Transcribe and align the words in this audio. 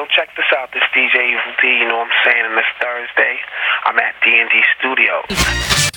yo, 0.00 0.06
check 0.14 0.34
this 0.36 0.46
out. 0.56 0.70
This 0.72 0.82
DJ 0.94 1.30
Evil 1.30 1.52
Dee, 1.60 1.78
you 1.78 1.88
know 1.88 1.98
what 1.98 2.08
I'm 2.08 2.24
saying? 2.24 2.44
And 2.46 2.56
this 2.56 2.64
Thursday, 2.80 3.38
I'm 3.84 3.98
at 3.98 4.14
D&D 4.24 4.62
Studios. 4.78 5.24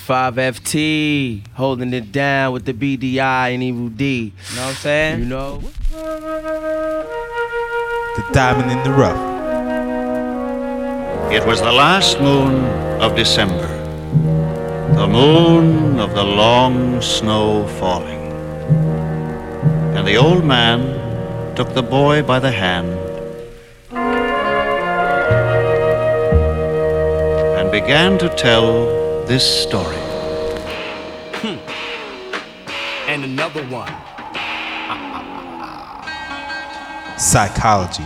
5FT, 0.03 1.47
holding 1.53 1.93
it 1.93 2.11
down 2.11 2.51
with 2.53 2.65
the 2.65 2.73
BDI 2.73 3.53
and 3.53 3.63
Evil 3.63 3.87
Dee. 3.89 4.33
You 4.49 4.55
know 4.55 4.61
what 4.63 4.69
I'm 4.69 4.75
saying? 4.75 5.19
You 5.19 5.25
know? 5.25 5.61
The 8.15 8.23
diamond 8.33 8.71
in 8.71 8.83
the 8.83 8.91
rough. 8.91 9.31
It 11.31 11.45
was 11.45 11.61
the 11.61 11.71
last 11.71 12.19
moon 12.19 12.65
of 13.01 13.15
December, 13.15 13.67
the 14.95 15.07
moon 15.07 15.99
of 15.99 16.13
the 16.13 16.23
long 16.23 17.01
snow 17.01 17.65
falling. 17.79 18.21
And 19.95 20.05
the 20.05 20.17
old 20.17 20.43
man 20.43 21.55
took 21.55 21.73
the 21.73 21.81
boy 21.81 22.21
by 22.21 22.39
the 22.39 22.51
hand 22.51 23.02
began 27.83 28.17
to 28.17 28.29
tell 28.29 28.87
this 29.25 29.43
story. 29.43 29.97
Hmm. 31.43 31.59
And 33.09 33.25
another 33.25 33.61
one. 33.67 33.89
Psychology. 37.19 38.05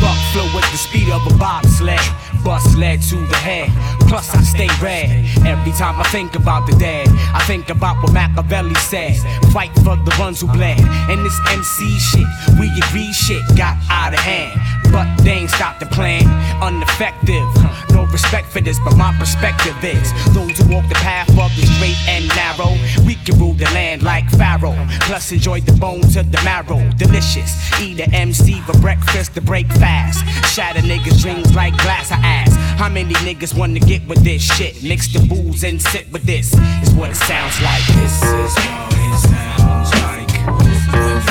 Buck 0.00 0.18
flow 0.32 0.50
with 0.52 0.68
the 0.72 0.76
speed 0.76 1.08
of 1.10 1.24
a 1.24 1.30
bobsled. 1.38 2.00
Bust 2.42 2.76
lead 2.76 3.00
to 3.02 3.16
the 3.26 3.36
head. 3.36 3.70
Plus 4.08 4.34
I 4.34 4.42
stay 4.42 4.68
red. 4.82 5.24
Every 5.46 5.70
time 5.72 6.00
I 6.00 6.04
think 6.10 6.34
about 6.34 6.66
the 6.66 6.74
dead, 6.76 7.06
I 7.32 7.44
think 7.46 7.70
about 7.70 8.02
what 8.02 8.12
Machiavelli 8.12 8.74
said. 8.74 9.14
Fight 9.52 9.72
for 9.84 9.94
the 9.94 10.16
ones 10.18 10.40
who 10.40 10.48
bled. 10.48 10.80
And 11.10 11.24
this 11.24 11.38
MC 11.50 11.96
shit, 12.00 12.26
we 12.58 12.66
agree 12.88 13.12
shit 13.12 13.42
got 13.56 13.76
out 13.88 14.14
of 14.14 14.20
hand. 14.20 14.60
But 14.92 15.06
they 15.22 15.32
ain't 15.32 15.50
stopped 15.50 15.80
the 15.80 15.86
plan. 15.86 16.24
Ineffective. 16.62 17.46
No 17.90 18.04
respect 18.06 18.48
for 18.48 18.60
this, 18.60 18.78
but 18.84 18.96
my 18.96 19.14
perspective 19.18 19.76
is 19.82 20.12
those 20.34 20.58
who 20.58 20.74
walk 20.74 20.88
the 20.88 20.94
path 20.96 21.28
of 21.30 21.54
the 21.56 21.66
straight 21.66 21.96
and 22.08 22.28
narrow. 22.28 22.76
We 23.06 23.14
can 23.16 23.38
rule 23.38 23.54
the 23.54 23.64
land 23.66 24.02
like 24.02 24.28
Pharaoh. 24.30 24.76
Plus 25.02 25.32
enjoy 25.32 25.60
the 25.60 25.72
bones 25.72 26.14
to 26.14 26.22
the 26.22 26.40
marrow. 26.44 26.80
Delicious. 26.96 27.52
Eat 27.80 28.00
a 28.00 28.08
MC 28.14 28.60
for 28.62 28.78
breakfast 28.78 29.34
to 29.34 29.40
break 29.40 29.66
fast. 29.74 30.24
Shatter 30.54 30.80
niggas' 30.80 31.20
dreams 31.22 31.54
like 31.54 31.76
glass. 31.78 32.10
I 32.10 32.16
ask, 32.16 32.56
how 32.78 32.88
many 32.88 33.14
niggas 33.14 33.56
wanna 33.56 33.80
get 33.80 34.06
with 34.06 34.22
this 34.24 34.42
shit? 34.42 34.82
Mix 34.82 35.08
the 35.12 35.20
booze 35.26 35.64
and 35.64 35.80
sit 35.80 36.10
with 36.12 36.24
this. 36.24 36.54
Is 36.82 36.92
what 36.94 37.10
it 37.10 37.16
sounds 37.16 37.60
like. 37.62 37.84
This 37.86 38.22
is 38.22 38.54
what 38.54 38.92
it 38.92 39.18
sounds 39.18 39.90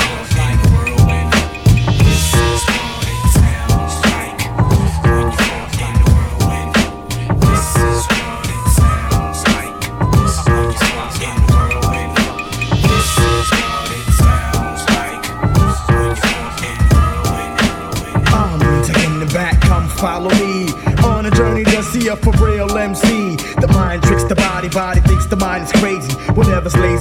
like. 0.10 0.15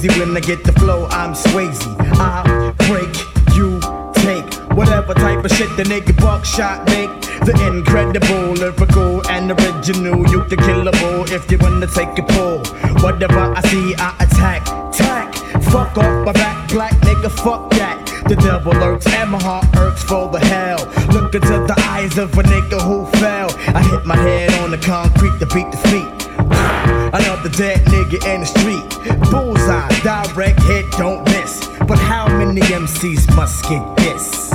When 0.05 0.37
I 0.37 0.39
get 0.39 0.63
the 0.63 0.71
flow, 0.73 1.07
I'm 1.07 1.33
Swayze. 1.33 1.81
I 2.19 2.73
break, 2.85 3.09
you 3.57 3.79
take. 4.13 4.45
Whatever 4.77 5.15
type 5.15 5.43
of 5.43 5.51
shit 5.51 5.75
the 5.77 5.83
nigga 5.83 6.15
buckshot 6.21 6.85
make. 6.85 7.09
The 7.41 7.53
incredible, 7.65 8.53
lyrical, 8.53 9.27
and 9.27 9.49
original. 9.51 10.29
You 10.29 10.43
can 10.43 10.59
kill 10.59 10.87
a 10.87 10.91
bull 10.91 11.25
if 11.33 11.49
you 11.49 11.57
wanna 11.57 11.87
take 11.87 12.19
a 12.19 12.23
pull. 12.23 12.59
Whatever 13.01 13.39
I 13.39 13.61
see, 13.61 13.95
I 13.95 14.15
attack. 14.19 14.63
Tack, 14.93 15.33
fuck 15.63 15.97
off 15.97 16.25
my 16.25 16.33
back, 16.33 16.69
black 16.69 16.93
nigga, 17.01 17.31
fuck 17.31 17.71
that. 17.71 17.97
The 18.27 18.35
devil 18.35 18.73
lurks 18.73 19.07
and 19.07 19.31
my 19.31 19.41
heart 19.41 19.65
irks 19.75 20.03
for 20.03 20.29
the 20.29 20.39
hell. 20.39 20.85
Look 21.13 21.33
into 21.33 21.65
the 21.65 21.75
eyes 21.89 22.17
of 22.19 22.37
a 22.37 22.43
nigga 22.43 22.79
who 22.79 23.07
fell. 23.17 23.49
I 23.75 23.81
hit 23.81 24.05
my 24.05 24.15
head 24.15 24.53
on 24.61 24.69
the 24.69 24.77
concrete 24.77 25.39
to 25.39 25.47
beat 25.47 25.71
the 25.71 25.77
feet. 25.89 26.14
Another 27.13 27.49
dead 27.49 27.79
nigga 27.85 28.25
in 28.33 28.41
the 28.41 28.45
street. 28.45 29.29
Bullseye, 29.31 29.89
direct 30.01 30.61
hit, 30.63 30.89
don't 30.91 31.23
miss. 31.25 31.67
But 31.87 31.99
how 31.99 32.27
many 32.27 32.61
MCs 32.61 33.35
must 33.35 33.63
get 33.69 33.95
this? 33.97 34.54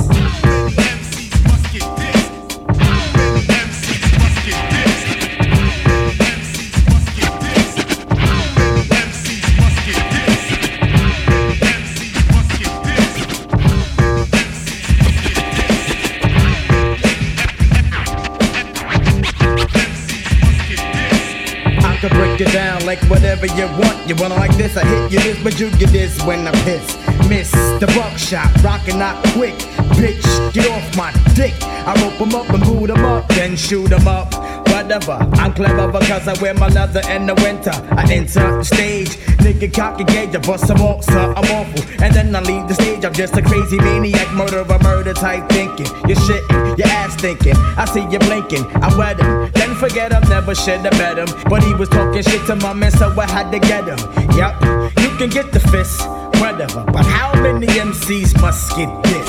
Down 22.45 22.85
like 22.85 22.99
whatever 23.03 23.45
you 23.45 23.67
want. 23.77 24.09
You 24.09 24.15
want 24.15 24.33
it 24.33 24.37
like 24.37 24.55
this, 24.57 24.75
I 24.75 24.83
hit 24.83 25.11
you 25.11 25.19
this, 25.19 25.43
but 25.43 25.59
you 25.59 25.69
get 25.77 25.89
this 25.91 26.21
when 26.23 26.47
I 26.47 26.51
piss. 26.63 26.97
Miss 27.29 27.51
the 27.51 27.85
buckshot, 27.95 28.49
rockin' 28.63 28.97
not 28.97 29.23
quick. 29.27 29.53
Bitch, 29.95 30.53
get 30.53 30.67
off 30.71 30.97
my 30.97 31.11
dick. 31.35 31.53
I 31.61 31.93
rope 32.01 32.19
'em 32.19 32.33
up 32.33 32.49
and 32.49 32.63
boot 32.63 32.89
'em 32.89 33.05
up, 33.05 33.27
then 33.29 33.55
shoot 33.55 33.91
'em 33.91 34.07
up. 34.07 34.33
Whatever, 34.81 35.11
I'm 35.33 35.53
clever 35.53 35.91
because 35.91 36.27
I 36.27 36.33
wear 36.41 36.55
my 36.55 36.67
leather 36.67 37.01
in 37.07 37.27
the 37.27 37.35
winter. 37.35 37.69
I 37.91 38.11
enter 38.11 38.57
the 38.57 38.63
stage, 38.63 39.09
nigga 39.37 39.71
cock 39.71 40.01
a 40.01 40.03
gauge, 40.03 40.35
I 40.35 40.39
bust 40.39 40.75
more, 40.75 41.03
sir, 41.03 41.33
I'm 41.37 41.45
awful. 41.53 42.03
And 42.03 42.11
then 42.15 42.35
I 42.35 42.41
leave 42.41 42.67
the 42.67 42.73
stage, 42.73 43.05
I'm 43.05 43.13
just 43.13 43.37
a 43.37 43.43
crazy 43.43 43.77
maniac, 43.77 44.33
murderer, 44.33 44.65
murder 44.79 45.13
type 45.13 45.47
thinking. 45.49 45.85
You're 46.09 46.17
shitting, 46.17 46.79
your 46.79 46.87
ass 46.87 47.15
thinking. 47.15 47.55
I 47.77 47.85
see 47.85 48.01
you 48.09 48.17
blinking, 48.17 48.65
I 48.81 48.97
wet 48.97 49.19
him. 49.19 49.51
Then 49.51 49.75
forget 49.75 50.11
him, 50.11 50.27
never 50.27 50.55
should 50.55 50.79
have 50.79 50.97
met 50.97 51.19
him. 51.19 51.29
But 51.47 51.63
he 51.63 51.75
was 51.75 51.87
talking 51.87 52.23
shit 52.23 52.43
to 52.47 52.55
my 52.55 52.73
man, 52.73 52.89
so 52.89 53.13
I 53.19 53.29
had 53.29 53.51
to 53.51 53.59
get 53.59 53.85
him. 53.85 53.99
Yup, 54.35 54.59
you 54.99 55.09
can 55.15 55.29
get 55.29 55.51
the 55.51 55.59
fist, 55.59 56.01
whatever. 56.41 56.83
But 56.85 57.05
how 57.05 57.39
many 57.39 57.67
MCs 57.67 58.41
must 58.41 58.75
get 58.75 58.89
this? 59.03 59.20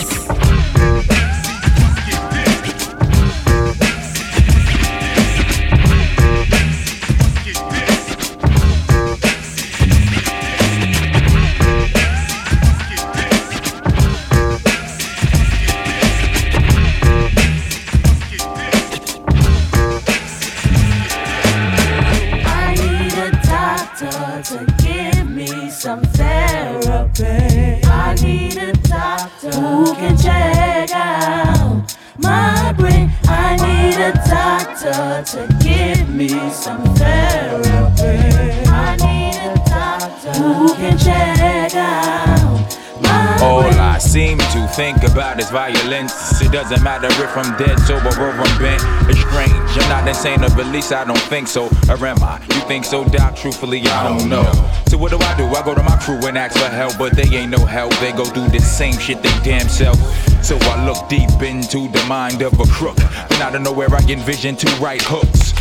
Some 36.52 36.84
therapy. 36.96 38.20
I 38.68 38.96
need 39.00 39.36
a 39.40 39.54
doctor 39.64 40.32
who 40.32 40.74
can 40.74 40.98
check 40.98 41.74
out 41.74 43.42
All. 43.42 43.62
I 43.92 43.98
seem 43.98 44.38
to 44.38 44.66
think 44.68 45.02
about 45.02 45.40
is 45.40 45.50
violence. 45.50 46.40
It 46.42 46.52
doesn't 46.52 46.82
matter 46.82 47.08
if 47.08 47.36
I'm 47.36 47.56
dead, 47.58 47.78
sober, 47.80 48.08
or 48.20 48.30
I'm 48.30 48.58
bent. 48.58 48.82
It's 49.08 49.20
strange. 49.20 49.52
I'm 49.52 49.88
not 49.88 50.06
insane, 50.06 50.42
or 50.42 50.46
at 50.46 50.66
least 50.66 50.92
I 50.92 51.04
don't 51.04 51.18
think 51.18 51.48
so. 51.48 51.66
Or 51.88 52.06
am 52.06 52.22
I? 52.22 52.40
You 52.40 52.60
think 52.68 52.84
so, 52.84 53.04
Doc? 53.04 53.36
Truthfully, 53.36 53.80
I 53.82 54.08
don't 54.08 54.28
know. 54.28 54.44
So 54.88 54.98
what 54.98 55.10
do 55.10 55.18
I 55.18 55.36
do? 55.36 55.44
I 55.46 55.62
go 55.64 55.74
to 55.74 55.82
my 55.82 55.96
crew 55.98 56.20
and 56.26 56.36
ask 56.36 56.58
for 56.58 56.68
help, 56.68 56.98
but 56.98 57.14
they 57.14 57.24
ain't 57.36 57.50
no 57.50 57.64
help. 57.64 57.92
They 57.96 58.12
go 58.12 58.24
do 58.32 58.46
the 58.48 58.60
same 58.60 58.98
shit 58.98 59.22
they 59.22 59.32
damn 59.42 59.68
self. 59.68 59.98
So 60.44 60.58
I 60.60 60.84
look 60.86 61.08
deep 61.08 61.30
into 61.42 61.88
the 61.88 62.04
mind 62.08 62.42
of 62.42 62.58
a 62.60 62.66
crook. 62.66 62.96
Then 62.96 63.42
out 63.42 63.54
of 63.54 63.62
nowhere, 63.62 63.88
I 63.92 64.00
envision 64.08 64.56
two 64.56 64.70
right 64.76 65.02
hooks. 65.02 65.52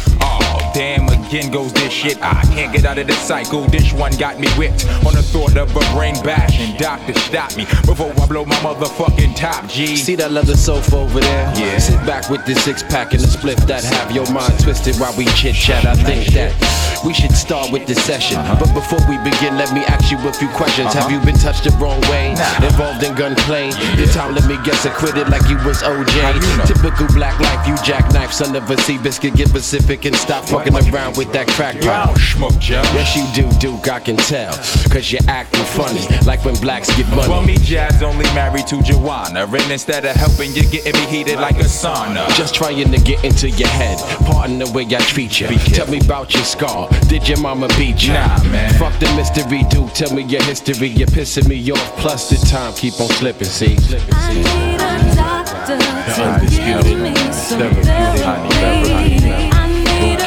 Damn, 0.74 1.10
again 1.10 1.52
goes 1.52 1.74
this 1.74 1.92
shit. 1.92 2.18
I 2.22 2.42
can't 2.54 2.74
get 2.74 2.86
out 2.86 2.98
of 2.98 3.08
this 3.08 3.20
cycle. 3.20 3.66
This 3.68 3.92
one 3.92 4.14
got 4.18 4.40
me 4.40 4.48
whipped 4.52 4.88
on 5.06 5.14
the 5.14 5.22
thought 5.22 5.58
of 5.58 5.70
a 5.76 5.80
brain 5.94 6.16
bash. 6.24 6.60
And 6.60 6.78
doctor, 6.80 7.14
stop 7.20 7.56
me 7.58 7.66
before 7.86 8.14
I 8.18 8.26
blow 8.26 8.46
my 8.46 8.56
motherfucking 8.56 9.36
top, 9.36 9.68
G. 9.68 9.98
See 9.98 10.16
that 10.16 10.32
leather 10.32 10.56
sofa 10.56 10.96
over 10.96 11.20
there? 11.20 11.54
Yeah. 11.58 11.78
Sit 11.78 12.00
back 12.06 12.30
with 12.30 12.46
the 12.46 12.56
six 12.56 12.84
pack 12.84 13.14
and 13.14 13.22
the 13.22 13.28
split 13.28 13.58
that 13.68 13.84
have 13.84 14.12
your 14.16 14.30
mind 14.32 14.60
twisted 14.62 14.96
while 14.96 15.16
we 15.18 15.26
chit 15.36 15.56
chat. 15.56 15.86
I 15.86 15.96
think 15.96 16.32
that 16.34 16.56
we 17.06 17.14
should 17.14 17.34
start 17.34 17.72
with 17.72 17.86
the 17.88 17.96
session. 17.96 18.38
Uh-huh. 18.38 18.64
But 18.64 18.74
before 18.74 19.04
we 19.10 19.18
begin, 19.28 19.58
let 19.58 19.74
me 19.74 19.84
ask 19.92 20.12
you 20.12 20.18
a 20.24 20.34
few 20.34 20.48
questions. 20.56 20.94
Have 20.94 21.12
uh-huh. 21.12 21.20
you 21.20 21.26
been 21.26 21.38
touched 21.38 21.66
the 21.66 21.72
wrong 21.82 22.00
way? 22.08 22.32
Involved 22.64 23.04
in 23.04 23.14
gunplay? 23.16 23.72
This 24.00 24.14
time, 24.16 24.36
let 24.36 24.48
me 24.48 24.56
guess, 24.64 24.86
acquitted 24.86 25.28
like 25.28 25.44
you 25.50 25.58
was 25.68 25.84
OJ. 25.84 26.16
Typical 26.66 27.08
black 27.12 27.36
life, 27.42 27.68
you 27.68 27.76
jackknife, 27.84 28.32
son 28.32 28.56
of 28.56 28.70
a 28.70 28.78
sea 28.82 28.98
biscuit. 28.98 29.36
Get 29.36 29.52
Pacific 29.52 30.06
and 30.06 30.16
stop 30.16 30.46
fucking 30.46 30.61
around 30.68 31.18
with 31.18 31.32
that 31.34 31.48
crack 31.50 31.80
pipe. 31.82 32.18
Smoke 32.18 32.58
Joe. 32.60 32.82
Yes, 32.94 33.16
you 33.16 33.26
do, 33.34 33.50
Duke, 33.60 33.88
I 33.90 34.00
can 34.00 34.18
tell. 34.18 34.54
Cause 34.90 35.12
you're 35.12 35.22
acting 35.28 35.64
funny, 35.64 36.06
like 36.26 36.44
when 36.46 36.56
blacks 36.56 36.96
get 36.96 37.08
money. 37.10 37.30
Well, 37.30 37.44
me, 37.44 37.58
Jazz, 37.58 38.04
only 38.04 38.26
married 38.34 38.68
to 38.68 38.82
Joanna. 38.82 39.46
And 39.46 39.72
instead 39.72 40.06
of 40.06 40.16
helping 40.16 40.52
you're 40.54 40.70
getting 40.70 40.94
me 40.94 41.08
heated 41.08 41.40
like 41.40 41.56
a 41.56 41.66
sauna. 41.66 42.28
Just 42.36 42.56
trying 42.56 42.92
to 42.92 43.00
get 43.00 43.24
into 43.24 43.50
your 43.50 43.70
head. 43.70 43.98
Pardon 44.26 44.60
the 44.60 44.72
way 44.72 44.86
I 44.86 45.00
treat 45.00 45.40
you. 45.40 45.48
Tell 45.48 45.88
me 45.88 46.00
about 46.00 46.34
your 46.34 46.44
scar. 46.44 46.90
Did 47.08 47.28
your 47.28 47.40
mama 47.40 47.68
beat 47.78 48.04
you? 48.04 48.14
Nah, 48.14 48.44
man. 48.44 48.74
Fuck 48.80 48.98
the 49.00 49.08
mystery, 49.16 49.64
dude. 49.70 49.94
Tell 49.96 50.14
me 50.14 50.24
your 50.24 50.44
history. 50.44 50.88
You're 50.88 51.08
pissing 51.08 51.48
me 51.48 51.72
off. 51.72 51.98
Plus, 51.98 52.30
the 52.30 52.38
time 52.48 52.74
keep 52.74 53.00
on 53.00 53.10
slipping. 53.10 53.48
See? 53.48 53.78
I 54.12 54.34
need 54.34 54.82
a 54.82 55.16
doctor 55.16 55.78
to 56.16 56.48
give 56.50 57.00
me 57.00 57.14
some 57.32 57.74
therapy. 57.84 59.51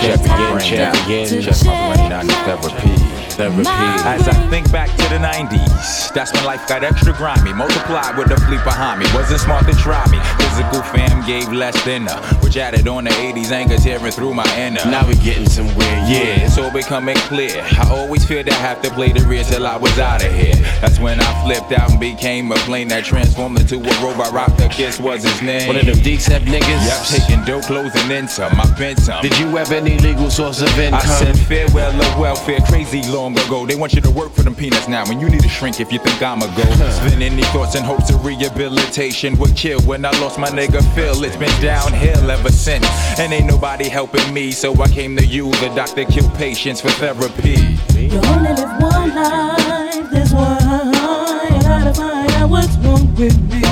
Check 0.04 0.20
again, 0.20 0.58
check 0.60 1.04
again, 1.06 1.42
check 1.42 1.64
my 1.64 1.94
brain. 1.96 2.12
I 2.12 2.22
need 2.22 2.30
check 2.30 3.23
therapy. 3.34 3.60
As 3.68 4.28
I 4.28 4.34
think 4.48 4.70
back 4.70 4.90
to 4.90 5.04
the 5.08 5.18
90s, 5.18 6.12
that's 6.12 6.32
when 6.32 6.44
life 6.44 6.66
got 6.68 6.84
extra 6.84 7.12
grimy. 7.12 7.52
Multiplied 7.52 8.16
with 8.16 8.28
the 8.28 8.36
fleet 8.46 8.62
behind 8.64 9.00
me. 9.00 9.06
Wasn't 9.14 9.40
smart 9.40 9.66
to 9.66 9.74
try 9.74 10.04
me. 10.10 10.18
Physical 10.38 10.82
fam 10.82 11.26
gave 11.26 11.50
less 11.52 11.76
than 11.84 12.08
a, 12.08 12.16
which 12.42 12.56
added 12.56 12.86
on 12.88 13.04
the 13.04 13.10
80s 13.10 13.50
anger 13.50 13.76
tearing 13.76 14.12
through 14.12 14.34
my 14.34 14.46
inner. 14.56 14.84
Now 14.86 15.06
we 15.06 15.14
getting 15.16 15.48
somewhere, 15.48 15.96
Yeah, 16.06 16.46
it's 16.46 16.58
all 16.58 16.70
becoming 16.70 17.16
clear. 17.28 17.62
I 17.62 17.88
always 17.90 18.24
feared 18.24 18.48
I 18.48 18.54
have 18.54 18.80
to 18.82 18.90
play 18.90 19.12
the 19.12 19.20
rear 19.26 19.44
till 19.44 19.66
I 19.66 19.76
was 19.76 19.98
out 19.98 20.24
of 20.24 20.32
here. 20.32 20.54
That's 20.80 20.98
when 20.98 21.20
I 21.20 21.44
flipped 21.44 21.72
out 21.72 21.90
and 21.90 22.00
became 22.00 22.52
a 22.52 22.56
plane 22.66 22.88
that 22.88 23.04
transformed 23.04 23.58
into 23.58 23.76
a 23.76 24.02
robot. 24.04 24.32
Rock 24.32 24.56
the 24.56 24.68
kiss 24.68 25.00
was 25.00 25.24
his 25.24 25.42
name. 25.42 25.66
One 25.66 25.76
of 25.76 25.86
them 25.86 25.98
D-Sep 26.02 26.42
niggas? 26.42 26.62
Yep, 26.86 27.20
taking 27.20 27.44
dope 27.44 27.64
clothes 27.64 27.94
and 27.94 28.10
then 28.10 28.28
some. 28.28 28.52
I 28.60 28.66
been 28.78 28.96
some. 28.96 29.22
Did 29.22 29.38
you 29.38 29.46
have 29.56 29.72
any 29.72 29.98
legal 29.98 30.30
source 30.30 30.60
of 30.60 30.78
income? 30.78 31.00
I 31.02 31.06
said 31.06 31.38
farewell 31.38 31.94
of 32.00 32.18
welfare, 32.18 32.60
crazy 32.68 33.02
long 33.24 33.38
ago. 33.46 33.64
They 33.64 33.74
want 33.74 33.94
you 33.94 34.02
to 34.02 34.10
work 34.10 34.32
for 34.32 34.42
them 34.42 34.54
peanuts 34.54 34.86
now, 34.86 35.04
and 35.10 35.18
you 35.18 35.30
need 35.30 35.42
to 35.42 35.48
shrink 35.48 35.80
if 35.80 35.90
you 35.90 35.98
think 35.98 36.20
I'ma 36.22 36.46
go. 36.54 36.64
Spend 36.90 37.22
any 37.22 37.42
thoughts 37.54 37.74
and 37.74 37.84
hopes 37.84 38.10
of 38.10 38.22
rehabilitation 38.22 39.38
would 39.38 39.56
kill 39.56 39.80
when 39.82 40.04
I 40.04 40.10
lost 40.20 40.38
my 40.38 40.48
nigga 40.48 40.82
Phil. 40.94 41.24
It's 41.24 41.36
been 41.36 41.62
downhill 41.62 42.30
ever 42.30 42.50
since, 42.50 42.86
and 43.18 43.32
ain't 43.32 43.46
nobody 43.46 43.88
helping 43.88 44.28
me. 44.34 44.52
So 44.52 44.74
I 44.82 44.88
came 44.88 45.16
to 45.16 45.24
you, 45.24 45.50
the 45.52 45.72
doctor 45.74 46.04
killed 46.04 46.34
patients 46.34 46.82
for 46.82 46.90
therapy. 46.90 47.78
You 47.98 48.20
only 48.32 48.52
live 48.60 48.82
one 48.82 49.14
life, 49.14 50.10
that's 50.10 50.32
why 50.34 50.58
I 50.60 51.58
gotta 51.62 51.94
find 51.94 52.30
out 52.32 52.50
what's 52.50 52.76
wrong 52.78 53.14
with 53.14 53.40
me. 53.50 53.62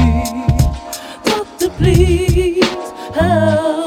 Doctor, 1.25 1.69
please 1.77 2.65
help. 3.15 3.82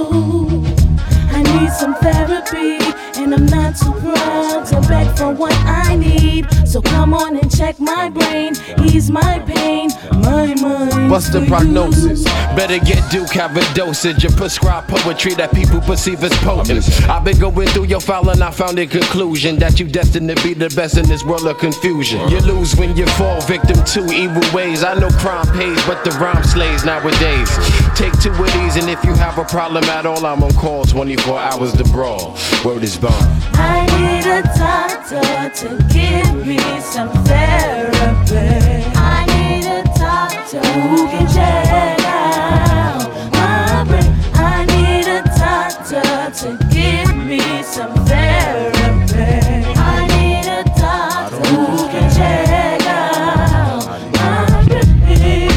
I 2.05 2.25
need 2.25 2.45
some 2.45 2.51
therapy, 2.51 3.21
and 3.21 3.33
I'm 3.33 3.45
not 3.45 3.75
too 3.75 3.91
proud 3.93 4.65
to 4.67 4.81
beg 4.87 5.17
for 5.17 5.33
what 5.33 5.53
I 5.65 5.95
need. 5.95 6.47
So 6.67 6.81
come 6.81 7.13
on 7.13 7.37
and 7.37 7.55
check 7.55 7.79
my 7.79 8.09
brain, 8.09 8.53
ease 8.83 9.09
my 9.09 9.39
pain, 9.39 9.89
my 10.11 10.53
mind. 10.55 11.09
What's 11.09 11.29
the 11.29 11.45
prognosis? 11.45 12.23
Better 12.55 12.79
get 12.79 13.09
Duke, 13.09 13.29
have 13.31 13.55
a 13.55 13.73
dosage 13.73 14.25
of 14.25 14.35
prescribe 14.35 14.87
poetry 14.87 15.33
that 15.35 15.53
people 15.53 15.79
perceive 15.81 16.23
as 16.23 16.33
potent. 16.39 16.83
I've 17.09 17.23
been 17.23 17.39
going 17.39 17.69
through 17.69 17.85
your 17.85 18.01
file 18.01 18.29
and 18.29 18.43
I 18.43 18.51
found 18.51 18.77
a 18.79 18.87
conclusion 18.87 19.57
that 19.59 19.79
you 19.79 19.87
destined 19.87 20.29
to 20.29 20.43
be 20.43 20.53
the 20.53 20.69
best 20.75 20.97
in 20.97 21.07
this 21.07 21.23
world 21.23 21.47
of 21.47 21.57
confusion. 21.59 22.27
You 22.29 22.39
lose 22.41 22.75
when 22.75 22.97
you 22.97 23.05
fall 23.07 23.39
victim 23.41 23.81
to 23.83 24.05
evil 24.13 24.43
ways. 24.53 24.83
I 24.83 24.95
know 24.95 25.09
crime 25.09 25.47
pays, 25.57 25.81
but 25.85 26.03
the 26.03 26.11
rhyme 26.11 26.43
slays 26.43 26.83
nowadays. 26.83 27.49
Take 27.95 28.19
two 28.19 28.31
of 28.31 28.51
these, 28.53 28.75
and 28.75 28.89
if 28.89 29.03
you 29.05 29.13
have 29.13 29.37
a 29.37 29.45
problem 29.45 29.85
at 29.85 30.05
all, 30.05 30.25
I'm 30.25 30.43
on 30.43 30.53
call 30.55 30.83
24 30.83 31.39
hours 31.39 31.71
to 31.73 31.83
brawl. 31.95 32.35
Word 32.65 32.83
is 32.83 32.97
bond. 32.97 33.15
I 33.53 33.85
need 33.95 34.25
a 34.27 34.41
doctor 34.59 35.23
to 35.61 35.67
give 35.93 36.45
me 36.45 36.59
some 36.81 37.09
therapy. 37.23 38.83
I 38.97 39.23
need 39.31 39.65
a 39.65 39.81
doctor 39.97 40.59
who 40.59 41.07
can 41.07 41.25
check 41.33 41.99
out 42.03 43.07
my 43.31 43.85
brain. 43.87 44.11
I 44.35 44.65
need 44.75 45.07
a 45.07 45.23
doctor 45.39 46.03
to 46.41 46.49
give 46.69 47.15
me 47.15 47.63
some 47.63 47.95
therapy. 48.05 49.63
I 49.79 50.05
need 50.17 50.47
a 50.51 50.63
doctor 50.77 51.47
who 51.47 51.87
can 51.93 52.07
check 52.13 52.81
out 52.87 53.85
my 54.19 54.43
brain. 54.67 55.47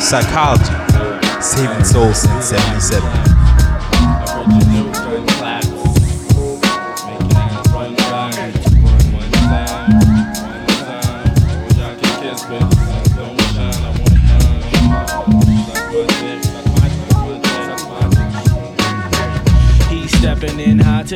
Psychology. 0.00 0.74
Saving 1.40 1.84
souls 1.84 2.18
since 2.22 2.46
77. 2.46 3.47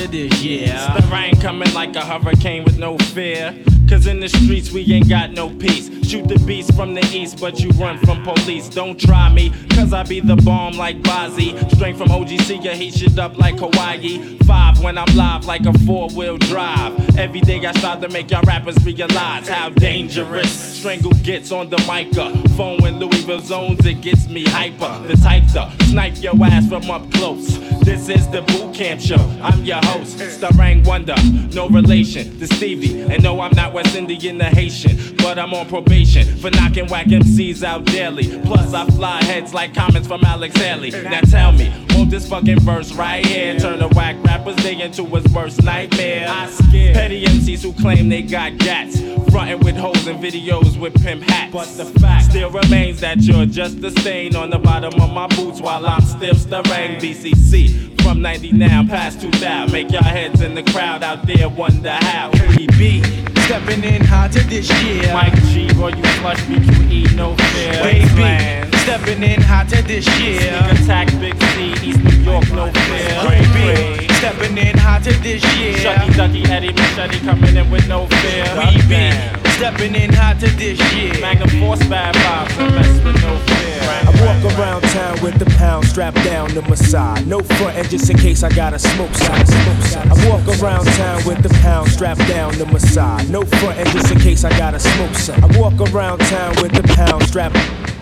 This 0.06 0.42
year. 0.42 0.74
The 0.96 1.06
rain 1.12 1.34
coming 1.40 1.72
like 1.74 1.94
a 1.96 2.04
hurricane 2.04 2.64
with 2.64 2.78
no 2.78 2.98
fear. 2.98 3.54
Cause 3.92 4.06
in 4.06 4.20
the 4.20 4.28
streets 4.30 4.72
we 4.72 4.90
ain't 4.90 5.06
got 5.06 5.32
no 5.32 5.50
peace. 5.50 5.90
Shoot 6.08 6.26
the 6.26 6.38
beast 6.46 6.74
from 6.74 6.94
the 6.94 7.04
east, 7.14 7.38
but 7.38 7.60
you 7.60 7.68
run 7.72 7.98
from 7.98 8.22
police. 8.22 8.70
Don't 8.70 8.98
try 8.98 9.30
me, 9.30 9.52
cause 9.68 9.92
I 9.92 10.02
be 10.02 10.18
the 10.18 10.36
bomb 10.36 10.78
like 10.78 11.02
Bozzy. 11.02 11.52
Straight 11.72 11.98
from 11.98 12.08
OGC, 12.08 12.64
ya 12.64 12.72
heat 12.72 12.94
shit 12.94 13.18
up 13.18 13.36
like 13.36 13.58
Hawaii. 13.58 14.38
Five 14.44 14.82
when 14.82 14.96
I'm 14.96 15.14
live 15.14 15.44
like 15.44 15.66
a 15.66 15.78
four 15.80 16.08
wheel 16.08 16.38
drive. 16.38 17.18
Every 17.18 17.42
day 17.42 17.64
I 17.66 17.72
start 17.72 18.00
to 18.00 18.08
make 18.08 18.30
y'all 18.30 18.40
rappers 18.46 18.82
realize 18.82 19.46
how 19.46 19.68
dangerous 19.68 20.80
Starang 20.82 21.22
gets 21.22 21.52
on 21.52 21.68
the 21.68 21.78
microphone 21.86 22.80
uh. 22.80 22.82
when 22.82 22.98
Louieville 22.98 23.42
zones, 23.42 23.84
it 23.84 24.00
gets 24.00 24.26
me 24.26 24.44
hyper. 24.44 25.06
The 25.06 25.16
type 25.16 25.44
to 25.52 25.70
snipe 25.84 26.22
your 26.22 26.34
ass 26.42 26.66
from 26.66 26.90
up 26.90 27.10
close. 27.12 27.58
This 27.84 28.08
is 28.08 28.28
the 28.28 28.42
boot 28.42 28.74
camp 28.74 29.00
show. 29.00 29.16
I'm 29.42 29.64
your 29.64 29.84
host, 29.84 30.18
Starang 30.18 30.84
Wondah. 30.84 31.54
No 31.54 31.68
relation 31.68 32.38
to 32.38 32.46
Stevie. 32.46 33.02
And 33.02 33.22
no, 33.22 33.40
I'm 33.40 33.54
not 33.56 33.72
West 33.82 33.96
Indian 33.96 34.40
or 34.40 34.46
Haitian. 34.46 35.16
But 35.16 35.38
I'm 35.38 35.52
on 35.54 35.68
probation 35.68 36.24
for 36.38 36.50
knocking 36.50 36.86
whack 36.86 37.06
MCs 37.06 37.62
out 37.62 37.84
daily. 37.84 38.40
Plus, 38.42 38.74
I 38.74 38.86
fly 38.86 39.22
heads 39.24 39.52
like 39.54 39.74
comments 39.74 40.06
from 40.06 40.22
Alex 40.24 40.56
Haley. 40.56 40.90
Now 40.90 41.20
tell 41.20 41.52
me, 41.52 41.72
won't 41.90 42.10
this 42.10 42.28
fucking 42.28 42.60
verse 42.60 42.92
right 42.92 43.24
here 43.24 43.58
turn 43.58 43.80
a 43.80 43.88
whack 43.88 44.16
rapper's 44.24 44.56
day 44.56 44.80
into 44.80 45.04
his 45.06 45.24
worst 45.32 45.62
nightmare? 45.62 46.26
I 46.28 46.48
scare 46.50 46.94
petty 46.94 47.24
MCs 47.24 47.62
who 47.62 47.72
claim 47.72 48.08
they 48.08 48.22
got 48.22 48.56
gats. 48.58 49.00
Frontin' 49.30 49.60
with 49.60 49.76
hoes 49.76 50.06
and 50.06 50.22
videos 50.22 50.78
with 50.78 50.94
pimp 51.02 51.22
hats. 51.22 51.52
But 51.52 51.68
the 51.76 51.86
fact 52.00 52.26
still 52.30 52.50
remains 52.50 53.00
that 53.00 53.18
you're 53.22 53.46
just 53.46 53.82
a 53.82 53.90
stain 53.90 54.36
on 54.36 54.50
the 54.50 54.58
bottom 54.58 54.92
of 55.00 55.10
my 55.10 55.26
boots 55.28 55.60
while 55.60 55.86
I'm 55.86 56.02
still 56.02 56.34
stirring 56.34 57.00
BCC. 57.00 58.00
From 58.02 58.20
90 58.20 58.52
now 58.52 58.84
past 58.84 59.20
2000. 59.20 59.72
Make 59.72 59.90
y'all 59.90 60.02
heads 60.02 60.40
in 60.40 60.54
the 60.54 60.62
crowd 60.64 61.02
out 61.02 61.26
there 61.26 61.48
wonder 61.48 61.90
how. 61.92 62.30
3B. 62.32 63.32
Stepping 63.72 63.94
in 63.94 64.04
hot 64.04 64.30
to 64.32 64.40
this 64.48 64.68
year. 64.82 65.14
Mike 65.14 65.34
G, 65.44 65.64
or 65.80 65.88
you 65.88 66.04
slush 66.20 66.40
BQE, 66.42 67.16
no 67.16 67.34
fear. 67.36 67.82
Baby. 67.82 68.71
Stepping 68.92 69.22
in 69.22 69.40
hot 69.40 69.66
to 69.70 69.80
this 69.82 70.06
year. 70.20 70.38
Sneak 70.38 70.80
attack, 70.80 71.06
Big 71.18 71.42
C, 71.54 71.72
East 71.88 72.04
New 72.04 72.18
York, 72.28 72.44
no 72.52 72.70
fear. 72.70 73.24
Baby, 73.24 74.06
stepping 74.20 74.58
in 74.58 74.76
hot 74.76 75.02
to 75.04 75.12
this 75.24 75.42
year. 75.56 75.72
Shucky 75.76 76.14
Ducky, 76.14 76.44
Eddie 76.44 76.74
Machete 76.74 77.18
coming 77.20 77.56
in 77.56 77.70
with 77.70 77.88
no 77.88 78.06
fear. 78.06 78.44
We 78.52 78.76
be 78.92 79.08
stepping 79.56 79.94
in 79.94 80.12
hot 80.12 80.40
to 80.40 80.50
this 80.60 80.78
year. 80.92 81.18
Magnum 81.22 81.48
Force 81.58 81.82
bad 81.88 82.14
vibes, 82.16 82.74
mess 82.74 83.02
with 83.02 83.16
no 83.22 83.34
fear. 83.48 83.80
I 83.80 84.12
walk 84.20 84.58
around 84.58 84.82
town 84.82 85.22
with 85.22 85.38
the 85.38 85.46
pound 85.56 85.86
strapped 85.86 86.22
down 86.22 86.50
to 86.50 86.60
my 86.60 86.74
side. 86.74 87.26
No 87.26 87.40
front 87.40 87.78
end 87.78 87.88
just 87.88 88.10
in 88.10 88.18
case 88.18 88.42
I 88.42 88.50
gotta 88.50 88.78
smoke 88.78 89.14
side. 89.14 89.48
I 89.96 90.28
walk 90.28 90.46
around 90.60 90.84
town 90.84 91.24
with 91.24 91.42
the 91.42 91.48
pound 91.62 91.88
strapped 91.88 92.28
down 92.28 92.52
to 92.54 92.66
my 92.66 92.78
side. 92.78 93.30
No 93.30 93.42
front 93.42 93.78
end 93.78 93.88
just 93.88 94.12
in 94.12 94.20
case 94.20 94.44
I 94.44 94.50
gotta 94.58 94.78
smoke 94.78 95.14
some. 95.14 95.42
I 95.42 95.58
walk 95.58 95.80
around 95.80 96.18
town 96.18 96.56
with 96.60 96.72
the 96.72 96.82
pound 96.94 97.22
strapped. 97.22 97.56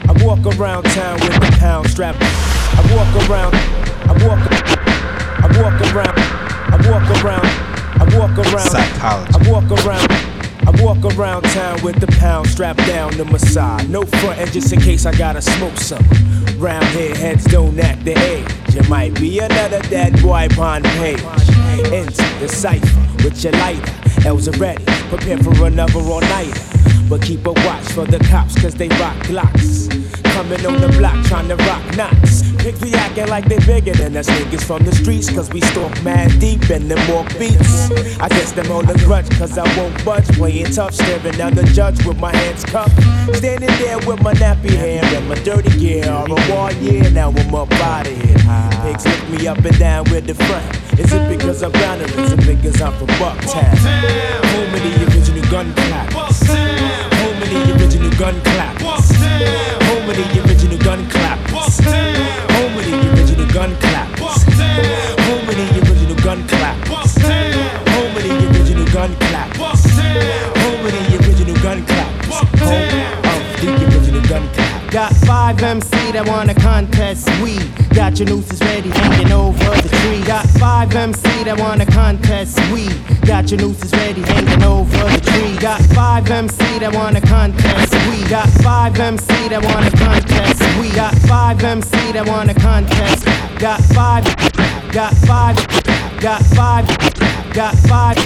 I 0.08 0.24
walk 0.24 0.44
around 0.56 0.84
town 0.84 1.20
with 1.20 1.34
the 1.34 1.56
pound 1.58 1.88
strapped. 1.90 2.18
I 2.20 2.80
walk 2.94 3.28
around. 3.28 3.54
I 3.54 4.12
walk. 4.26 4.40
I 5.42 5.46
walk 5.60 5.80
around. 5.92 6.18
I 6.72 6.76
walk 6.88 7.24
around. 7.24 7.46
I 8.00 8.18
walk 8.18 8.38
around. 8.38 8.70
Psychology. 8.70 9.34
I 9.34 9.50
walk 9.50 9.70
around. 9.84 10.30
I 10.66 10.82
walk 10.82 11.16
around 11.16 11.42
town 11.44 11.82
with 11.82 12.00
the 12.00 12.06
pound 12.18 12.46
strapped 12.48 12.86
down 12.86 13.12
to 13.12 13.24
my 13.24 13.38
side. 13.38 13.88
No 13.88 14.02
front 14.04 14.38
end 14.38 14.52
just 14.52 14.72
in 14.72 14.80
case 14.80 15.06
I 15.06 15.16
gotta 15.16 15.40
smoke 15.42 15.76
some. 15.76 16.04
Round 16.58 16.84
here, 16.88 17.14
heads 17.14 17.44
don't 17.44 17.78
act 17.80 18.04
the 18.04 18.16
A. 18.18 18.44
You 18.72 18.88
might 18.88 19.14
be 19.14 19.38
another 19.38 19.80
dead 19.88 20.20
boy 20.22 20.48
on 20.58 20.82
page. 20.82 21.20
Into 21.92 22.22
the 22.40 22.48
cipher 22.48 23.24
with 23.24 23.42
your 23.42 23.52
lighter. 23.54 23.92
L's 24.26 24.48
are 24.48 24.58
ready, 24.58 24.84
prepare 25.08 25.38
for 25.38 25.66
another 25.66 25.98
all 25.98 26.20
nighter. 26.20 26.79
But 27.10 27.22
keep 27.22 27.44
a 27.44 27.50
watch 27.50 27.86
for 27.90 28.06
the 28.06 28.20
cops, 28.30 28.54
cause 28.62 28.76
they 28.76 28.86
rock 28.90 29.16
glocks. 29.26 29.90
Coming 30.32 30.64
on 30.64 30.80
the 30.80 30.88
block 30.96 31.18
trying 31.26 31.48
to 31.48 31.56
rock 31.56 31.84
knots. 31.96 32.48
Pigs 32.62 32.80
be 32.80 32.94
acting 32.94 33.26
like 33.26 33.46
they 33.46 33.58
bigger 33.66 33.92
than 33.92 34.16
us 34.16 34.28
niggas 34.28 34.62
from 34.62 34.84
the 34.84 34.94
streets, 34.94 35.28
cause 35.28 35.50
we 35.50 35.60
stalk 35.60 35.90
mad 36.04 36.38
deep 36.38 36.70
and 36.70 36.88
them 36.88 37.02
walk 37.12 37.26
beats. 37.36 37.90
I 38.20 38.28
guess 38.28 38.52
them 38.52 38.66
hold 38.66 38.88
a 38.88 38.94
grudge, 38.98 39.28
cause 39.30 39.58
I 39.58 39.66
won't 39.76 40.04
budge. 40.04 40.28
Playing 40.38 40.66
tough, 40.66 40.94
staring 40.94 41.36
down 41.36 41.54
the 41.54 41.64
judge 41.64 41.98
with 42.06 42.20
my 42.20 42.32
hands 42.34 42.64
cupped. 42.64 42.92
Standing 43.34 43.74
there 43.82 43.98
with 44.06 44.22
my 44.22 44.32
nappy 44.34 44.70
hair 44.70 45.02
and 45.02 45.28
my 45.28 45.34
dirty 45.42 45.76
gear. 45.80 46.08
All 46.08 46.30
a 46.30 46.38
war 46.48 46.70
year, 46.74 47.10
now 47.10 47.30
I'm 47.30 47.54
up 47.56 47.72
out 47.72 48.06
of 48.06 48.12
here. 48.22 48.38
Pigs 48.84 49.04
lift 49.04 49.30
me 49.30 49.48
up 49.48 49.58
and 49.58 49.78
down 49.80 50.04
with 50.12 50.28
the 50.28 50.34
front. 50.34 50.64
Is 50.96 51.12
it 51.12 51.36
because 51.36 51.62
I'm 51.64 51.72
down 51.72 52.02
or 52.02 52.04
is 52.04 52.32
it 52.32 52.46
because 52.46 52.80
I'm 52.80 52.92
from 52.92 53.08
Bucktown? 53.18 53.76
Home 54.52 54.74
of 54.74 54.80
the 54.80 55.12
original 55.12 55.50
gun 55.50 55.74
clappers. 55.74 56.79
Home 58.18 60.08
of 60.08 60.16
the 60.16 60.40
original 60.44 60.78
gun 60.78 61.08
clappers. 61.10 61.80
Home 61.80 62.78
of 62.78 62.84
the 62.84 62.88
original 62.88 62.88
gun 62.88 62.88
clappers. 62.88 62.88
Home 62.88 62.88
of 62.88 62.88
the 62.88 62.94
original 63.12 63.46
gun 63.46 63.76
clappers. 63.76 64.44
Home 65.24 65.48
of 65.48 65.54
the 65.56 65.64
original 65.80 66.16
gun 66.22 66.48
clappers. 66.48 66.99
Got 74.90 75.12
five 75.24 75.62
MC 75.62 75.90
that 76.12 76.26
wanna 76.26 76.54
contest 76.54 77.30
we 77.40 77.58
Got 77.94 78.18
your 78.18 78.28
nooses 78.28 78.60
ready 78.60 78.90
hanging 78.90 79.30
over 79.30 79.70
the 79.82 79.88
tree. 79.88 80.20
Got 80.26 80.46
five 80.58 80.92
MC 80.94 81.22
that 81.44 81.58
wanna 81.60 81.86
contest 81.86 82.58
we 82.72 82.88
Got 83.24 83.50
your 83.52 83.60
nooses 83.60 83.92
ready 83.92 84.22
hanging 84.22 84.64
over 84.64 84.98
the 85.14 85.20
tree. 85.20 85.56
Got 85.58 85.80
five 85.94 86.28
MC 86.28 86.78
that 86.80 86.92
wanna 86.92 87.20
contest 87.20 87.94
we 88.10 88.28
Got 88.28 88.48
five 88.64 88.98
MC 88.98 89.48
that 89.48 89.62
wanna 89.62 89.90
contest 89.92 90.60
we 90.80 90.90
Got 90.90 91.14
five 91.28 91.62
MC 91.62 92.12
that 92.12 92.26
wanna 92.26 92.54
contest. 92.54 93.24
Got 93.60 93.80
five. 93.94 94.24
Got 94.90 95.14
five. 95.28 95.56
Got 96.20 96.42
five. 96.56 96.86
Got 97.54 97.76
five. 97.86 98.16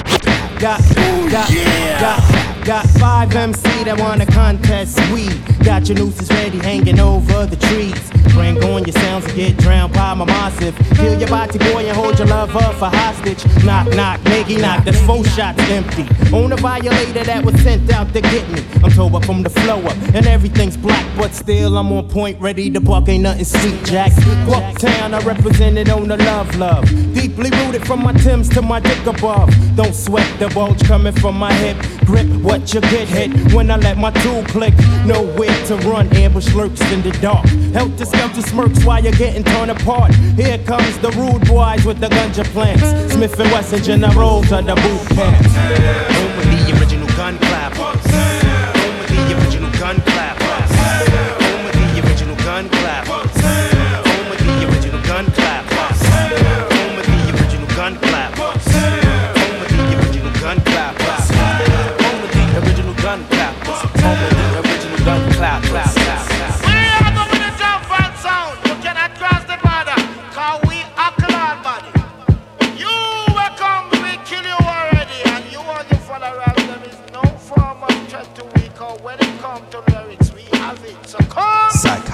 Got 0.58 0.80
got 0.80 0.80
oh, 0.96 1.28
got 1.30 2.53
got 2.64 2.86
five 2.98 3.34
MC 3.34 3.84
that 3.84 3.98
wanna 3.98 4.26
contest 4.26 4.98
we 5.12 5.28
Got 5.64 5.88
your 5.88 5.96
nooses 5.96 6.28
ready 6.28 6.58
hanging 6.58 7.00
over 7.00 7.46
the 7.46 7.56
trees. 7.56 8.10
Bring 8.34 8.62
on 8.64 8.84
your 8.84 8.92
sounds 8.92 9.24
and 9.24 9.34
get 9.34 9.56
drowned 9.56 9.94
by 9.94 10.12
my 10.12 10.26
massive. 10.26 10.76
Kill 10.96 11.18
your 11.18 11.28
body 11.28 11.58
boy 11.58 11.86
and 11.86 11.96
hold 11.96 12.18
your 12.18 12.28
lover 12.28 12.60
for 12.74 12.90
hostage. 12.90 13.42
Knock 13.64 13.88
knock, 13.94 14.20
nigga 14.20 14.60
knock, 14.60 14.84
that's 14.84 15.00
four 15.06 15.24
shots 15.24 15.62
empty. 15.70 16.02
On 16.36 16.52
a 16.52 16.56
violator 16.56 17.24
that 17.24 17.42
was 17.42 17.58
sent 17.62 17.90
out 17.90 18.12
to 18.12 18.20
get 18.20 18.46
me. 18.50 18.62
I'm 18.82 18.90
told 18.90 19.14
up 19.14 19.24
from 19.24 19.42
the 19.42 19.48
flow 19.48 19.80
up 19.80 19.96
and 20.14 20.26
everything's 20.26 20.76
black, 20.76 21.06
but 21.16 21.32
still 21.32 21.78
I'm 21.78 21.90
on 21.92 22.10
point, 22.10 22.38
ready 22.42 22.70
to 22.70 22.80
buck. 22.80 23.08
Ain't 23.08 23.22
nothing 23.22 23.46
sweet, 23.46 23.82
Jack. 23.84 24.12
Bucktown, 24.46 25.14
I 25.14 25.20
represented 25.24 25.88
on 25.88 26.08
the 26.08 26.18
love, 26.18 26.54
love. 26.56 26.84
Deeply 27.14 27.48
rooted 27.50 27.86
from 27.86 28.02
my 28.02 28.12
Timbs 28.12 28.50
to 28.50 28.60
my 28.60 28.80
dick 28.80 29.06
above. 29.06 29.48
Don't 29.76 29.94
sweat 29.94 30.28
the 30.38 30.48
bulge 30.50 30.82
coming 30.84 31.14
from 31.14 31.38
my 31.38 31.52
hip. 31.54 31.76
Grip 32.04 32.26
what 32.42 32.72
you 32.74 32.80
get 32.80 33.08
hit 33.08 33.52
when 33.52 33.70
I 33.70 33.76
let 33.76 33.96
my 33.98 34.10
tool 34.10 34.42
click. 34.44 34.74
Nowhere 35.06 35.66
to 35.66 35.76
run, 35.88 36.14
ambush 36.16 36.52
lurks 36.54 36.80
in 36.92 37.02
the 37.02 37.10
dark. 37.20 37.46
Heltah 37.72 38.06
Skeltah 38.06 38.42
smirks 38.42 38.84
while 38.84 39.02
you're 39.02 39.12
getting 39.12 39.44
torn 39.44 39.70
apart. 39.70 40.14
Here 40.36 40.58
comes 40.58 40.98
the 40.98 41.10
rude 41.12 41.46
boys 41.46 41.84
with 41.84 42.00
the 42.00 42.08
ganja 42.08 42.44
plants. 42.52 42.82
Smif-N-Wessun 43.14 43.82
generals 43.82 44.52
of 44.52 44.66
the 44.66 44.74
boot 44.74 45.16
camps. 45.16 45.54
Home 46.14 46.36
with 46.36 46.66
the 46.66 46.80
original 46.80 47.08
gun 47.16 47.38
clappers. 47.38 48.33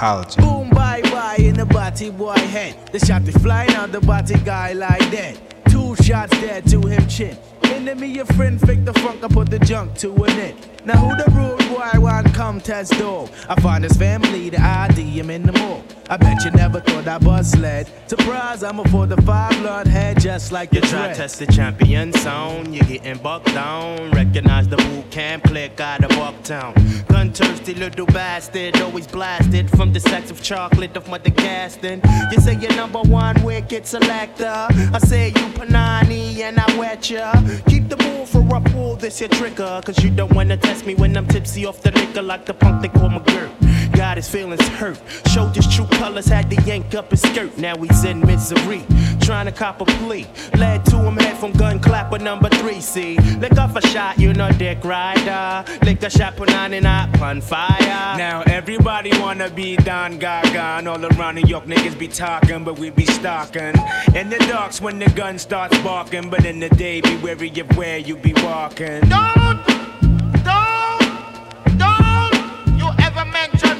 Psychology. 0.01 0.41
Boom, 0.41 0.69
bye 0.71 1.03
bye 1.11 1.35
in 1.37 1.53
the 1.53 1.65
body 1.67 2.09
boy 2.09 2.33
head. 2.33 2.75
The 2.91 2.97
shot 2.97 3.21
is 3.27 3.37
flying 3.37 3.69
out 3.75 3.91
the 3.91 4.01
body 4.01 4.33
guy 4.43 4.73
like 4.73 5.11
that. 5.11 5.37
Two 5.69 5.95
shots 5.97 6.31
dead 6.41 6.65
to 6.69 6.81
him 6.81 7.07
chin. 7.07 7.37
Enemy 7.65 8.07
your 8.07 8.25
friend 8.25 8.59
fake 8.59 8.83
the 8.83 8.93
funk, 8.93 9.23
I 9.23 9.27
put 9.27 9.51
the 9.51 9.59
junk 9.59 9.93
to 9.97 10.11
an 10.23 10.31
end. 10.31 10.57
Now 10.85 10.97
who 10.97 11.15
the 11.15 11.29
rude 11.29 11.70
boy 11.81 11.99
want 11.99 12.33
come 12.33 12.61
test 12.61 12.91
dog? 12.99 13.29
I 13.49 13.59
find 13.59 13.83
his 13.83 13.97
family, 13.97 14.49
the 14.49 14.61
ID 14.61 15.01
him 15.01 15.29
in 15.29 15.43
the 15.43 15.53
mall. 15.53 15.83
I 16.09 16.17
bet 16.17 16.43
you 16.43 16.51
never 16.51 16.81
thought 16.81 17.07
I 17.07 17.17
bust 17.19 17.53
sled. 17.53 17.89
Surprise, 18.07 18.63
I'm 18.63 18.79
a 18.79 18.83
for 18.89 19.07
the 19.07 19.15
five 19.21 19.57
blood 19.61 19.87
head 19.87 20.19
just 20.19 20.51
like 20.51 20.73
You 20.73 20.81
the 20.81 20.87
try 20.87 21.05
dread. 21.05 21.15
test 21.15 21.39
the 21.39 21.47
champion 21.47 22.11
sound, 22.11 22.75
you're 22.75 22.85
getting 22.85 23.17
bucked 23.17 23.53
down. 23.53 24.11
Recognize 24.11 24.67
the 24.67 24.75
boot 24.75 25.09
camp, 25.09 25.45
click 25.45 25.79
out 25.79 26.03
of 26.03 26.11
Bucktown. 26.11 27.07
Gun 27.07 27.31
thirsty 27.31 27.73
little 27.75 28.05
bastard, 28.07 28.75
always 28.81 29.07
blasted 29.07 29.69
from 29.69 29.93
the 29.93 30.01
sacks 30.01 30.29
of 30.29 30.43
chocolate 30.43 30.97
of 30.97 31.07
Mother 31.07 31.29
Gaston. 31.29 32.01
You 32.31 32.39
say 32.41 32.55
you're 32.55 32.75
number 32.75 32.99
one 32.99 33.41
wicked 33.43 33.87
selector. 33.87 34.67
I 34.93 34.99
say 34.99 35.27
you 35.29 35.47
Panani 35.57 36.39
and 36.39 36.59
I 36.59 36.77
wet 36.77 37.09
ya. 37.09 37.31
Keep 37.67 37.87
the 37.87 37.95
bull 37.95 38.25
for 38.25 38.43
a 38.53 38.59
pull 38.59 38.97
this 38.97 39.21
your 39.21 39.29
trigger. 39.29 39.81
Cause 39.85 40.03
you 40.03 40.09
don't 40.09 40.33
wanna 40.33 40.57
test 40.57 40.85
me 40.85 40.93
when 40.95 41.15
I'm 41.15 41.27
tipsy 41.27 41.65
off 41.71 41.81
the 41.81 41.91
liquor 41.91 42.21
like 42.21 42.43
the 42.45 42.53
punk 42.53 42.81
they 42.81 42.89
call 42.89 43.07
my 43.07 43.19
girl. 43.19 43.49
Got 43.93 44.17
his 44.17 44.27
feelings 44.27 44.67
hurt. 44.79 44.99
Showed 45.27 45.55
his 45.55 45.67
true 45.73 45.85
colors, 45.99 46.25
had 46.25 46.49
to 46.49 46.61
yank 46.63 46.93
up 46.95 47.09
his 47.11 47.21
skirt. 47.21 47.57
Now 47.57 47.77
he's 47.77 48.03
in 48.03 48.19
misery, 48.19 48.83
trying 49.21 49.45
to 49.45 49.53
cop 49.53 49.79
a 49.79 49.85
plea. 49.85 50.27
Led 50.57 50.83
to 50.85 50.97
him 50.97 51.15
head 51.15 51.37
from 51.37 51.53
gun 51.53 51.79
clapper 51.79 52.19
number 52.19 52.49
three. 52.49 52.81
See, 52.81 53.17
lick 53.43 53.57
off 53.57 53.77
a 53.77 53.81
shot, 53.87 54.19
you 54.19 54.33
know 54.33 54.51
dick 54.51 54.83
rider. 54.83 55.63
Lick 55.85 56.03
a 56.03 56.09
shot, 56.09 56.35
put 56.35 56.53
on 56.53 56.73
and 56.73 56.85
up 56.85 57.21
on 57.21 57.39
fire. 57.39 58.17
Now 58.17 58.41
everybody 58.47 59.11
wanna 59.19 59.49
be 59.49 59.77
Don 59.77 60.17
Gaga 60.17 60.79
and 60.79 60.89
all 60.89 61.05
around 61.05 61.35
New 61.35 61.47
York 61.47 61.65
niggas 61.65 61.97
be 61.97 62.09
talking, 62.09 62.65
but 62.65 62.77
we 62.79 62.89
be 62.89 63.05
stalking. 63.05 63.75
In 64.13 64.29
the 64.29 64.39
darks 64.49 64.81
when 64.81 64.99
the 64.99 65.09
gun 65.11 65.39
starts 65.39 65.77
barking, 65.79 66.29
but 66.29 66.43
in 66.45 66.59
the 66.59 66.69
day 66.69 66.99
be 66.99 67.15
wary 67.17 67.49
of 67.61 67.77
where 67.77 67.97
you 67.97 68.17
be 68.17 68.33
walking. 68.43 69.01
Don't, 69.07 69.35
don't, 69.35 69.70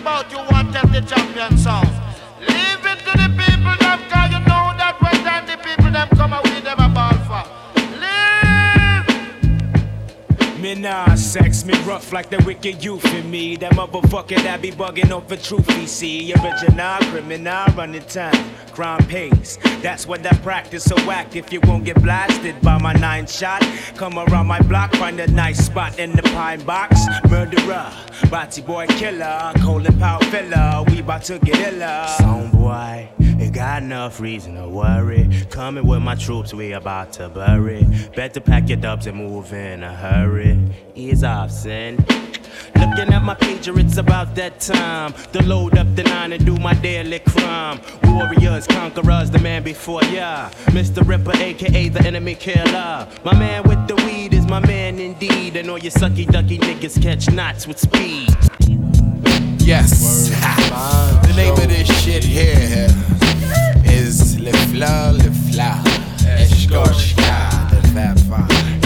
about 0.01 0.31
you 0.31 0.39
want 0.49 0.73
test 0.73 0.91
the 0.91 1.01
champion 1.01 1.55
sound. 1.57 1.87
Leave 2.39 2.85
it 2.91 2.99
to 3.05 3.13
the 3.21 3.29
people 3.37 3.75
them, 3.77 3.99
cause 4.09 4.31
you 4.33 4.41
know 4.49 4.65
that 4.81 4.97
when 4.99 5.13
time 5.23 5.45
the 5.45 5.57
people 5.57 5.91
them 5.91 6.09
come 6.17 6.33
with 6.43 6.63
them 6.63 6.80
Me 10.61 10.75
nah 10.75 11.15
sex, 11.15 11.65
me 11.65 11.73
rough 11.85 12.13
like 12.13 12.29
the 12.29 12.37
wicked 12.45 12.83
youth 12.83 13.03
in 13.15 13.31
me. 13.31 13.55
That 13.55 13.71
motherfucker 13.71 14.35
that 14.43 14.61
be 14.61 14.69
bugging 14.69 15.09
over 15.09 15.35
truth, 15.35 15.67
he 15.71 15.87
see. 15.87 16.31
Original 16.33 16.99
criminal 17.09 17.65
running 17.75 18.03
time, 18.03 18.51
crime 18.71 19.03
pays. 19.07 19.57
That's 19.81 20.05
what 20.05 20.23
I 20.23 20.37
practice, 20.37 20.83
so 20.83 20.95
act 21.09 21.35
if 21.35 21.51
you 21.51 21.61
won't 21.61 21.83
get 21.83 21.99
blasted 22.03 22.61
by 22.61 22.77
my 22.77 22.93
nine 22.93 23.25
shot. 23.25 23.63
Come 23.95 24.19
around 24.19 24.45
my 24.45 24.61
block, 24.61 24.93
find 24.93 25.19
a 25.19 25.25
nice 25.31 25.65
spot 25.65 25.97
in 25.97 26.11
the 26.11 26.21
pine 26.21 26.63
box. 26.63 27.01
Murderer, 27.27 27.91
body 28.29 28.61
boy 28.61 28.85
killer, 28.85 29.53
Colin 29.61 29.97
Powell 29.97 30.21
filler. 30.25 30.83
We 30.87 31.01
bout 31.01 31.23
to 31.23 31.39
get 31.39 31.73
iller. 31.73 32.05
Song 32.19 32.51
boy, 32.51 33.09
ain't 33.19 33.55
got 33.55 33.81
enough 33.81 34.19
reason 34.19 34.53
to 34.55 34.67
worry. 34.67 35.27
Coming 35.49 35.87
with 35.87 36.03
my 36.03 36.13
troops, 36.13 36.53
we 36.53 36.73
about 36.73 37.13
to 37.13 37.29
bury. 37.29 37.83
Better 38.15 38.39
pack 38.39 38.69
your 38.69 38.77
dubs 38.77 39.07
and 39.07 39.17
move 39.17 39.53
in 39.53 39.81
a 39.81 39.91
hurry. 39.91 40.50
Is 40.95 41.23
Ears. 41.23 41.65
Looking 42.75 43.13
at 43.13 43.23
my 43.23 43.35
pager, 43.35 43.77
it's 43.79 43.97
about 43.97 44.35
that 44.35 44.59
time 44.59 45.13
to 45.33 45.41
load 45.43 45.77
up 45.77 45.95
the 45.95 46.03
nine 46.03 46.33
and 46.33 46.45
do 46.45 46.55
my 46.57 46.73
daily 46.73 47.19
crime. 47.19 47.79
Warriors, 48.03 48.67
conquerors, 48.67 49.31
the 49.31 49.39
man 49.39 49.63
before 49.63 50.03
ya. 50.05 50.49
Mr. 50.75 51.07
Ripper, 51.07 51.35
aka 51.37 51.89
the 51.89 52.01
enemy 52.05 52.35
killer. 52.35 53.07
My 53.23 53.33
man 53.37 53.63
with 53.63 53.87
the 53.87 53.95
weed 54.05 54.33
is 54.33 54.45
my 54.45 54.59
man 54.59 54.99
indeed, 54.99 55.55
and 55.55 55.69
all 55.69 55.77
you 55.77 55.91
sucky 55.91 56.25
ducky 56.29 56.57
niggas 56.57 57.01
catch 57.01 57.29
knots 57.31 57.67
with 57.67 57.79
speed. 57.79 58.29
Yes, 59.59 60.29
the 61.27 61.33
name 61.35 61.53
of 61.53 61.69
this 61.69 61.87
shit 62.03 62.23
here 62.23 62.89
is 63.85 64.39
Le 64.39 64.51
Fleur, 64.69 65.13
Le 65.13 65.31
Fleur, 65.49 65.81
Escorchka, 66.39 67.69
the 67.69 67.87
Fat 67.93 68.80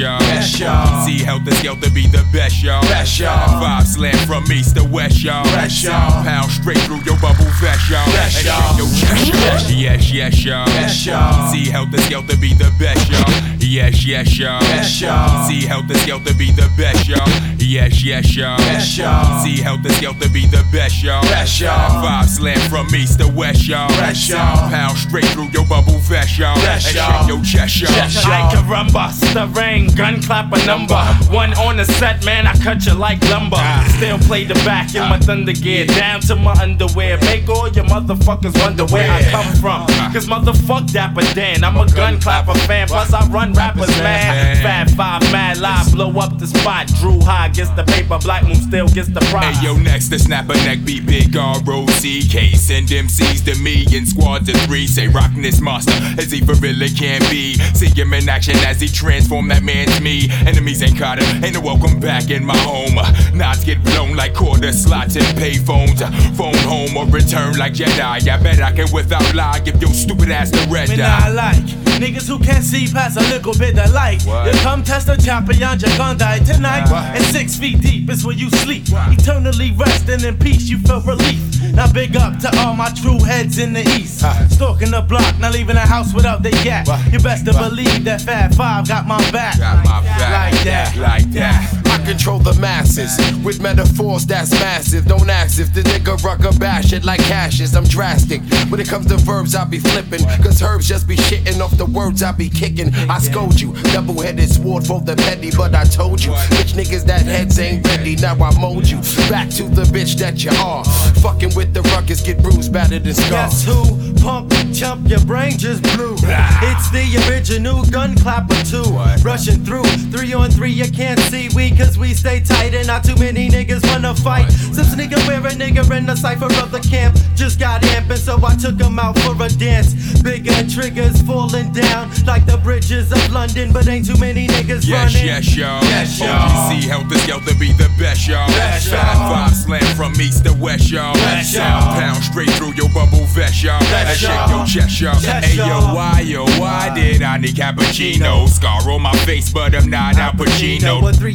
y'all. 0.00 0.18
Best, 0.18 0.58
y'all. 0.58 1.06
See 1.06 1.18
Heltah 1.18 1.54
Skeltah 1.60 1.94
be 1.94 2.06
the 2.06 2.24
best, 2.32 2.62
y'all. 2.62 2.82
Best, 2.82 3.18
y'all. 3.18 3.60
Five 3.60 3.86
slam 3.86 4.16
from 4.26 4.44
east 4.50 4.76
to 4.76 4.84
west, 4.84 5.22
y'all. 5.22 5.44
Best, 5.44 5.84
y'all. 5.84 6.24
Pound 6.24 6.50
straight 6.50 6.78
through 6.78 7.02
your 7.04 7.16
bubble 7.18 7.44
vest, 7.60 7.90
y'all. 7.90 8.04
Best, 8.06 8.44
y'all. 8.44 8.60
shake 8.60 8.78
your 8.78 8.88
chest, 8.88 9.70
y'all. 9.70 9.78
Yes, 9.78 10.12
yes, 10.12 10.44
y'all. 10.44 10.66
Best, 10.66 11.06
y'all. 11.06 11.52
See 11.52 11.70
Heltah 11.70 12.00
Skeltah 12.08 12.40
be 12.40 12.54
the 12.54 12.72
best, 12.78 13.10
y'all. 13.10 13.30
Yes, 13.60 14.04
yes, 14.04 14.38
y'all. 14.38 14.60
Best, 14.60 15.00
y'all. 15.00 15.48
See 15.48 15.62
Heltah 15.62 15.98
Skeltah 16.02 16.38
be 16.38 16.50
the 16.50 16.68
best, 16.76 17.08
y'all. 17.08 17.28
Yes, 17.58 18.02
yes, 18.02 18.34
y'all. 18.34 18.58
Best, 18.58 18.98
y'all. 18.98 19.44
See 19.44 19.62
Heltah 19.62 19.94
Skeltah 20.00 20.32
be 20.32 20.46
the 20.46 20.64
best, 20.72 21.02
y'all. 21.02 21.22
Best, 21.22 21.60
y'all. 21.60 22.02
Five 22.02 22.28
slam 22.28 22.58
from 22.68 22.92
east 22.94 23.20
to 23.20 23.28
west, 23.28 23.68
y'all. 23.68 23.88
Best, 23.88 24.28
y'all. 24.28 24.70
Pound 24.70 24.96
straight 24.98 25.26
through 25.26 25.50
your 25.52 25.66
bubble 25.66 25.98
vest, 25.98 26.38
y'all. 26.38 26.56
Best, 26.56 26.94
y'all. 26.94 27.20
shake 27.20 27.28
your 27.28 27.44
chest, 27.44 27.80
y'all. 27.80 27.92
Chest, 27.92 28.26
I 28.26 28.50
can 28.52 28.68
run 28.68 28.90
bust 28.92 29.19
the 29.34 29.46
rain, 29.54 29.88
gun 29.94 30.20
clap 30.22 30.52
a 30.52 30.66
number. 30.66 31.00
One 31.30 31.52
on 31.54 31.76
the 31.76 31.84
set, 31.84 32.24
man, 32.24 32.46
I 32.46 32.54
cut 32.58 32.84
you 32.86 32.94
like 32.94 33.22
lumber. 33.30 33.58
Still 33.96 34.18
play 34.18 34.44
the 34.44 34.54
back 34.66 34.94
in 34.94 35.02
my 35.08 35.18
thunder 35.18 35.52
gear, 35.52 35.86
down 35.86 36.20
to 36.22 36.36
my 36.36 36.52
underwear. 36.60 37.18
Make 37.22 37.48
all 37.48 37.68
your 37.68 37.84
motherfuckers 37.84 38.58
wonder 38.62 38.86
where 38.86 39.10
I 39.10 39.22
come 39.30 39.52
from. 39.56 39.86
Cause 40.12 40.26
motherfuck 40.26 40.92
Dapper 40.92 41.22
Dan, 41.34 41.64
I'm 41.64 41.76
a 41.76 41.86
gun 41.92 42.20
clapper 42.20 42.54
fan, 42.66 42.88
plus 42.88 43.12
I 43.12 43.26
run 43.28 43.52
rappers 43.52 43.88
mad. 43.98 44.58
Fab 44.62 44.90
five, 44.90 45.22
mad 45.32 45.58
live, 45.58 45.92
blow 45.92 46.10
up 46.18 46.38
the 46.38 46.46
spot. 46.46 46.86
Drew 47.00 47.20
high 47.20 47.48
gets 47.48 47.70
the 47.70 47.84
paper, 47.84 48.18
Black 48.18 48.44
Moon 48.44 48.56
still 48.56 48.88
gets 48.88 49.08
the 49.08 49.20
prize. 49.30 49.56
Hey 49.58 49.66
yo, 49.66 49.76
next 49.76 50.08
the 50.08 50.18
snapper 50.18 50.54
neck 50.54 50.84
beat 50.84 51.06
big 51.06 51.36
R-O-C-K 51.36 52.52
Send 52.52 52.88
MCs 52.88 53.44
to 53.44 53.60
me 53.62 53.86
in 53.96 54.06
squads 54.06 54.48
of 54.48 54.56
three 54.62 54.86
Say 54.86 55.08
rockin' 55.08 55.42
this 55.42 55.60
monster 55.60 55.92
as 56.18 56.30
he 56.30 56.40
for 56.40 56.54
really 56.54 56.88
can 56.88 57.20
be 57.30 57.54
See 57.74 57.88
him 57.88 58.12
in 58.14 58.28
action 58.28 58.56
as 58.58 58.80
he 58.80 58.88
transform 59.10 59.48
that 59.48 59.60
man's 59.64 60.00
me 60.00 60.30
Enemies 60.46 60.82
ain't 60.84 60.96
caught 60.96 61.20
him, 61.20 61.44
ain't 61.44 61.54
no 61.54 61.60
welcome 61.60 61.98
back 61.98 62.30
in 62.30 62.44
my 62.44 62.56
home 62.58 62.94
Knots 63.36 63.64
get 63.64 63.82
blown 63.82 64.14
like 64.14 64.34
quarter 64.34 64.72
slots 64.72 65.16
and 65.16 65.36
pay 65.36 65.54
phones 65.56 66.00
Phone 66.36 66.54
home 66.70 66.96
or 66.96 67.06
return 67.06 67.58
like 67.58 67.72
Jedi 67.72 68.28
I 68.28 68.42
bet 68.42 68.60
I 68.62 68.70
can 68.70 68.86
without 68.92 69.34
lie 69.34 69.58
give 69.58 69.82
your 69.82 69.90
stupid 69.90 70.30
ass 70.30 70.50
the 70.50 70.64
red 70.70 70.90
Man, 70.90 71.00
eye 71.00 71.26
I 71.26 71.28
like 71.30 71.90
niggas 72.00 72.26
who 72.26 72.38
can't 72.38 72.64
see 72.64 72.86
past 72.90 73.18
a 73.18 73.20
little 73.28 73.52
bit 73.52 73.78
of 73.78 73.92
light. 73.92 74.22
What? 74.22 74.46
You 74.46 74.58
come 74.60 74.82
test 74.82 75.06
the 75.06 75.16
champion, 75.16 75.78
you're 75.78 75.98
gonna 75.98 76.18
die 76.18 76.38
tonight. 76.38 76.90
What? 76.90 77.04
And 77.14 77.22
six 77.24 77.56
feet 77.56 77.80
deep 77.80 78.08
is 78.08 78.24
where 78.24 78.34
you 78.34 78.48
sleep. 78.50 78.84
Eternally 78.88 79.72
resting 79.72 80.24
in 80.24 80.38
peace, 80.38 80.68
you 80.68 80.78
feel 80.78 81.02
relief. 81.02 81.38
Now 81.74 81.92
big 81.92 82.16
up 82.16 82.38
to 82.40 82.50
all 82.58 82.74
my 82.74 82.90
true 82.90 83.18
heads 83.22 83.58
in 83.58 83.72
the 83.74 83.82
east. 84.00 84.24
Stalking 84.50 84.90
the 84.90 85.02
block, 85.02 85.38
not 85.38 85.52
leaving 85.52 85.76
the 85.76 85.80
house 85.80 86.14
without 86.14 86.42
the 86.42 86.50
yak. 86.64 86.86
You 87.12 87.20
best 87.20 87.44
to 87.46 87.52
believe 87.52 88.04
that 88.04 88.22
Fab 88.22 88.54
Five 88.54 88.88
got 88.88 88.99
my 89.06 89.18
back. 89.30 89.58
Got 89.58 89.84
my 89.84 90.02
back 90.02 90.52
Like 90.52 90.64
that. 90.64 90.96
Like 90.96 91.30
that 91.32 91.89
control 92.10 92.40
the 92.40 92.52
masses 92.54 93.16
with 93.44 93.62
metaphors 93.62 94.26
that's 94.26 94.50
massive. 94.50 95.06
Don't 95.06 95.30
ask 95.30 95.60
if 95.60 95.72
the 95.72 95.82
nigga 95.82 96.20
rucker 96.24 96.52
bash 96.58 96.92
it 96.92 97.04
like 97.04 97.20
cashes. 97.20 97.76
I'm 97.76 97.84
drastic. 97.84 98.42
When 98.68 98.80
it 98.80 98.88
comes 98.88 99.06
to 99.06 99.16
verbs, 99.16 99.54
I 99.54 99.64
be 99.64 99.78
flipping. 99.78 100.24
Cause 100.42 100.60
herbs 100.60 100.88
just 100.88 101.06
be 101.06 101.14
shitting 101.14 101.60
off 101.60 101.76
the 101.76 101.86
words 101.86 102.24
I 102.24 102.32
be 102.32 102.48
kicking. 102.48 102.92
I 103.08 103.20
scold 103.20 103.60
you. 103.60 103.74
Double 103.94 104.20
headed 104.20 104.50
sword 104.50 104.84
for 104.84 105.00
the 105.00 105.14
petty, 105.14 105.52
but 105.56 105.72
I 105.72 105.84
told 105.84 106.24
you. 106.24 106.32
Bitch 106.50 106.72
niggas 106.74 107.04
that 107.04 107.22
heads 107.22 107.60
ain't 107.60 107.86
ready. 107.86 108.16
Now 108.16 108.34
I 108.34 108.58
mold 108.58 108.88
you. 108.88 108.98
Back 109.30 109.48
to 109.50 109.68
the 109.68 109.82
bitch 109.82 110.16
that 110.16 110.42
you 110.42 110.50
are. 110.50 110.84
Fucking 111.22 111.54
with 111.54 111.72
the 111.74 111.82
ruckus, 111.94 112.22
get 112.22 112.42
bruised, 112.42 112.72
battered, 112.72 113.06
and 113.06 113.14
scarred. 113.14 113.50
Guess 113.50 113.64
who? 113.64 114.14
Pump, 114.20 114.52
chump, 114.74 115.08
your 115.08 115.20
brain 115.20 115.56
just 115.56 115.82
blew. 115.94 116.14
It's 116.22 116.90
the 116.90 117.06
original 117.28 117.84
gun 117.84 118.16
clapper 118.16 118.60
two. 118.64 118.82
Rushing 119.22 119.64
through, 119.64 119.84
three 120.12 120.32
on 120.34 120.50
three, 120.50 120.72
you 120.72 120.90
can't 120.90 121.18
see 121.20 121.48
we 121.54 121.70
cause 121.70 121.96
we 122.00 122.14
stay 122.14 122.40
tight 122.40 122.74
and 122.74 122.86
not 122.86 123.04
too 123.04 123.14
many 123.16 123.48
niggas 123.48 123.84
wanna 123.92 124.14
fight. 124.14 124.50
Since 124.50 124.94
nigga 124.96 125.18
wear 125.28 125.38
a 125.46 125.50
nigga 125.50 125.84
in 125.96 126.06
the 126.06 126.16
cipher 126.16 126.46
of 126.46 126.70
the 126.72 126.80
camp 126.80 127.16
just 127.36 127.58
got 127.60 127.82
amping, 127.82 128.16
so 128.16 128.38
I 128.44 128.54
took 128.56 128.80
him 128.80 128.98
out 128.98 129.18
for 129.20 129.34
a 129.42 129.48
dance. 129.48 129.94
Bigger 130.22 130.52
triggers 130.68 131.20
falling 131.22 131.72
down 131.72 132.10
like 132.26 132.46
the 132.46 132.56
bridges 132.58 133.12
of 133.12 133.32
London, 133.32 133.72
but 133.72 133.86
ain't 133.88 134.06
too 134.06 134.16
many 134.18 134.46
niggas 134.48 134.86
Yes, 134.86 135.14
running. 135.14 135.26
yes, 135.26 135.56
y'all. 135.56 135.82
Yes, 135.84 136.18
y'all. 136.18 136.28
OGC 136.28 136.88
Heltah 136.88 137.18
Skeltah 137.24 137.58
be 137.60 137.72
the 137.72 137.88
best, 137.98 138.26
y'all. 138.26 138.48
Best, 138.48 138.90
y'all. 138.90 139.30
five 139.30 139.54
slam 139.54 139.96
from 139.96 140.12
east 140.20 140.44
to 140.44 140.52
west, 140.54 140.90
y'all. 140.90 141.14
Best, 141.14 141.54
y'all. 141.54 141.94
Pound 142.00 142.22
straight 142.24 142.50
through 142.52 142.72
your 142.74 142.88
bubble 142.90 143.26
vest, 143.36 143.62
y'all. 143.62 143.78
Best, 143.80 144.22
And 144.24 144.32
shake 144.32 144.48
your 144.56 144.66
chest, 144.66 145.00
y'all. 145.00 145.14
Hey, 145.40 145.56
yo, 145.56 145.94
why, 145.94 146.20
yo, 146.20 146.44
why 146.60 146.92
did 146.94 147.22
I 147.22 147.36
need 147.38 147.54
cappuccino? 147.54 148.48
Scar 148.48 148.88
on 148.90 149.02
my 149.02 149.14
face, 149.24 149.52
but 149.52 149.74
I'm 149.74 149.90
not 149.90 150.16
Al 150.16 150.32
Pacino. 150.32 151.02
With 151.02 151.18
three 151.18 151.32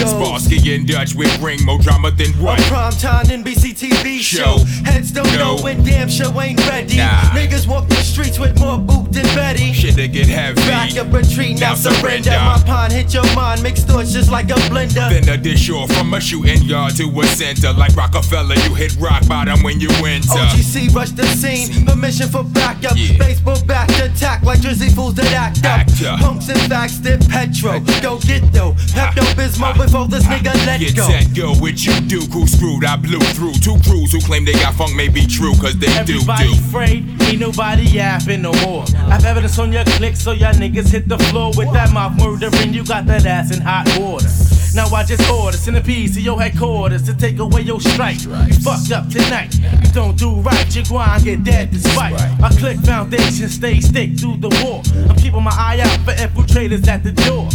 amigos. 0.00 0.42
Starsky 0.44 0.74
and 0.74 0.88
Hutch 0.90 1.14
with 1.14 1.38
ring 1.40 1.64
more 1.64 1.78
drama 1.78 2.10
than 2.10 2.30
what? 2.34 2.58
prime 2.62 2.92
time 2.92 3.26
NBC 3.26 3.74
TV 3.74 4.18
show. 4.20 4.58
Show. 4.58 4.64
Heads 4.84 5.10
don't 5.12 5.26
No. 5.32 5.56
know 5.56 5.62
when 5.62 5.82
damn 5.84 6.08
show 6.08 6.38
ain't 6.40 6.58
ready. 6.68 6.96
Nah. 6.96 7.30
Niggas 7.32 7.66
walk 7.66 7.88
the 7.88 7.96
streets 7.96 8.38
with 8.38 8.58
more 8.58 8.78
boot 8.78 9.12
than 9.12 9.24
Betty. 9.34 9.72
Shit 9.72 9.96
to 9.96 10.08
get 10.08 10.26
heavy. 10.26 10.60
Back 10.62 10.96
up 10.96 11.12
retreat, 11.12 11.58
now, 11.60 11.70
Now 11.70 11.74
surrender. 11.74 12.30
surrender. 12.30 12.30
My 12.30 12.62
pond 12.64 12.92
hit 12.92 13.12
your 13.14 13.24
mind, 13.34 13.62
mixed 13.62 13.86
thoughts 13.88 14.12
just 14.12 14.30
like 14.30 14.50
a 14.50 14.54
blender. 14.70 15.08
Then 15.10 15.28
a 15.28 15.36
dish 15.36 15.68
or 15.70 15.86
from 15.88 16.12
a 16.14 16.20
shooting 16.20 16.62
yard 16.62 16.96
to 16.96 17.04
a 17.20 17.26
center. 17.26 17.72
Like 17.72 17.94
Rockefeller, 17.96 18.54
you 18.56 18.74
hit 18.74 18.96
rock 18.98 19.26
bottom 19.26 19.62
when 19.62 19.80
you 19.80 19.88
enter. 20.04 20.28
OGC 20.28 20.88
rush 20.94 21.10
the 21.10 21.26
scene, 21.26 21.84
permission 21.86 22.28
for 22.28 22.42
backup. 22.44 22.92
Yeah. 22.96 23.18
Baseball 23.18 23.60
back 23.64 23.88
attack 23.90 24.42
like 24.42 24.60
Drizzy 24.60 24.92
fools 24.94 25.14
that 25.14 25.32
act 25.32 25.58
up. 25.58 25.64
Act 25.80 26.02
up. 26.04 26.20
Punks 26.20 26.48
and 26.48 26.60
facts, 26.62 26.96
dip 26.98 27.20
petro. 27.28 27.80
Go 28.00 28.18
get 28.20 28.52
though. 28.52 28.72
Pepto 28.94 29.22
Bismol 29.34 29.74
before 29.86 30.06
this 30.08 30.24
nigga 30.24 30.54
let 30.66 30.80
Get 30.80 30.96
go. 30.96 31.06
set, 31.06 31.34
go 31.34 31.52
with 31.60 31.84
you, 31.84 31.92
Duke, 32.06 32.30
who 32.30 32.46
screwed. 32.46 32.84
I 32.84 32.96
blew 32.96 33.18
through 33.34 33.54
two 33.54 33.76
crews 33.88 34.12
who 34.12 34.20
claim 34.20 34.44
they 34.44 34.52
got 34.52 34.74
funk 34.74 34.94
may 34.94 35.08
be 35.08 35.26
true, 35.26 35.54
cause 35.56 35.76
they 35.78 35.86
do, 36.04 36.14
Everybody 36.20 36.48
do. 36.48 36.54
afraid, 36.54 37.22
ain't 37.22 37.40
nobody 37.40 37.82
yapping 37.82 38.42
no 38.42 38.52
more. 38.64 38.84
I've 39.10 39.24
evidence 39.24 39.58
on 39.58 39.72
your 39.72 39.84
click, 39.84 40.16
so 40.16 40.32
y'all 40.32 40.52
niggas 40.54 40.90
hit 40.90 41.08
the 41.08 41.18
floor 41.18 41.52
with 41.56 41.72
that 41.72 41.92
mouth 41.92 42.16
murdering. 42.18 42.72
You 42.72 42.84
got 42.84 43.06
that 43.06 43.26
ass 43.26 43.54
in 43.54 43.60
hot 43.60 43.86
water. 43.98 44.28
Now 44.74 44.86
I 44.86 45.04
just 45.04 45.28
order 45.30 45.56
centipedes 45.56 46.14
to 46.14 46.22
your 46.22 46.40
headquarters 46.40 47.02
to 47.02 47.14
take 47.14 47.38
away 47.38 47.60
your 47.60 47.80
strike. 47.80 48.22
You 48.22 48.54
fucked 48.54 48.90
up 48.90 49.08
tonight. 49.08 49.54
You 49.54 49.92
don't 49.92 50.16
do 50.16 50.36
right, 50.36 50.74
you 50.74 50.84
gwine 50.84 51.22
get 51.22 51.44
dead 51.44 51.70
despite. 51.70 52.14
My 52.40 52.48
click 52.50 52.78
foundation 52.78 53.48
stay 53.48 53.80
stick 53.80 54.18
through 54.18 54.38
the 54.38 54.48
war. 54.64 54.82
I'm 55.10 55.16
keeping 55.16 55.42
my 55.42 55.52
eye 55.52 55.80
out 55.80 56.00
for 56.06 56.12
infiltrators 56.12 56.86
at 56.88 57.02
the 57.02 57.12
door. 57.12 57.48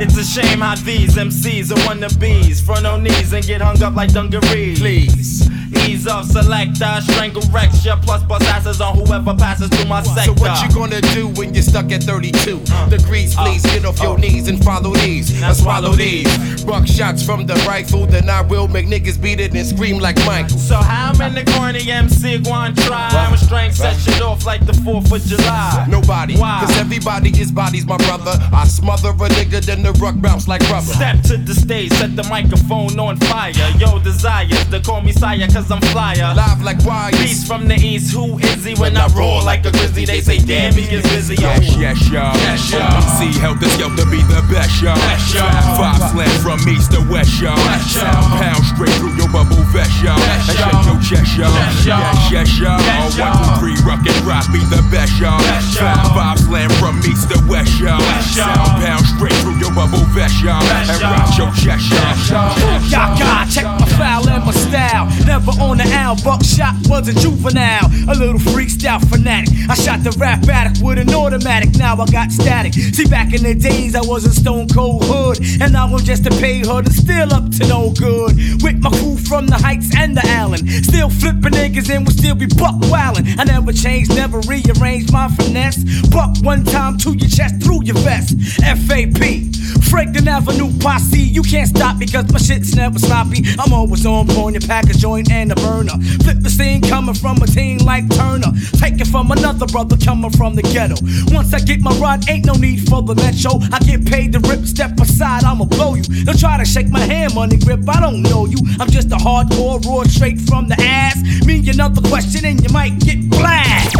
It's 0.00 0.16
a 0.16 0.24
shame 0.24 0.60
how 0.60 0.76
these 0.76 1.16
MCs 1.16 1.70
are 1.70 1.80
wannabes. 1.86 2.64
Front 2.64 2.86
on 2.86 3.02
knees 3.02 3.32
and 3.32 3.44
get 3.44 3.60
hung 3.60 3.82
up 3.82 3.94
like 3.94 4.12
dungarees. 4.12 4.78
Please. 4.78 5.48
Ease 5.86 6.06
off, 6.06 6.26
selector, 6.26 7.00
strangle 7.02 7.42
ya, 7.84 7.96
plus 7.96 8.22
bust 8.24 8.44
asses 8.46 8.80
on 8.80 8.96
whoever 8.96 9.34
passes 9.34 9.68
through 9.68 9.88
my 9.88 10.02
sector. 10.02 10.34
So 10.34 10.42
what 10.42 10.62
you 10.62 10.74
gonna 10.74 11.00
do 11.00 11.28
when 11.28 11.54
you're 11.54 11.62
stuck 11.62 11.90
at 11.92 12.02
32 12.02 12.62
uh, 12.70 12.88
degrees? 12.88 13.36
Uh, 13.36 13.44
please 13.44 13.62
get 13.62 13.84
off 13.84 14.00
your 14.00 14.14
uh. 14.14 14.20
knees 14.20 14.48
and 14.48 14.62
follow 14.64 14.92
these. 14.94 15.42
And 15.42 15.56
swallow 15.56 15.92
these. 15.92 16.64
Buck 16.64 16.86
shots 16.86 17.24
from 17.24 17.46
the 17.46 17.54
rifle, 17.66 18.06
then 18.06 18.28
I 18.28 18.42
will 18.42 18.68
make 18.68 18.86
niggas 18.86 19.20
beat 19.20 19.40
it 19.40 19.54
and 19.54 19.66
scream 19.66 19.98
like 19.98 20.16
Michael. 20.24 20.58
So 20.58 20.76
how 20.76 21.12
many 21.18 21.42
the 21.42 21.52
corny 21.52 21.90
MC 21.90 22.42
try? 22.42 23.08
I'm 23.12 23.34
a 23.34 23.38
strength 23.38 23.76
set 23.76 23.96
shit 23.98 24.22
off 24.22 24.46
like 24.46 24.64
the 24.66 24.72
4th 24.72 25.12
of 25.12 25.22
July. 25.22 25.86
Nobody, 25.88 26.36
Why? 26.36 26.60
cause 26.60 26.78
everybody 26.78 27.30
is 27.40 27.50
bodies, 27.50 27.86
my 27.86 27.96
brother. 27.98 28.32
I 28.52 28.66
smother 28.66 29.10
a 29.10 29.28
nigga, 29.36 29.64
then 29.64 29.82
the 29.82 29.92
ruck 29.92 30.20
bounce 30.20 30.48
like 30.48 30.62
rubber. 30.70 30.86
Step 30.86 31.20
to 31.22 31.36
the 31.36 31.54
stage, 31.54 31.92
set 31.92 32.16
the 32.16 32.24
microphone 32.24 32.98
on 32.98 33.16
fire. 33.18 33.52
Yo, 33.78 33.98
desires 33.98 34.64
to 34.70 34.80
call 34.80 35.00
me 35.00 35.12
sire, 35.12 35.46
cause 35.48 35.63
I'm 35.70 35.80
flyer. 35.92 36.34
Live 36.34 36.62
like 36.62 36.84
wires. 36.84 37.16
Beast 37.18 37.46
from 37.46 37.68
the 37.68 37.74
east, 37.74 38.12
who 38.12 38.38
is 38.38 38.64
he? 38.64 38.74
When 38.74 38.96
I 38.96 39.06
roar 39.16 39.42
like 39.42 39.64
a 39.64 39.70
grizzly, 39.70 40.04
they 40.04 40.20
say, 40.20 40.38
damn, 40.38 40.74
he 40.74 40.84
is 40.92 41.02
busy. 41.08 41.36
Yo, 41.36 41.48
Yes, 41.48 41.76
yes, 41.76 41.98
y'all. 42.10 42.36
Yes, 42.36 42.70
y'all. 42.70 43.00
See, 43.16 43.32
Heltah 43.40 43.70
Skeltah 43.74 44.08
be 44.10 44.20
the 44.28 44.44
best, 44.52 44.82
y'all. 44.82 44.96
Best, 44.96 45.34
y'all. 45.34 45.76
Five 45.80 46.00
slam 46.12 46.34
from 46.44 46.60
east 46.68 46.92
to 46.92 47.00
west, 47.08 47.40
y'all. 47.40 47.56
Best, 47.56 47.96
y'all. 47.96 48.36
Pound 48.36 48.64
straight 48.76 48.92
through 49.00 49.16
your 49.16 49.30
bubble 49.32 49.64
vest, 49.72 49.92
y'all. 50.04 50.20
And 50.20 50.58
y'all. 50.58 50.84
your 50.84 51.00
chest, 51.00 51.32
y'all. 51.38 51.48
Y'all. 51.86 52.02
Yes, 52.28 52.32
yes, 52.32 52.48
y'all. 52.60 52.78
Best, 52.78 53.16
y'all. 53.16 53.56
three, 53.58 53.76
rock 53.88 54.04
and 54.04 54.20
rock 54.28 54.44
be 54.52 54.60
the 54.68 54.84
best, 54.92 55.16
y'all. 55.16 55.40
Y'all. 55.72 56.12
Five 56.12 56.38
slam 56.44 56.68
from 56.76 57.00
east 57.08 57.32
to 57.32 57.40
west, 57.48 57.80
y'all. 57.80 58.02
Y'all. 58.36 58.84
Pound 58.84 59.04
straight 59.16 59.36
through 59.40 59.56
your 59.56 59.72
bubble 59.72 60.04
vest, 60.12 60.36
y'all. 60.44 60.60
And 60.60 61.00
y'all. 61.00 61.16
rock 61.16 61.30
your 61.40 61.50
chest, 61.56 61.88
y'all. 61.88 62.52
Yaka, 62.92 63.48
check 63.48 63.64
my 63.64 63.88
style 63.88 64.28
and 64.28 64.44
my 64.44 64.52
style. 64.52 65.06
Never 65.24 65.53
on 65.60 65.78
the 65.78 65.88
owl, 65.94 66.16
buckshot 66.22 66.74
was 66.88 67.08
a 67.08 67.14
juvenile. 67.14 67.86
A 68.08 68.14
little 68.14 68.38
out 68.86 69.02
fanatic. 69.08 69.48
I 69.68 69.74
shot 69.74 70.04
the 70.04 70.14
rap 70.18 70.46
addict 70.48 70.82
with 70.82 70.98
an 70.98 71.12
automatic. 71.14 71.76
Now 71.76 71.94
I 72.00 72.06
got 72.06 72.30
static. 72.30 72.74
See, 72.74 73.06
back 73.06 73.32
in 73.32 73.42
the 73.42 73.54
days, 73.54 73.94
I 73.94 74.00
was 74.02 74.24
a 74.26 74.32
stone 74.32 74.68
cold 74.68 75.04
hood. 75.04 75.38
And 75.60 75.72
now 75.72 75.86
I'm 75.86 76.04
just 76.04 76.26
a 76.26 76.30
pay 76.30 76.60
hood 76.60 76.86
and 76.86 76.94
still 76.94 77.32
up 77.32 77.50
to 77.52 77.66
no 77.66 77.92
good. 77.92 78.36
With 78.62 78.78
my 78.82 78.90
crew 78.90 79.16
from 79.16 79.46
the 79.46 79.56
heights 79.56 79.94
and 79.96 80.16
the 80.16 80.26
Allen. 80.26 80.66
Still 80.82 81.08
flipping 81.08 81.52
niggas 81.52 81.88
and 81.94 82.04
will 82.04 82.12
still 82.12 82.34
be 82.34 82.46
buck 82.46 82.76
wildin'. 82.92 83.38
I 83.38 83.44
never 83.44 83.72
changed, 83.72 84.14
never 84.14 84.40
rearranged 84.40 85.12
my 85.12 85.28
finesse. 85.28 85.82
Buck 86.10 86.36
one 86.42 86.64
time 86.64 86.98
to 86.98 87.14
your 87.16 87.30
chest, 87.30 87.62
through 87.62 87.84
your 87.84 87.96
vest. 87.98 88.36
FAP. 88.60 89.54
Franklin 89.94 90.28
Avenue 90.28 90.76
posse, 90.78 91.20
you 91.20 91.42
can't 91.42 91.68
stop 91.68 91.96
me 91.98 92.06
cause 92.06 92.30
my 92.32 92.38
shit's 92.38 92.74
never 92.74 92.98
sloppy. 92.98 93.44
I'm 93.58 93.72
always 93.72 94.04
on 94.04 94.26
point, 94.26 94.60
you 94.60 94.66
pack 94.66 94.90
a 94.90 94.94
joint 94.94 95.30
and 95.34 95.52
a 95.52 95.56
burner. 95.56 95.96
Flip 96.22 96.38
the 96.40 96.48
scene 96.48 96.80
coming 96.80 97.14
from 97.14 97.36
a 97.42 97.46
team 97.46 97.78
like 97.78 98.08
Turner. 98.08 98.52
Take 98.78 99.00
it 99.00 99.08
from 99.08 99.30
another 99.30 99.66
brother 99.66 99.96
coming 99.96 100.30
from 100.30 100.54
the 100.54 100.62
ghetto. 100.62 100.94
Once 101.34 101.52
I 101.52 101.58
get 101.58 101.80
my 101.80 101.92
rod, 101.98 102.28
ain't 102.30 102.46
no 102.46 102.54
need 102.54 102.88
for 102.88 103.02
the 103.02 103.14
metro. 103.14 103.58
I 103.74 103.78
get 103.80 104.06
paid 104.06 104.32
to 104.34 104.40
rip, 104.48 104.64
step 104.64 104.98
aside, 105.00 105.44
I'ma 105.44 105.64
blow 105.64 105.94
you. 105.94 106.04
Don't 106.24 106.38
try 106.38 106.56
to 106.56 106.64
shake 106.64 106.88
my 106.88 107.00
hand, 107.00 107.34
money 107.34 107.56
grip, 107.56 107.82
I 107.88 108.00
don't 108.00 108.22
know 108.22 108.46
you. 108.46 108.58
I'm 108.80 108.90
just 108.90 109.10
a 109.10 109.16
hardcore, 109.16 109.84
raw 109.84 110.04
straight 110.04 110.40
from 110.40 110.68
the 110.68 110.76
ass. 110.80 111.18
Me 111.44 111.68
another 111.68 112.02
question 112.08 112.44
and 112.44 112.62
you 112.62 112.72
might 112.72 112.98
get 113.00 113.28
blast. 113.28 113.94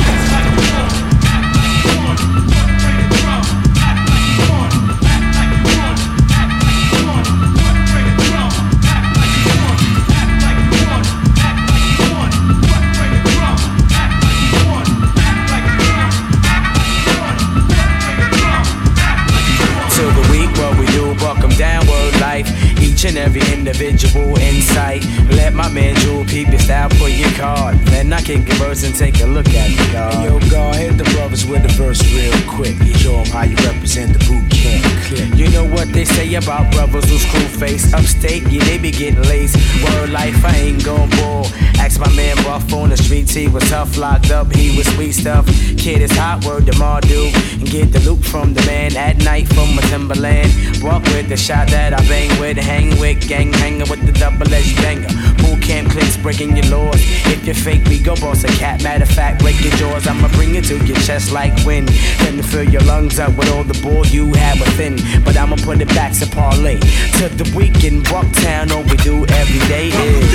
My 25.54 25.68
man 25.70 25.94
Jewel 25.96 26.24
peep 26.24 26.48
your 26.48 26.58
style, 26.58 26.88
put 26.90 27.12
your 27.12 27.30
card. 27.32 27.78
Then 27.86 28.12
I 28.12 28.20
can 28.20 28.44
converse 28.44 28.82
and 28.82 28.94
take 28.94 29.20
a 29.20 29.26
look 29.26 29.48
at 29.48 29.70
the 29.70 29.92
guard. 29.92 30.24
Yo, 30.24 30.50
God, 30.50 30.74
hit 30.74 30.98
the 30.98 31.04
brothers 31.14 31.46
with 31.46 31.62
the 31.62 31.72
verse 31.74 32.02
real 32.12 32.34
quick. 32.48 32.74
You 32.84 32.92
show 32.94 33.20
'em 33.20 33.26
how 33.26 33.44
you 33.44 33.56
represent 33.64 34.12
the 34.12 34.18
boot 34.26 34.50
camp. 34.50 35.38
You 35.38 35.48
know 35.50 35.64
what 35.64 35.92
they 35.92 36.04
say 36.04 36.34
about 36.34 36.72
brothers 36.72 37.08
who 37.08 37.18
screw 37.18 37.46
face 37.58 37.92
upstate, 37.92 38.42
yeah, 38.50 38.64
they 38.64 38.78
be 38.78 38.90
getting 38.90 39.22
laced. 39.22 39.56
Word 39.84 40.10
life, 40.10 40.44
I 40.44 40.56
ain't 40.56 40.84
gon' 40.84 41.08
bull. 41.10 41.46
Ask 41.78 42.00
my 42.00 42.10
man 42.14 42.36
Buff 42.44 42.72
on 42.72 42.88
the 42.88 42.96
streets, 42.96 43.34
he 43.34 43.46
was 43.46 43.62
tough, 43.68 43.96
locked 43.96 44.30
up, 44.30 44.52
he 44.52 44.76
was 44.76 44.86
sweet 44.94 45.12
stuff. 45.12 45.46
Kid 45.76 46.00
is 46.00 46.10
hot, 46.12 46.44
word 46.44 46.66
to 46.66 46.72
Mardu. 46.72 47.30
And 47.60 47.70
get 47.70 47.92
the 47.92 48.00
loot 48.00 48.24
from 48.24 48.54
the 48.54 48.62
man 48.66 48.96
at 48.96 49.18
night 49.18 49.46
from 49.48 49.76
my 49.76 49.82
Timberland. 49.82 50.50
Walk 50.82 51.04
with 51.14 51.28
the 51.28 51.36
shot 51.36 51.68
that 51.68 51.92
I 51.92 52.00
bang 52.08 52.30
with, 52.40 52.56
hang 52.56 52.98
with, 52.98 53.28
gang 53.28 53.52
hanger 53.52 53.84
with 53.90 54.04
the 54.06 54.12
double 54.12 54.52
edged 54.52 54.76
banger. 54.82 55.08
Boot 55.44 55.62
camp 55.62 55.90
clicks 55.90 56.16
breaking 56.16 56.56
your 56.56 56.66
laws. 56.66 57.00
If 57.26 57.44
you're 57.44 57.54
fake, 57.54 57.84
we 57.86 57.98
go 57.98 58.14
boss 58.16 58.44
a 58.44 58.48
cat. 58.48 58.82
Matter 58.82 59.04
of 59.04 59.10
fact, 59.10 59.40
break 59.40 59.60
your 59.62 59.72
jaws, 59.74 60.06
I'ma 60.06 60.28
bring 60.28 60.54
it 60.54 60.64
to 60.64 60.76
your 60.84 60.96
chest 60.96 61.32
like 61.32 61.52
wind. 61.64 61.88
Then 62.18 62.42
fill 62.42 62.64
your 62.64 62.82
lungs 62.82 63.18
up 63.18 63.36
with 63.36 63.50
all 63.52 63.64
the 63.64 63.78
bull 63.82 64.06
you 64.06 64.32
have 64.34 64.58
within. 64.60 64.96
But 65.24 65.36
I'ma 65.36 65.56
put 65.56 65.80
it 65.80 65.88
back 65.88 66.12
to 66.20 66.26
parlay. 66.26 66.78
To 67.18 67.28
the 67.28 67.52
weekend, 67.56 68.06
Bucktown, 68.06 68.70
all 68.70 68.84
we 68.84 68.96
do 68.98 69.26
every 69.26 69.60
day 69.68 69.88
is. 69.88 70.34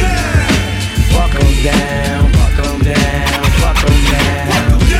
Buck 1.13 1.33
'em 1.35 1.63
down, 1.63 2.31
buck 2.31 2.65
'em 2.65 2.79
down, 2.79 3.41
buck 3.61 3.83
'em 3.83 4.11
down. 4.11 4.98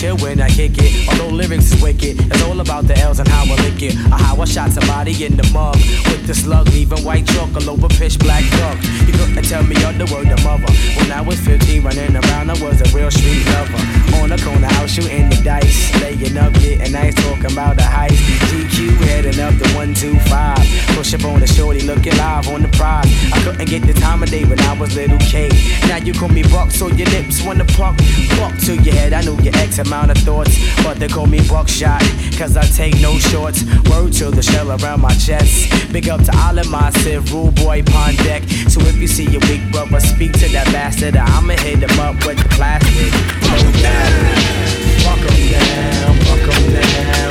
Chill 0.00 0.16
when 0.18 0.40
I 0.40 0.48
kick 0.48 0.72
it. 0.78 1.08
Although 1.08 1.34
lyrics 1.34 1.72
is 1.72 1.82
wicked, 1.82 2.16
it's 2.32 2.42
all 2.44 2.60
about 2.60 2.86
the 2.88 2.96
L's 2.98 3.18
and 3.18 3.28
how 3.28 3.44
I 3.44 3.56
lick 3.68 3.82
it. 3.82 3.94
Or 4.08 4.16
how 4.16 4.40
I 4.40 4.44
shot 4.46 4.70
somebody 4.70 5.12
in 5.24 5.36
the 5.36 5.44
mug 5.52 5.76
with 6.08 6.26
the 6.26 6.34
slug, 6.34 6.68
leaving 6.68 7.04
white 7.04 7.26
chalk 7.26 7.54
all 7.54 7.68
over 7.70 7.88
pitch 7.88 8.18
black 8.18 8.44
duck. 8.58 8.78
You 9.06 9.12
couldn't 9.12 9.44
tell 9.44 9.62
me 9.62 9.76
other 9.84 10.06
word 10.12 10.28
the 10.32 10.40
mother. 10.42 10.72
When 10.96 11.12
I 11.12 11.20
was 11.20 11.38
Couldn't 23.60 23.82
get 23.82 23.94
the 23.94 24.00
time 24.00 24.22
of 24.22 24.30
day 24.30 24.42
when 24.46 24.58
I 24.60 24.72
was 24.72 24.96
little 24.96 25.18
K. 25.18 25.50
Now 25.86 25.98
you 25.98 26.14
call 26.14 26.30
me 26.30 26.42
Buck, 26.44 26.70
so 26.70 26.88
your 26.88 27.06
lips 27.10 27.44
wanna 27.44 27.66
pluck. 27.66 27.94
Buck 28.38 28.56
to 28.60 28.74
your 28.76 28.94
head, 28.94 29.12
I 29.12 29.20
knew 29.20 29.36
your 29.42 29.54
X 29.54 29.78
amount 29.78 30.10
of 30.10 30.16
thoughts. 30.18 30.56
But 30.82 30.98
they 30.98 31.08
call 31.08 31.26
me 31.26 31.46
Buckshot, 31.46 32.00
cause 32.38 32.56
I 32.56 32.62
take 32.62 32.98
no 33.02 33.18
shorts. 33.18 33.62
Word 33.90 34.14
to 34.14 34.30
the 34.30 34.40
shell 34.40 34.70
around 34.70 35.02
my 35.02 35.12
chest. 35.12 35.92
Big 35.92 36.08
up 36.08 36.22
to 36.22 36.32
all 36.38 36.58
of 36.58 36.70
my 36.70 36.88
Civ, 37.02 37.30
rule 37.34 37.50
boy, 37.50 37.82
pond 37.82 38.16
deck. 38.24 38.44
So 38.70 38.80
if 38.80 38.96
you 38.96 39.06
see 39.06 39.24
your 39.24 39.42
weak 39.42 39.70
brother, 39.70 40.00
speak 40.00 40.32
to 40.40 40.48
that 40.52 40.64
bastard. 40.72 41.18
I'ma 41.18 41.52
hit 41.60 41.80
him 41.82 42.00
up 42.00 42.16
with 42.24 42.38
the 42.38 42.48
plastic. 42.56 43.12
Oh, 43.44 43.72
down. 43.82 44.70
Fuck 45.04 45.18
him 45.18 45.52
down, 45.52 46.16
fuck 46.24 46.56
him 46.56 46.72
down, 46.72 47.29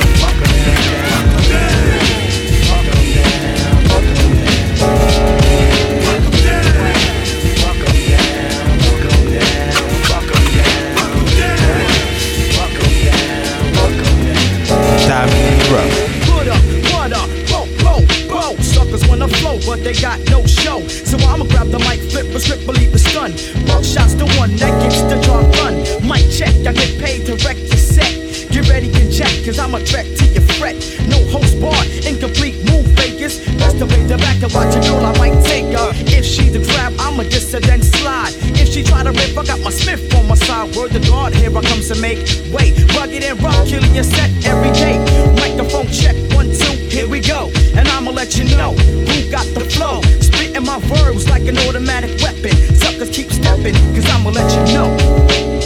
but 19.70 19.84
they 19.84 19.94
got 19.94 20.18
no 20.34 20.44
show. 20.46 20.82
So 20.88 21.16
I'ma 21.30 21.44
grab 21.44 21.70
the 21.70 21.78
mic, 21.78 22.02
flip 22.10 22.26
a 22.34 22.40
strip, 22.40 22.66
believe 22.66 22.90
the 22.90 22.98
stun. 22.98 23.30
Buckshot's 23.70 24.16
the 24.18 24.26
one 24.34 24.50
that 24.58 24.74
gets 24.82 24.98
the 25.06 25.14
job 25.22 25.46
done. 25.62 25.78
Mic 26.02 26.26
check, 26.26 26.50
I 26.66 26.74
get 26.74 26.98
paid 26.98 27.22
to 27.26 27.38
wreck 27.46 27.54
your 27.54 27.78
set. 27.78 28.10
Get 28.50 28.68
ready 28.68 28.90
to 28.90 29.06
check, 29.14 29.30
cause 29.46 29.60
I'm 29.60 29.72
a 29.76 29.78
threat 29.78 30.10
to 30.18 30.26
your 30.34 30.42
fret. 30.58 30.74
No 31.06 31.22
host 31.30 31.54
bar, 31.62 31.78
incomplete 32.02 32.58
move 32.66 32.82
fakers. 32.98 33.38
Best 33.62 33.78
to 33.78 33.86
wait 33.86 34.10
the 34.10 34.18
back 34.18 34.42
and 34.42 34.50
watch 34.50 34.74
a 34.74 34.82
girl, 34.82 35.06
I 35.06 35.14
might 35.22 35.38
take 35.46 35.70
her. 35.78 35.94
If 36.18 36.26
she's 36.26 36.50
a 36.58 36.62
grab, 36.66 36.98
I'ma 36.98 37.22
diss 37.30 37.52
her, 37.52 37.60
then 37.60 37.80
slide. 37.80 38.34
If 38.58 38.74
she 38.74 38.82
try 38.82 39.04
to 39.04 39.14
rip, 39.14 39.38
I 39.38 39.44
got 39.46 39.60
my 39.60 39.70
Smith 39.70 40.02
on 40.18 40.26
my 40.26 40.34
side. 40.34 40.74
Word 40.74 40.90
to 40.98 41.00
God, 41.06 41.32
here 41.32 41.56
I 41.56 41.62
comes 41.62 41.86
to 41.94 41.96
make 42.02 42.18
way. 42.50 42.74
Rugged 42.98 43.22
and 43.22 43.40
rough, 43.40 43.68
killing 43.70 43.94
your 43.94 44.02
set 44.02 44.34
every 44.42 44.72
day. 44.74 44.98
Microphone 45.38 45.86
check, 45.94 46.16
one, 46.34 46.50
two, 46.50 46.74
here 46.90 47.06
we 47.06 47.20
go. 47.20 47.52
And 47.76 47.88
I'ma 47.88 48.10
let 48.10 48.36
you 48.36 48.44
know 48.56 48.72
who 48.72 49.30
got 49.30 49.46
the 49.54 49.60
flow. 49.60 50.00
Spitting 50.20 50.64
my 50.64 50.78
verbs 50.80 51.28
like 51.28 51.46
an 51.46 51.58
automatic 51.58 52.20
weapon. 52.20 52.52
Suckers 52.76 53.10
keep 53.10 53.30
stepping, 53.30 53.74
cause 53.94 54.08
I'ma 54.10 54.30
let 54.30 54.50
you 54.52 54.74
know. 54.74 55.59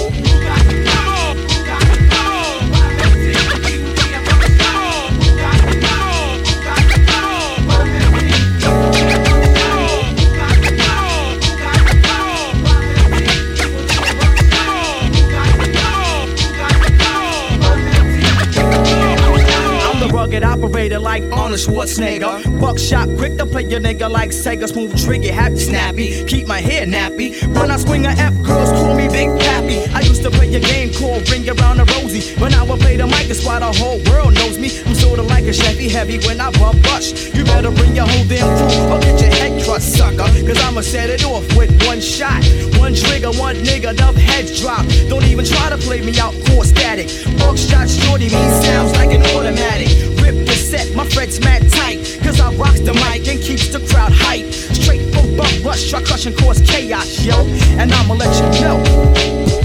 Arnold 21.64 21.88
Schwarzenegger. 21.88 22.43
Buckshot, 22.60 23.08
quick 23.16 23.36
to 23.38 23.46
play 23.46 23.64
your 23.64 23.80
nigga 23.80 24.10
like 24.10 24.30
Sega. 24.30 24.68
Smooth 24.68 25.02
trigger, 25.04 25.32
happy 25.32 25.58
snappy. 25.58 26.24
Keep 26.24 26.46
my 26.46 26.60
hair 26.60 26.86
nappy. 26.86 27.40
When 27.54 27.70
I 27.70 27.76
swing 27.76 28.06
a 28.06 28.10
F, 28.10 28.34
girls 28.42 28.70
call 28.70 28.94
me 28.94 29.08
Big 29.08 29.28
Pappy. 29.40 29.78
I 29.92 30.00
used 30.00 30.22
to 30.22 30.30
play 30.30 30.52
a 30.54 30.60
game 30.60 30.92
called 30.92 31.28
Ring 31.30 31.48
Around 31.48 31.78
the 31.78 31.84
Rosie. 31.96 32.34
When 32.40 32.52
I 32.54 32.64
play 32.78 32.96
the 32.96 33.06
mic, 33.06 33.28
it's 33.30 33.44
why 33.44 33.58
the 33.58 33.72
whole 33.72 34.00
world 34.10 34.34
knows 34.34 34.58
me. 34.58 34.70
I'm 34.86 34.94
sorta 34.94 35.22
like 35.22 35.44
a 35.44 35.52
Chevy 35.52 35.88
heavy 35.88 36.18
when 36.26 36.40
I 36.40 36.50
bump 36.52 36.84
rush. 36.86 37.34
You 37.34 37.44
better 37.44 37.70
bring 37.70 37.94
your 37.96 38.06
whole 38.06 38.24
damn 38.24 38.48
crew 38.58 38.92
or 38.92 39.00
get 39.00 39.20
your 39.20 39.30
head 39.30 39.64
crushed, 39.64 39.92
sucker. 39.96 40.28
Cause 40.46 40.58
I'ma 40.62 40.80
set 40.82 41.10
it 41.10 41.24
off 41.24 41.44
with 41.56 41.70
one 41.86 42.00
shot. 42.00 42.42
One 42.78 42.94
trigger, 42.94 43.32
one 43.32 43.56
nigga, 43.56 43.90
enough 43.90 44.16
heads 44.16 44.60
drop. 44.60 44.86
Don't 45.08 45.24
even 45.24 45.44
try 45.44 45.70
to 45.70 45.78
play 45.78 46.00
me 46.00 46.18
out, 46.18 46.34
core 46.46 46.64
static. 46.64 47.08
Buckshot 47.38 47.88
shorty 47.88 48.26
me 48.26 48.42
sounds 48.62 48.92
like 48.92 49.12
an 49.12 49.22
automatic. 49.34 49.88
Rip 50.22 50.46
the 50.46 50.54
set, 50.54 50.94
my 50.94 51.06
fret's 51.08 51.40
mad 51.40 51.62
tight. 51.70 52.13
Cause 52.24 52.40
I 52.40 52.50
rocks 52.54 52.80
the 52.80 52.94
mic 52.94 53.28
and 53.28 53.38
keeps 53.40 53.68
the 53.68 53.80
crowd 53.80 54.12
hype. 54.12 54.50
Straight 54.50 55.14
from 55.14 55.36
bump 55.36 55.62
rush, 55.62 55.90
try 55.90 56.02
crush 56.02 56.24
and 56.24 56.34
cause 56.36 56.60
chaos, 56.62 57.20
yo. 57.22 57.34
And 57.78 57.92
I'ma 57.92 58.14
let 58.14 58.34
you 58.40 58.62
know. 58.62 59.63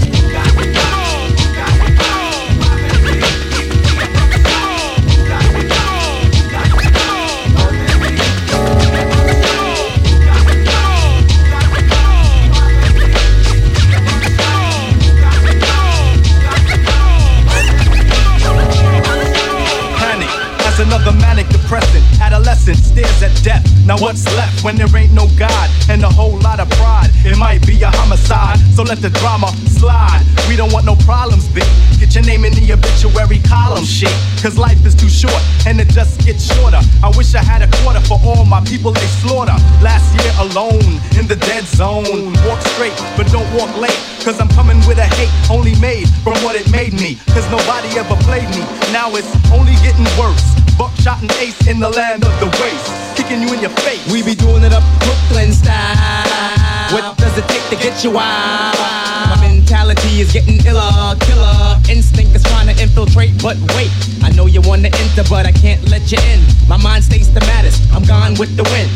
What's 24.00 24.24
left 24.34 24.64
when 24.64 24.76
there 24.76 24.88
ain't 24.96 25.12
no 25.12 25.28
God 25.36 25.70
and 25.88 26.02
a 26.02 26.08
whole 26.08 26.38
lot 26.40 26.58
of 26.58 26.68
pride? 26.70 27.10
It 27.24 27.36
might 27.36 27.64
be 27.66 27.80
a 27.82 27.90
homicide, 27.90 28.58
so 28.74 28.82
let 28.82 28.98
the 28.98 29.10
drama 29.20 29.48
slide. 29.68 30.24
We 30.48 30.56
don't 30.56 30.72
want 30.72 30.86
no 30.86 30.96
problems, 31.04 31.46
B. 31.48 31.60
Get 32.00 32.14
your 32.14 32.24
name 32.24 32.44
in 32.44 32.54
the 32.54 32.72
obituary 32.72 33.38
column, 33.44 33.84
shit. 33.84 34.12
Cause 34.40 34.56
life 34.56 34.84
is 34.86 34.94
too 34.94 35.08
short 35.08 35.36
and 35.66 35.78
it 35.80 35.88
just 35.88 36.24
gets 36.24 36.42
shorter. 36.48 36.80
I 37.04 37.12
wish 37.16 37.34
I 37.34 37.42
had 37.44 37.60
a 37.60 37.68
quarter 37.82 38.00
for 38.00 38.18
all 38.24 38.44
my 38.44 38.64
people 38.64 38.90
they 38.90 39.06
slaughter. 39.20 39.54
Last 39.84 40.08
year 40.16 40.32
alone 40.40 40.96
in 41.20 41.28
the 41.28 41.36
dead 41.36 41.64
zone. 41.64 42.32
Walk 42.48 42.60
straight, 42.72 42.96
but 43.16 43.28
don't 43.28 43.46
walk 43.52 43.70
late. 43.76 44.00
Cause 44.24 44.40
I'm 44.40 44.48
coming 44.56 44.78
with 44.88 44.98
a 44.98 45.08
hate 45.20 45.30
only 45.50 45.78
made 45.78 46.08
from 46.24 46.34
what 46.42 46.56
it 46.56 46.70
made 46.72 46.94
me. 46.94 47.20
Cause 47.36 47.44
nobody 47.52 47.88
ever 48.00 48.16
played 48.24 48.48
me. 48.56 48.64
Now 48.92 49.12
it's 49.14 49.30
only 49.52 49.76
getting 49.84 50.08
worse. 50.16 50.42
Buckshot 50.78 51.20
and 51.20 51.30
ace 51.32 51.68
in 51.68 51.78
the 51.78 51.90
land 51.90 52.24
of 52.24 52.32
the 52.40 52.48
waste. 52.62 53.09
Kicking 53.30 53.46
you 53.46 53.54
in 53.54 53.60
your 53.60 53.70
face. 53.86 54.02
We 54.10 54.24
be 54.24 54.34
doing 54.34 54.64
it 54.64 54.72
up 54.72 54.82
Brooklyn 54.98 55.52
style. 55.52 56.90
What 56.90 57.16
does 57.16 57.38
it 57.38 57.46
take 57.46 57.62
to 57.70 57.76
get 57.76 58.02
you 58.02 58.18
out? 58.18 58.74
My 58.74 59.38
mentality 59.40 60.20
is 60.20 60.32
getting 60.32 60.58
iller, 60.66 61.14
killer. 61.20 61.78
Instinct 61.88 62.34
is 62.34 62.42
trying 62.42 62.66
to 62.66 62.82
infiltrate, 62.82 63.40
but 63.40 63.56
wait. 63.76 63.92
I 64.24 64.30
know 64.34 64.46
you 64.46 64.60
wanna 64.62 64.90
enter, 64.90 65.22
but 65.30 65.46
I 65.46 65.52
can't 65.52 65.80
let 65.88 66.10
you 66.10 66.18
in. 66.26 66.40
My 66.66 66.76
mind 66.76 67.04
stays 67.04 67.32
the 67.32 67.38
maddest. 67.42 67.80
I'm 67.94 68.02
gone 68.02 68.34
with 68.34 68.56
the 68.56 68.64
wind. 68.64 68.90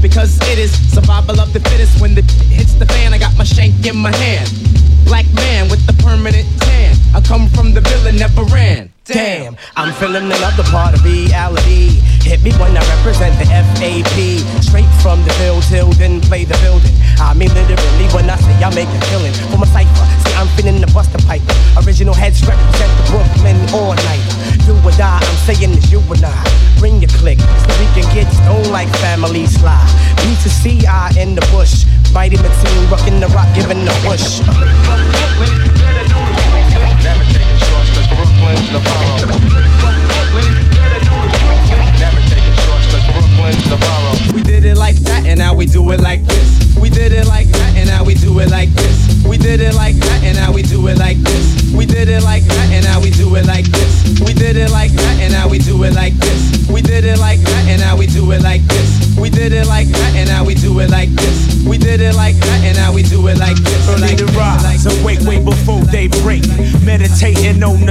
Because 0.00 0.38
it 0.42 0.60
is 0.60 0.70
survival 0.94 1.40
of 1.40 1.52
the 1.52 1.58
fittest. 1.58 2.00
When 2.00 2.14
the 2.14 2.22
hits 2.54 2.74
the 2.74 2.86
fan, 2.86 3.12
I 3.12 3.18
got 3.18 3.36
my 3.36 3.42
shank 3.42 3.84
in 3.84 3.96
my 3.96 4.14
hand. 4.14 4.48
Black 5.06 5.26
man 5.34 5.68
with 5.68 5.84
the 5.88 5.94
permanent 6.04 6.46
tan. 6.60 6.94
I 7.16 7.20
come 7.20 7.48
from 7.48 7.74
the 7.74 7.80
villain, 7.80 8.14
never 8.14 8.44
ran. 8.44 8.91
Damn, 9.12 9.56
I'm 9.76 9.92
feeling 10.00 10.24
another 10.24 10.64
part 10.72 10.94
of 10.94 11.04
reality. 11.04 12.00
Hit 12.24 12.42
me 12.42 12.50
when 12.56 12.76
I 12.76 12.80
represent 12.96 13.36
the 13.36 13.44
FAP. 13.44 14.40
Straight 14.64 14.88
from 15.04 15.22
the 15.24 15.32
field 15.36 15.62
till 15.64 15.92
then 16.00 16.20
play 16.22 16.44
the 16.44 16.56
building. 16.64 16.96
I 17.20 17.34
mean 17.34 17.52
literally 17.52 18.08
when 18.16 18.30
I 18.30 18.36
say 18.40 18.56
I 18.64 18.72
make 18.74 18.88
a 18.88 19.00
killing 19.12 19.34
For 19.52 19.58
my 19.58 19.66
cipher. 19.68 20.06
See, 20.24 20.32
I'm 20.32 20.48
feeling 20.56 20.80
the 20.80 20.88
buster 20.96 21.18
pipe. 21.28 21.42
Original 21.84 22.14
heads 22.14 22.40
represent 22.40 22.88
the 22.96 23.04
Brooklyn 23.12 23.60
all 23.76 23.92
night. 24.08 24.24
Do 24.64 24.72
or 24.80 24.96
die, 24.96 25.20
I'm 25.20 25.38
saying 25.44 25.76
it's 25.76 25.92
you 25.92 26.00
and 26.08 26.24
I. 26.24 26.32
Bring 26.78 27.02
your 27.02 27.12
click 27.20 27.38
so 27.38 27.68
we 27.76 27.86
can 27.92 28.08
get 28.16 28.32
stoned 28.32 28.70
like 28.72 28.88
family 29.04 29.44
sly. 29.44 29.76
B 30.24 30.32
to 30.40 30.48
C, 30.48 30.86
I 30.86 31.12
in 31.20 31.34
the 31.34 31.44
bush. 31.52 31.84
Mighty 32.14 32.36
Mateen, 32.36 32.90
rocking 32.90 33.20
the 33.20 33.28
rock, 33.28 33.48
giving 33.54 33.84
the 33.84 33.92
push. 34.08 34.40
We 44.34 44.42
did 44.42 44.64
it 44.64 44.76
like 44.76 44.96
that 45.08 45.24
and 45.26 45.38
now 45.38 45.54
we 45.54 45.64
do 45.64 45.90
it 45.92 46.00
like 46.00 46.22
this. 46.24 46.76
We 46.76 46.90
did 46.90 47.12
it 47.12 47.26
like 47.26 47.48
that 47.48 47.76
and 47.76 47.88
now 47.88 48.04
we 48.04 48.14
do 48.14 48.38
it 48.40 48.50
like 48.50 48.68
this. 48.70 49.24
We 49.24 49.38
did 49.38 49.60
it 49.60 49.74
like 49.74 49.96
that 49.96 50.22
and 50.22 50.36
now 50.36 50.52
we 50.52 50.62
do 50.62 50.86
it 50.88 50.98
like 50.98 51.16
this. 51.16 51.72
We 51.72 51.86
did 51.86 52.08
it 52.08 52.22
like 52.22 52.42
that 52.42 52.68
and 52.72 52.84
now 52.84 53.00
we 53.00 53.10
do 53.10 53.34
it 53.36 53.46
like 53.46 53.64
this. 53.64 54.20
We 54.20 54.34
did 54.34 54.56
it 54.56 54.70
like 54.70 54.90
that 54.92 55.20
and 55.20 55.32
now 55.32 55.48
we 55.48 55.58
do 55.58 55.82
it 55.84 55.94
like 55.94 56.14
this. 56.14 56.68
We 56.68 56.82
did 56.82 57.04
it 57.04 57.18
like 57.20 57.40
that 57.40 57.68
and 57.68 57.80
now 57.80 57.96
we 57.96 58.06
do 58.06 58.30
it 58.32 58.42
like 58.42 58.62
this. 58.68 59.16
We 59.16 59.30
did 59.30 59.52
it 59.52 59.66
like 59.66 59.88
that 59.88 60.14
and 60.14 60.28
now 60.28 60.44
we 60.44 60.54
do 60.54 60.78
it 60.80 60.90
like 60.90 61.08
this. 61.10 61.21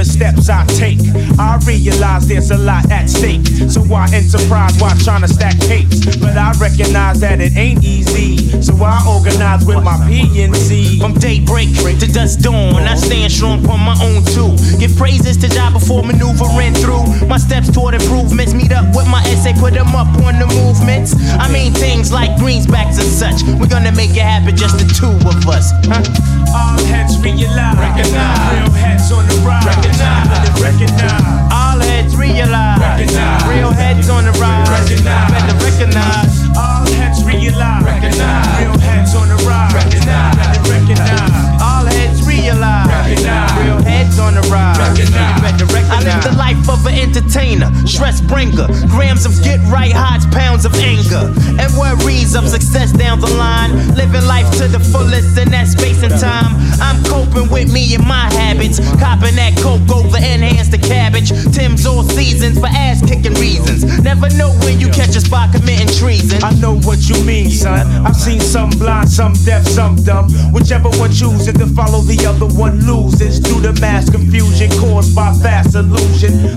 The 0.02 0.10
steps 0.10 0.48
I 0.50 0.66
take. 0.74 0.98
I 1.38 1.62
realize 1.62 2.26
there's 2.26 2.50
a 2.50 2.58
lot 2.58 2.90
at 2.90 3.06
stake. 3.06 3.46
So 3.70 3.80
I 3.94 4.10
enterprise 4.10 4.74
while 4.80 4.96
trying 4.98 5.22
to 5.22 5.28
stack 5.28 5.54
capes. 5.60 6.16
But 6.18 6.36
I 6.36 6.50
recognize 6.58 7.20
that 7.20 7.40
it 7.40 7.54
ain't 7.56 7.84
easy. 7.84 8.60
So 8.60 8.74
I 8.82 8.98
organize 9.06 9.64
with 9.64 9.82
my 9.84 9.94
PNC. 10.10 10.98
From 10.98 11.14
daybreak 11.14 11.70
to 12.00 12.06
dusk 12.10 12.40
dawn, 12.40 12.82
I 12.82 12.96
stand 12.96 13.30
strong 13.30 13.62
on 13.70 13.78
my 13.78 13.94
own 14.02 14.26
too. 14.34 14.50
Give 14.78 14.90
praises 14.96 15.36
to 15.38 15.46
die 15.46 15.72
before 15.72 16.02
maneuvering 16.02 16.74
through. 16.74 17.06
My 17.28 17.38
steps 17.38 17.70
toward 17.70 17.94
improvements 17.94 18.54
meet 18.54 18.72
up 18.72 18.86
with 18.96 19.06
my 19.06 19.22
essay, 19.30 19.54
put 19.54 19.74
them 19.74 19.94
up 19.94 20.10
on 20.26 20.42
the 20.42 20.50
movements. 20.50 21.14
I 21.38 21.46
mean 21.52 21.72
things 21.72 22.10
like 22.10 22.30
greensbacks 22.42 22.98
and 22.98 23.06
such. 23.06 23.46
We're 23.60 23.70
gonna 23.70 23.92
make 23.92 24.10
it 24.18 24.26
happen, 24.26 24.56
just 24.56 24.78
the 24.78 24.86
two 24.98 25.14
of 25.30 25.46
us. 25.46 25.70
Huh? 25.86 26.02
All 26.50 26.78
heads 26.90 27.14
realize. 27.22 27.78
Recognize. 27.78 28.50
Real 28.58 28.72
heads 28.74 29.12
on 29.12 29.26
the 29.28 29.38
rise. 29.46 29.91
It 29.92 30.56
recognize. 30.60 31.52
All 31.52 31.78
heads 31.78 32.16
realize. 32.16 32.80
Recognize. 32.80 33.44
Real 33.48 33.70
heads 33.70 34.08
on 34.08 34.24
the 34.24 34.32
rise. 34.40 34.68
Recognize. 34.70 35.30
Better 35.30 35.56
recognize. 35.60 36.32
All 36.56 36.86
heads 36.86 37.24
realize. 37.24 37.84
Recognize. 37.84 38.60
Real 38.60 38.78
heads 38.78 39.14
on 39.14 39.28
the 39.28 39.36
rise. 39.44 39.74
Recognize. 39.74 40.36
Let 40.36 40.68
recognize. 40.68 41.60
All 41.60 41.84
heads 41.84 42.26
realize. 42.26 42.88
Recognize. 42.88 43.52
Real 43.60 43.82
heads 43.82 44.18
on 44.18 44.34
the 44.34 44.42
rise. 44.48 44.78
Recognize. 44.78 45.40
Better 45.42 45.66
recognize. 45.66 46.01
The 46.20 46.36
life 46.36 46.68
of 46.68 46.84
an 46.84 46.94
entertainer, 46.94 47.72
stress 47.86 48.20
bringer, 48.20 48.66
grams 48.92 49.24
of 49.24 49.32
get 49.42 49.58
right 49.72 49.92
highs, 49.92 50.26
pounds 50.26 50.64
of 50.66 50.74
anger, 50.74 51.32
and 51.58 51.72
worries 51.72 52.36
of 52.36 52.46
success 52.48 52.92
down 52.92 53.18
the 53.18 53.32
line. 53.32 53.72
Living 53.96 54.26
life 54.26 54.46
to 54.58 54.68
the 54.68 54.78
fullest 54.78 55.38
in 55.38 55.50
that 55.50 55.68
space 55.68 56.02
and 56.02 56.12
time. 56.20 56.52
I'm 56.80 57.02
coping 57.04 57.48
with 57.50 57.72
me 57.72 57.94
and 57.94 58.06
my 58.06 58.30
habits, 58.34 58.78
copping 59.00 59.36
that 59.36 59.56
coke 59.56 59.88
over 59.90 60.18
enhance 60.18 60.68
the 60.68 60.78
cabbage. 60.78 61.32
Tim's 61.56 61.86
all 61.86 62.02
seasons 62.02 62.60
for 62.60 62.68
ass 62.68 63.00
kicking 63.00 63.34
reasons. 63.34 63.82
Never 64.02 64.28
know 64.36 64.50
when 64.68 64.78
you 64.80 64.88
catch 64.90 65.16
a 65.16 65.20
spot 65.20 65.52
committing 65.52 65.88
treason. 65.88 66.44
I 66.44 66.52
know 66.60 66.76
what 66.80 67.08
you 67.08 67.16
mean, 67.24 67.50
son. 67.50 67.86
I've 68.04 68.16
seen 68.16 68.40
some 68.40 68.70
blind, 68.70 69.08
some 69.08 69.32
deaf, 69.44 69.66
some 69.66 69.96
dumb. 69.96 70.30
Whichever 70.52 70.90
one 71.00 71.10
chooses 71.10 71.54
to 71.54 71.66
follow 71.68 72.02
the 72.02 72.20
other 72.26 72.46
one 72.46 72.84
loses. 72.84 73.40
Due 73.40 73.62
to 73.62 73.72
mass 73.80 74.10
confusion 74.10 74.70
caused 74.78 75.16
by 75.16 75.32
fast 75.40 75.74
illusion. 75.74 76.01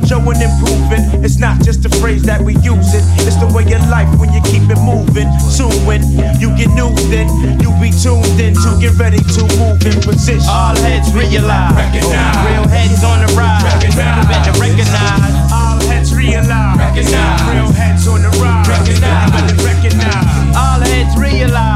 Showing 0.05 0.41
improving, 0.41 1.23
it's 1.25 1.37
not 1.37 1.61
just 1.61 1.85
a 1.85 1.89
phrase 1.97 2.23
that 2.23 2.41
we 2.41 2.53
use 2.61 2.93
it. 2.93 3.03
It's 3.25 3.37
the 3.37 3.49
way 3.49 3.65
of 3.73 3.81
life 3.89 4.09
when 4.19 4.31
you 4.33 4.41
keep 4.45 4.69
it 4.69 4.77
moving. 4.85 5.25
Soon 5.41 5.73
when 5.85 6.05
you 6.37 6.53
get 6.53 6.69
news, 6.77 7.01
then 7.09 7.25
you 7.61 7.73
be 7.81 7.89
tuned 7.89 8.37
in 8.37 8.53
to 8.53 8.69
get 8.77 8.93
ready 9.01 9.17
to 9.17 9.41
move 9.57 9.81
in 9.85 9.97
position. 10.01 10.49
All 10.49 10.75
heads 10.77 11.09
realize. 11.13 11.73
Recognize. 11.73 12.37
Real 12.45 12.67
heads 12.69 13.03
on 13.03 13.25
the 13.25 13.29
rise. 13.33 13.65
Recognize. 13.65 14.25
Better 14.29 14.53
recognize. 14.61 15.51
All 15.51 15.79
heads 15.89 16.13
realize. 16.13 16.77
Recognize. 16.77 17.41
Real 17.49 17.71
heads 17.73 18.07
on 18.07 18.21
the 18.21 18.31
rise. 18.37 18.69
Recognize. 18.69 19.31
Better 19.33 19.57
recognize. 19.65 20.55
All 20.55 20.79
heads 20.79 21.13
realize. 21.17 21.74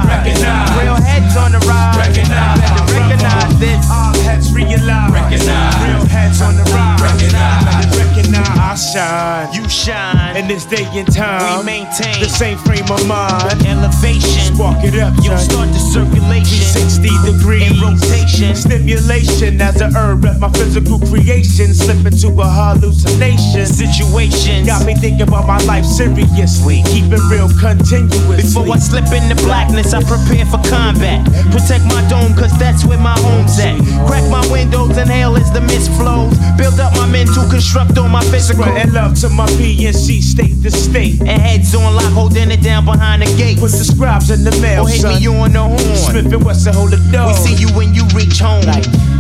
Shine. 8.94 9.54
You 9.54 9.70
shine. 9.70 10.19
In 10.40 10.48
this 10.48 10.64
day 10.64 10.88
and 10.96 11.04
time. 11.14 11.60
We 11.60 11.84
maintain 11.84 12.16
the 12.24 12.30
same 12.32 12.58
frame 12.60 12.88
of 12.88 13.06
mind. 13.06 13.60
Elevation. 13.68 14.56
Spark 14.56 14.80
it 14.88 14.96
up. 14.96 15.12
You'll 15.20 15.36
son. 15.36 15.68
start 15.68 15.68
the 15.76 15.84
circulation. 15.84 16.64
60 16.64 17.12
degrees. 17.28 17.68
In 17.68 17.76
rotation. 17.84 18.56
Stimulation 18.56 19.60
as 19.60 19.82
a 19.82 19.92
herb 19.92 20.24
at 20.24 20.40
my 20.40 20.48
physical 20.56 20.98
creation. 21.12 21.76
Slip 21.76 22.08
into 22.08 22.32
a 22.40 22.48
hallucination. 22.48 23.68
Situations. 23.68 24.64
Got 24.64 24.88
me 24.88 24.96
thinking 24.96 25.28
about 25.28 25.44
my 25.44 25.60
life 25.68 25.84
seriously. 25.84 26.88
Keep 26.88 27.12
it 27.12 27.24
real 27.28 27.52
continuously. 27.60 28.40
Before 28.40 28.64
I 28.72 28.80
slip 28.80 29.12
into 29.12 29.36
blackness, 29.44 29.92
I 29.92 30.00
prepare 30.08 30.48
for 30.48 30.64
combat. 30.72 31.20
Protect 31.52 31.84
my 31.92 32.00
dome, 32.08 32.32
cause 32.32 32.56
that's 32.56 32.88
where 32.88 33.02
my 33.04 33.20
home's 33.28 33.60
at. 33.60 33.76
Crack 34.08 34.24
my 34.32 34.48
windows, 34.48 34.96
inhale 34.96 35.36
as 35.36 35.52
the 35.52 35.60
mist 35.68 35.92
flows. 36.00 36.32
Build 36.56 36.80
up 36.80 36.96
my 36.96 37.12
mental, 37.12 37.44
construct 37.52 37.98
on 37.98 38.08
my 38.08 38.24
physical. 38.32 38.64
Spreading 38.64 38.94
love 38.96 39.20
to 39.20 39.28
my 39.28 39.46
PNC 39.60 40.29
state 40.30 40.62
to 40.62 40.70
state. 40.72 41.20
And 41.22 41.42
heads 41.42 41.74
on 41.74 41.96
lock, 41.96 42.14
holding 42.14 42.52
it 42.52 42.62
down 42.62 42.86
behind 42.86 43.22
the 43.22 43.30
gate. 43.38 43.58
Put 43.60 43.72
the 43.72 43.84
scribes 43.84 44.30
in 44.30 44.44
the 44.44 44.54
mail, 44.62 44.86
Or 44.86 44.90
hit 44.90 45.02
son. 45.02 45.18
me 45.20 45.28
on 45.28 45.52
the 45.54 45.64
horn. 45.64 45.98
Smif-N-Wessun 46.06 46.74
hold 46.74 46.92
the 46.92 47.02
door. 47.12 47.28
We 47.28 47.34
see 47.34 47.56
you 47.56 47.70
when 47.74 47.94
you 47.94 48.06
reach 48.14 48.40
home. 48.40 48.64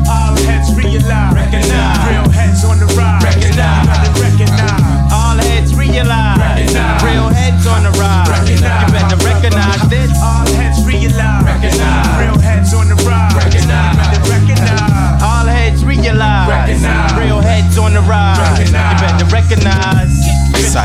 All 0.07 0.35
heads 0.45 0.69
realize. 0.77 1.33
Recognize. 1.33 1.97
Real 2.09 2.29
heads 2.29 2.61
on 2.63 2.77
the 2.79 2.87
rise. 2.93 3.23
Recognize. 3.25 3.85
Better 3.89 4.13
recognize. 4.21 5.11
All 5.11 5.37
heads 5.37 5.73
realize. 5.75 6.37
Recognize. 6.37 7.03
Real 7.03 7.29
heads 7.29 7.65
on 7.65 7.81
the 7.83 7.91
rise. 7.97 8.29
Recognize. 8.29 8.81
You 8.85 8.93
better 8.93 9.19
recognize 9.25 9.81
this. 9.89 10.11
All 10.21 10.45
heads 10.45 10.77
realize. 10.85 11.43
Recognize. 11.45 12.21
Real 12.21 12.37
heads 12.39 12.73
on 12.73 12.85
the 12.89 12.97
rise. 13.09 13.33
Recognize. 13.33 13.97
Better 13.97 14.21
recognize. 14.29 15.21
All 15.25 15.45
heads 15.45 15.81
realize. 15.85 16.47
Recognize. 16.49 17.13
Real 17.17 17.41
heads 17.41 17.77
on 17.77 17.93
the 17.93 18.01
rise. 18.05 18.37
Recognize. 18.37 19.01
You 19.01 19.07
better 19.07 19.27
recognize 19.33 20.08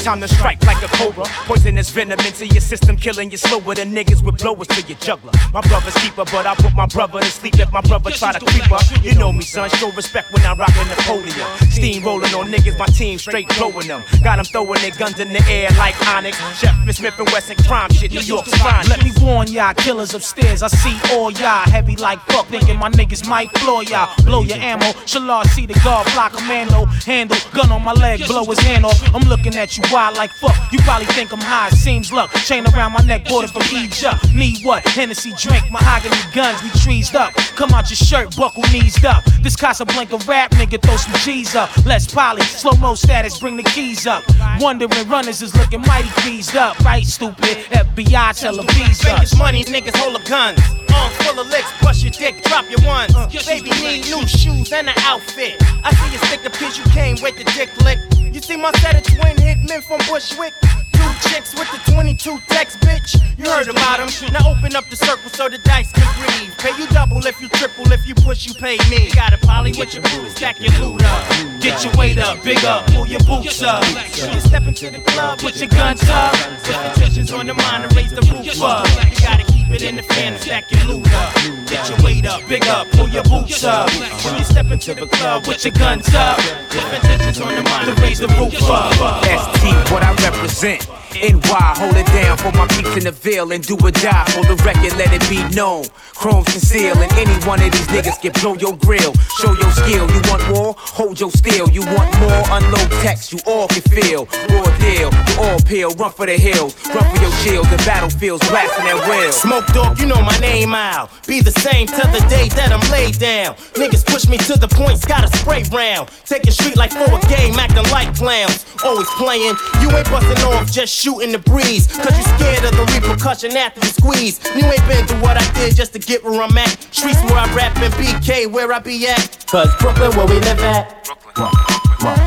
Time 0.03 0.19
to 0.19 0.27
strike 0.27 0.59
cobra. 1.01 1.25
Poisonous 1.45 1.89
venom 1.89 2.19
into 2.19 2.47
your 2.47 2.61
system, 2.61 2.95
killing 2.95 3.31
you 3.31 3.37
slower 3.37 3.75
than 3.75 3.93
niggas 3.93 4.23
with 4.23 4.37
blowers 4.37 4.67
to 4.67 4.81
your 4.87 4.97
juggler. 4.99 5.33
My 5.53 5.61
brother's 5.61 5.95
keeper, 5.95 6.25
but 6.25 6.45
I 6.45 6.55
put 6.55 6.73
my 6.73 6.85
brother 6.85 7.19
to 7.19 7.25
sleep 7.25 7.59
if 7.59 7.71
my 7.71 7.81
brother 7.81 8.11
try 8.11 8.33
to 8.33 8.45
creep 8.45 8.71
up. 8.71 8.83
You 9.03 9.15
know 9.15 9.31
me, 9.31 9.43
son, 9.43 9.69
show 9.69 9.91
respect 9.91 10.31
when 10.33 10.43
I 10.45 10.53
rock 10.53 10.71
a 10.75 10.85
Napoleon. 10.85 11.47
Steam 11.69 12.03
rolling 12.03 12.33
on 12.33 12.47
niggas, 12.51 12.77
my 12.77 12.87
team 12.87 13.17
straight 13.17 13.47
blowing 13.57 13.87
them. 13.87 14.03
Got 14.23 14.37
them 14.37 14.45
throwing 14.45 14.81
their 14.81 14.91
guns 14.91 15.19
in 15.19 15.33
the 15.33 15.43
air 15.49 15.69
like 15.77 15.95
Onyx. 16.07 16.37
Chef 16.59 16.75
Smith 16.91 17.17
and 17.19 17.29
Wesson 17.29 17.57
crime 17.63 17.91
shit, 17.91 18.11
New 18.11 18.19
York's 18.19 18.53
fine. 18.57 18.85
Let 18.87 19.03
me 19.03 19.11
warn 19.21 19.47
y'all, 19.47 19.73
killers 19.73 20.13
upstairs. 20.13 20.61
I 20.61 20.67
see 20.67 20.97
all 21.13 21.31
y'all 21.31 21.69
heavy 21.69 21.95
like 21.95 22.19
fuck, 22.27 22.47
thinking 22.47 22.77
my 22.77 22.89
niggas 22.89 23.27
might 23.27 23.49
floor 23.59 23.83
y'all. 23.83 24.13
Blow 24.25 24.43
your 24.43 24.57
ammo. 24.57 24.85
Shalard 25.05 25.47
see 25.47 25.65
the 25.65 25.73
guard, 25.83 26.07
block 26.13 26.33
commando, 26.33 26.85
handle, 27.05 27.37
gun 27.53 27.71
on 27.71 27.83
my 27.83 27.93
leg, 27.93 28.25
blow 28.27 28.45
his 28.45 28.59
hand 28.59 28.85
off. 28.85 28.99
I'm 29.15 29.27
looking 29.29 29.55
at 29.55 29.77
you 29.77 29.83
wild 29.91 30.17
like 30.17 30.31
fuck. 30.31 30.55
You 30.71 30.79
probably 30.91 31.07
think 31.13 31.31
I'm 31.31 31.39
high, 31.39 31.69
seems 31.69 32.11
luck. 32.11 32.31
Chain 32.43 32.65
around 32.67 32.91
my 32.91 32.99
neck, 32.99 33.21
it 33.25 33.49
from 33.49 33.63
Egypt. 33.71 34.33
Need 34.35 34.65
what? 34.65 34.85
Hennessy 34.85 35.31
drink, 35.37 35.71
mahogany 35.71 36.19
guns, 36.33 36.61
we 36.61 36.69
trees 36.81 37.15
up. 37.15 37.33
Come 37.55 37.71
out 37.71 37.89
your 37.89 37.95
shirt, 37.95 38.35
buckle 38.35 38.63
knees 38.73 39.01
up. 39.05 39.23
This 39.41 39.55
Casablanca 39.55 40.17
rap 40.27 40.51
nigga, 40.51 40.81
throw 40.81 40.97
some 40.97 41.13
G's 41.23 41.55
up. 41.55 41.69
Less 41.85 42.13
poly, 42.13 42.41
slow 42.41 42.75
mo 42.81 42.95
status, 42.95 43.39
bring 43.39 43.55
the 43.55 43.63
keys 43.63 44.05
up. 44.05 44.21
Wondering 44.59 45.07
runners 45.07 45.41
is 45.41 45.55
looking 45.55 45.79
mighty 45.81 46.09
pleased 46.23 46.57
up. 46.57 46.77
Right, 46.79 47.05
stupid. 47.05 47.55
FBI 47.71 48.37
tell 48.37 48.57
them 48.57 48.67
visa. 48.67 49.17
Fake 49.17 49.37
money, 49.37 49.63
niggas 49.63 49.95
hold 49.95 50.17
up 50.17 50.25
guns. 50.25 50.59
Arms 50.93 51.15
full 51.23 51.39
of 51.39 51.47
licks, 51.47 51.71
bust 51.81 52.03
your 52.03 52.11
dick, 52.11 52.43
drop 52.43 52.69
your 52.69 52.85
ones. 52.85 53.15
Uh, 53.15 53.29
Baby 53.47 53.69
need 53.79 54.03
new 54.11 54.27
shoes 54.27 54.73
and 54.73 54.89
an 54.89 54.95
outfit. 55.07 55.55
I 55.85 55.93
see 55.93 56.11
you 56.11 56.19
stick 56.27 56.43
the 56.43 56.49
piece 56.49 56.77
you 56.77 56.83
came 56.91 57.15
with 57.21 57.37
the 57.37 57.45
dick 57.55 57.69
lick. 57.85 57.97
You 58.33 58.41
see 58.41 58.57
my 58.57 58.71
set 58.83 58.95
of 58.95 59.03
twin 59.03 59.37
hitmen 59.37 59.81
from 59.83 59.99
Bushwick. 60.09 60.53
Two 61.01 61.29
chicks 61.29 61.53
with 61.55 61.69
the 61.71 61.91
22 61.91 62.39
text, 62.47 62.79
bitch. 62.81 63.17
You 63.37 63.49
heard 63.49 63.67
about 63.67 63.97
them. 63.97 64.09
Now 64.31 64.51
open 64.51 64.75
up 64.75 64.87
the 64.89 64.95
circle 64.95 65.29
so 65.31 65.49
the 65.49 65.57
dice 65.57 65.91
can 65.91 66.05
breathe. 66.19 66.53
Pay 66.59 66.77
you 66.77 66.87
double 66.89 67.25
if 67.25 67.41
you 67.41 67.49
triple, 67.49 67.91
if 67.91 68.07
you 68.07 68.13
push, 68.13 68.45
you 68.45 68.53
pay 68.53 68.77
me. 68.89 69.09
Got 69.11 69.33
a 69.33 69.37
poly 69.39 69.71
with 69.71 69.93
your 69.95 70.03
booty, 70.03 70.29
stack 70.29 70.59
your 70.59 70.71
loot 70.79 71.03
up. 71.03 71.25
Get 71.59 71.83
your 71.83 71.93
weight 71.97 72.19
up, 72.19 72.43
big 72.43 72.63
up, 72.65 72.85
pull 72.87 73.07
your 73.07 73.19
boots 73.21 73.63
up. 73.63 73.83
When 73.83 74.33
you 74.33 74.39
step 74.41 74.63
into 74.67 74.91
the 74.91 74.99
club, 74.99 75.39
put 75.39 75.55
your 75.57 75.69
guns 75.69 76.07
up. 76.07 76.33
Put 76.63 76.75
the 76.75 76.91
tensions 76.99 77.31
on 77.33 77.47
the 77.47 77.55
mind 77.55 77.85
and 77.85 77.95
raise 77.95 78.11
the 78.11 78.21
roof 78.21 78.61
up. 78.61 78.85
You 79.09 79.21
gotta 79.21 79.43
keep 79.51 79.69
it 79.71 79.81
in 79.81 79.95
the 79.95 80.03
fan 80.03 80.39
stack 80.39 80.69
your 80.69 80.83
loot 80.85 81.11
up. 81.13 81.33
Get 81.65 81.89
your 81.89 81.97
weight 82.03 82.25
up, 82.27 82.47
big 82.47 82.65
up, 82.67 82.87
pull 82.91 83.09
your 83.09 83.23
boots 83.23 83.63
up. 83.63 83.89
When 84.23 84.37
you 84.37 84.43
step 84.43 84.69
into 84.69 84.93
the 84.93 85.07
club, 85.07 85.43
put 85.43 85.65
your 85.65 85.73
guns 85.73 86.13
up. 86.13 86.37
Put 86.69 87.10
tensions 87.33 87.71
on 87.71 87.89
and 87.89 87.99
raise 87.99 88.19
the 88.19 88.27
roof 88.27 88.61
up. 88.63 89.23
ST, 89.23 89.91
what 89.91 90.03
I 90.03 90.13
represent. 90.13 91.00
NY, 91.21 91.73
hold 91.77 91.95
it 91.95 92.07
down 92.07 92.37
for 92.37 92.51
my 92.57 92.65
peeps 92.67 92.97
in 92.97 93.03
the 93.03 93.11
Ville 93.11 93.51
and 93.51 93.63
do 93.63 93.77
or 93.77 93.91
die 93.91 94.25
for 94.33 94.41
the 94.45 94.55
record, 94.65 94.97
let 94.97 95.13
it 95.13 95.21
be 95.29 95.43
known. 95.55 95.85
Chrome 96.15 96.43
conceal, 96.45 96.97
and 96.97 97.11
any 97.13 97.33
one 97.45 97.61
of 97.61 97.71
these 97.71 97.87
niggas 97.87 98.21
can 98.21 98.31
blow 98.41 98.55
your 98.55 98.77
grill. 98.77 99.13
Show 99.41 99.53
your 99.53 99.71
skill. 99.71 100.09
You 100.09 100.21
want 100.29 100.43
more? 100.49 100.75
Hold 100.77 101.19
your 101.19 101.31
steel. 101.31 101.69
You 101.69 101.81
want 101.81 102.09
more? 102.19 102.41
Unload 102.57 102.89
text. 103.01 103.33
You 103.33 103.39
all 103.45 103.67
can 103.67 103.81
feel. 103.81 104.25
Raw 104.49 104.65
deal. 104.77 105.09
You 105.09 105.35
all 105.41 105.59
peel. 105.61 105.89
Run 105.91 106.11
for 106.11 106.25
the 106.25 106.37
hills. 106.37 106.77
Run 106.93 107.05
for 107.09 107.21
your 107.21 107.31
shields 107.41 107.69
The 107.69 107.77
battlefields. 107.85 108.47
Blasting 108.49 108.85
at 108.85 109.01
will. 109.07 109.31
Smoke 109.31 109.65
dog, 109.73 109.99
you 109.99 110.05
know 110.05 110.21
my 110.21 110.37
name 110.39 110.73
out. 110.73 111.09
Be 111.27 111.41
the 111.41 111.51
same 111.51 111.87
till 111.87 112.09
the 112.11 112.23
day 112.29 112.49
that 112.49 112.71
I'm 112.71 112.85
laid 112.91 113.19
down. 113.19 113.55
Niggas 113.73 114.05
push 114.05 114.27
me 114.27 114.37
to 114.49 114.57
the 114.57 114.67
point, 114.67 115.01
got 115.07 115.23
a 115.23 115.37
spray 115.37 115.63
round. 115.71 116.09
Take 116.25 116.45
a 116.47 116.51
street 116.51 116.77
like 116.77 116.91
for 116.91 117.09
a 117.09 117.21
game, 117.29 117.57
acting 117.57 117.89
like 117.91 118.13
clowns. 118.15 118.65
Always 118.83 119.09
playing, 119.17 119.55
you 119.81 119.89
ain't 119.89 120.09
busting 120.09 120.43
off, 120.45 120.71
just 120.71 120.93
shooting 120.93 121.10
the 121.19 121.39
breeze. 121.39 121.87
Cause 121.87 122.17
you 122.17 122.23
scared 122.37 122.63
of 122.63 122.71
the 122.71 122.85
repercussion 122.93 123.55
after 123.57 123.81
you 123.81 123.91
squeeze. 123.91 124.39
You 124.55 124.63
ain't 124.65 124.87
been 124.87 125.05
through 125.05 125.21
what 125.21 125.37
I 125.37 125.53
did 125.53 125.75
just 125.75 125.93
to 125.93 125.99
get 125.99 126.23
where 126.23 126.41
I'm 126.41 126.57
at. 126.57 126.69
Streets 126.93 127.21
where 127.23 127.35
I 127.35 127.53
rap 127.53 127.75
and 127.77 127.93
BK 127.95 128.51
where 128.51 128.71
I 128.71 128.79
be 128.79 129.07
at. 129.07 129.45
Cause 129.47 129.69
Brooklyn 129.79 130.15
where 130.15 130.27
we 130.27 130.39
live 130.39 130.59
at. 130.59 131.05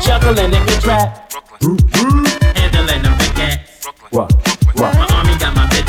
Juggling 0.05 0.53
in 0.53 0.65
the 0.65 0.79
trap. 0.81 1.33
Handling 2.55 3.01
them 3.01 3.17
big 3.17 3.35
gas. 3.35 3.87
My 4.11 5.07
army 5.15 5.37
got 5.39 5.55
my 5.55 5.67
big. 5.69 5.85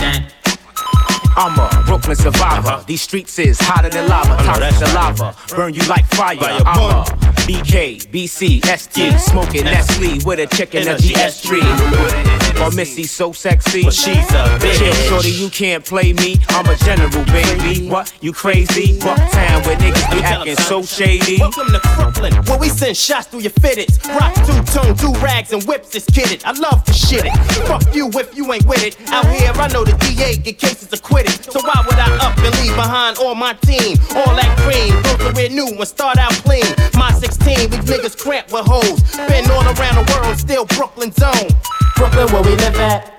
I'm 1.39 1.59
a 1.59 1.85
Brooklyn 1.85 2.17
survivor. 2.17 2.83
These 2.87 3.03
streets 3.03 3.39
is 3.39 3.59
hotter 3.61 3.91
than 3.91 4.09
lava. 4.09 4.43
Toxic 4.43 4.79
the 4.79 4.95
lava. 4.95 5.37
Burn 5.55 5.75
you 5.75 5.83
like 5.87 6.07
fire. 6.07 6.39
I'm 6.41 7.03
a 7.03 7.05
BK, 7.45 8.09
BC, 8.09 8.65
ST. 8.65 9.21
Smoking 9.21 9.65
Nestle 9.65 10.25
with 10.25 10.41
a 10.41 10.47
chicken 10.57 10.89
of 10.89 10.97
GS 10.99 11.43
tree. 11.43 12.36
Or 12.61 12.71
Missy 12.71 13.05
so 13.05 13.33
sexy. 13.33 13.85
But 13.85 13.93
she's 13.93 14.17
a 14.31 14.59
bitch. 14.59 14.79
Chill, 14.79 14.93
shorty, 15.09 15.31
you 15.31 15.51
can't 15.51 15.85
play 15.85 16.13
me. 16.13 16.39
I'm 16.49 16.67
a 16.67 16.77
general, 16.77 17.25
baby. 17.27 17.89
What? 17.89 18.13
You 18.21 18.33
crazy? 18.33 18.99
Bucktown 18.99 19.67
where 19.67 19.77
niggas 19.77 20.11
be 20.11 20.23
acting 20.23 20.57
so 20.57 20.83
shady. 20.83 21.39
Welcome 21.39 21.69
to 21.69 21.81
Brooklyn, 21.97 22.35
where 22.47 22.59
we 22.59 22.69
send 22.69 22.97
shots 22.97 23.27
through 23.29 23.41
your 23.41 23.53
fitteds. 23.53 24.03
Rock 24.19 24.35
two 24.47 24.63
tone, 24.73 24.95
do 24.97 25.13
rags 25.21 25.53
and 25.53 25.63
whips 25.65 25.95
is 25.95 26.05
kidded. 26.07 26.43
I 26.45 26.53
love 26.53 26.85
to 26.85 26.93
shit 26.93 27.25
it. 27.25 27.37
Fuck 27.69 27.95
you 27.95 28.09
if 28.15 28.37
you 28.37 28.51
ain't 28.53 28.67
with 28.67 28.83
it. 28.83 28.97
Out 29.11 29.27
here, 29.27 29.53
I 29.55 29.69
know 29.69 29.85
the 29.85 29.93
DA 29.99 30.37
get 30.37 30.59
cases 30.59 30.93
acquitted. 30.93 31.45
So 31.53 31.61
why 31.61 31.83
would 31.85 31.99
I 31.99 32.17
up 32.27 32.37
and 32.39 32.55
leave 32.63 32.75
behind 32.75 33.19
all 33.19 33.35
my 33.35 33.55
team? 33.55 33.99
All 34.17 34.35
that 34.35 34.53
cream, 34.65 34.95
go 35.03 35.31
career 35.31 35.51
new 35.51 35.69
and 35.69 35.89
start 35.89 36.19
out 36.19 36.33
clean. 36.45 36.65
My 36.95 37.13
16, 37.13 37.71
these 37.71 37.81
niggas 37.85 38.17
cramped 38.19 38.53
with 38.53 38.67
hoes. 38.67 39.01
Been 39.29 39.51
all 39.51 39.65
around 39.65 39.97
the 40.05 40.13
world, 40.13 40.39
still 40.39 40.65
Brooklyn 40.67 41.13
zone. 41.13 41.51
Brooklyn 41.97 42.29
where 42.33 42.43
we 42.43 42.51
live 42.57 42.77
at. 42.77 43.13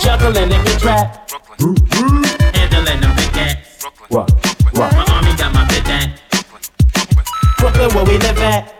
Juggling 0.00 0.50
in 0.50 0.64
the 0.64 0.76
trap. 0.80 1.30
Handling 2.54 3.00
them 3.00 3.14
big 3.16 3.32
gas. 3.32 3.56
My 4.74 5.04
army 5.12 5.36
got 5.36 5.52
my 5.52 5.66
big 5.68 5.84
dang. 5.84 6.12
Brooklyn 7.58 7.90
where 7.94 8.04
we 8.04 8.18
live 8.18 8.38
at. 8.38 8.72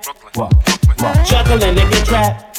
Juggling 1.26 1.76
in 1.78 1.90
the 1.90 2.02
trap. 2.06 2.56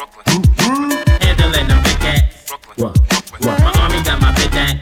Handling 1.21 1.67
them 1.67 1.83
big 1.83 1.99
gas. 1.99 2.51
My 3.41 3.71
army 3.81 4.03
got 4.03 4.21
my 4.21 4.33
big 4.35 4.51
dang. 4.51 4.79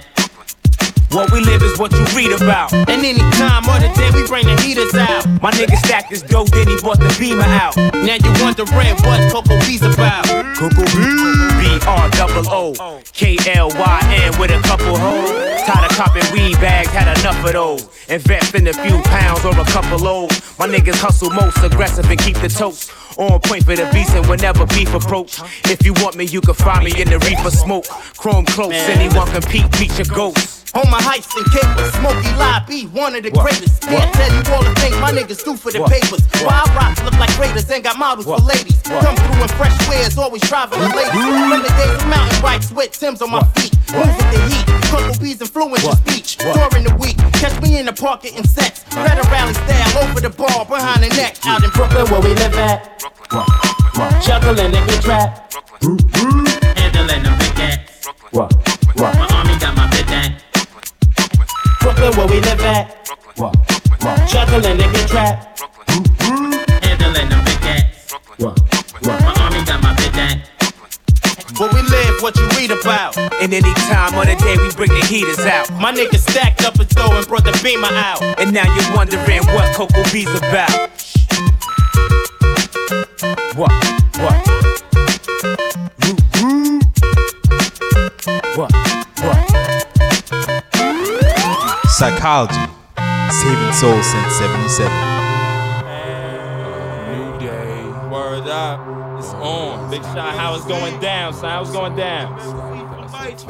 What 1.11 1.31
we 1.31 1.41
live 1.41 1.61
is 1.61 1.77
what 1.77 1.91
you 1.91 2.05
read 2.15 2.31
about. 2.31 2.71
And 2.73 3.03
any 3.03 3.19
time 3.35 3.67
of 3.67 3.81
the 3.81 3.91
day, 3.95 4.09
we 4.13 4.25
bring 4.27 4.45
the 4.45 4.59
heaters 4.61 4.93
out. 4.95 5.27
My 5.41 5.51
nigga 5.51 5.75
stacked 5.77 6.09
this 6.09 6.21
dope, 6.21 6.49
then 6.49 6.67
he 6.67 6.77
bought 6.81 6.99
the 6.99 7.15
beamer 7.19 7.43
out. 7.43 7.75
Now 7.75 8.15
you 8.15 8.31
wondering 8.41 8.95
what 9.03 9.31
Coco 9.31 9.59
B's 9.67 9.81
about. 9.81 10.25
Coco 10.55 11.50
R 11.87 12.09
double 12.11 12.49
O 12.49 13.01
K 13.13 13.37
L 13.53 13.69
Y 13.69 13.99
N 14.25 14.39
with 14.39 14.51
a 14.51 14.59
couple 14.67 14.97
hoes. 14.97 15.29
Tired 15.65 15.91
of 15.91 15.97
copping 15.97 16.25
weed 16.33 16.55
bags, 16.59 16.89
had 16.89 17.17
enough 17.19 17.45
of 17.45 17.53
those. 17.53 17.89
Invest 18.09 18.55
in 18.55 18.67
a 18.67 18.73
few 18.73 18.99
pounds 19.03 19.45
or 19.45 19.57
a 19.59 19.65
couple 19.65 19.99
loads. 19.99 20.57
My 20.57 20.67
niggas 20.67 20.99
hustle 20.99 21.29
most 21.29 21.57
aggressive 21.63 22.09
and 22.09 22.19
keep 22.19 22.37
the 22.37 22.49
toast. 22.49 22.91
On 23.17 23.39
point 23.39 23.65
for 23.65 23.75
the 23.75 23.87
beast 23.93 24.15
and 24.15 24.25
whenever 24.27 24.65
beef 24.67 24.93
approach. 24.93 25.39
If 25.65 25.85
you 25.85 25.93
want 25.93 26.15
me, 26.15 26.25
you 26.25 26.41
can 26.41 26.55
find 26.55 26.83
me 26.83 26.91
in 26.99 27.09
the 27.09 27.19
reefer 27.19 27.51
smoke. 27.51 27.85
Chrome 28.17 28.45
close, 28.45 28.73
anyone 28.73 29.27
compete, 29.31 29.69
meet 29.79 29.95
your 29.97 30.07
ghost. 30.07 30.61
On 30.73 30.89
my 30.89 31.01
heights 31.03 31.27
and 31.35 31.43
capers, 31.51 31.91
Smokey 31.99 32.31
Lie 32.39 32.63
be 32.65 32.87
one 32.95 33.13
of 33.13 33.23
the 33.23 33.31
greatest. 33.31 33.81
Can't 33.83 34.07
tell 34.15 34.31
you 34.31 34.43
all 34.55 34.63
the 34.63 34.71
things 34.79 34.95
my 35.03 35.11
niggas 35.11 35.43
do 35.43 35.57
for 35.57 35.69
the 35.69 35.83
papers. 35.83 36.23
Wild 36.47 36.71
rocks 36.71 37.03
look 37.03 37.19
like 37.19 37.27
raiders 37.37 37.69
and 37.69 37.83
got 37.83 37.99
models 37.99 38.23
for 38.23 38.39
ladies. 38.39 38.79
Come 38.87 39.15
through 39.19 39.43
in 39.43 39.51
fresh 39.59 39.75
wares, 39.89 40.17
always 40.17 40.41
driving 40.47 40.79
the 40.79 40.87
ladies. 40.95 41.50
From 41.51 41.63
the 41.63 42.05
mountain 42.07 42.41
bikes 42.41 42.71
with 42.71 42.97
Tim's 42.97 43.21
on 43.21 43.29
my 43.29 43.43
feet. 43.59 43.75
Move 43.91 44.07
with 44.07 44.31
the 44.31 44.39
heat, 44.47 44.65
Coco 44.87 45.19
B's 45.19 45.41
influence 45.41 45.83
your 45.83 45.95
speech. 45.97 46.37
During 46.37 46.85
the 46.85 46.95
week, 46.95 47.17
catch 47.33 47.61
me 47.61 47.77
in 47.77 47.87
the 47.87 47.91
park 47.91 48.21
getting 48.23 48.45
sex. 48.45 48.85
Better 48.95 49.27
rally 49.29 49.53
style 49.53 50.07
over 50.07 50.21
the 50.21 50.29
bar, 50.29 50.63
behind 50.63 51.03
the 51.03 51.09
neck. 51.09 51.35
Out 51.45 51.61
in 51.61 51.69
Brooklyn 51.71 52.07
where 52.07 52.21
we 52.21 52.29
live 52.35 52.55
at. 52.55 53.03
Juggling 54.23 54.73
in 54.73 54.87
the 54.87 54.99
trap. 55.03 55.51
Handling 56.77 57.23
them 57.23 57.37
big 57.37 57.55
gas. 57.57 58.07
My 58.31 59.11
army 59.35 59.59
got 59.59 59.75
my 59.75 59.89
big 59.91 60.07
dang. 60.07 60.33
Brooklyn 61.81 62.15
where 62.15 62.27
we 62.27 62.39
live 62.39 62.61
at. 62.61 62.95
Juggling 64.31 64.79
in 64.79 64.93
the 64.93 65.05
trap. 65.05 65.59
Handling 66.81 67.27
them 67.27 67.43
big 67.43 67.59
gas. 67.59 68.15
My 68.39 69.11
army 69.11 69.40
Where 71.59 71.69
we 71.73 71.81
live, 71.81 72.21
what 72.21 72.35
you 72.37 72.47
read 72.57 72.71
about. 72.71 73.17
And 73.17 73.53
any 73.53 73.73
time 73.91 74.17
of 74.17 74.25
the 74.25 74.35
day, 74.43 74.57
we 74.57 74.71
bring 74.71 74.89
the 74.89 75.05
heaters 75.05 75.39
out. 75.39 75.69
My 75.73 75.91
niggas 75.93 76.27
stacked 76.29 76.63
up 76.63 76.77
his 76.77 76.87
dough 76.87 77.11
and 77.11 77.27
brought 77.27 77.43
the 77.43 77.57
beamer 77.63 77.87
out. 77.87 78.21
And 78.39 78.53
now 78.53 78.63
you're 78.73 78.95
wondering 78.95 79.45
what 79.47 79.75
Coco 79.75 80.03
B's 80.11 80.29
about. 80.37 80.89
What? 83.55 83.71
What? 84.17 84.47
What? 88.55 88.71
What? 89.21 89.41
Psychology. 91.89 92.65
Saving 93.29 93.73
souls 93.73 94.05
since 94.05 94.35
77. 94.35 95.20
Big 99.91 100.03
shot, 100.03 100.35
how 100.35 100.55
it's 100.55 100.63
going 100.63 100.97
down, 101.01 101.33
son. 101.33 101.49
How 101.49 101.61
it's 101.63 101.71
going 101.73 101.97
down. 101.97 102.60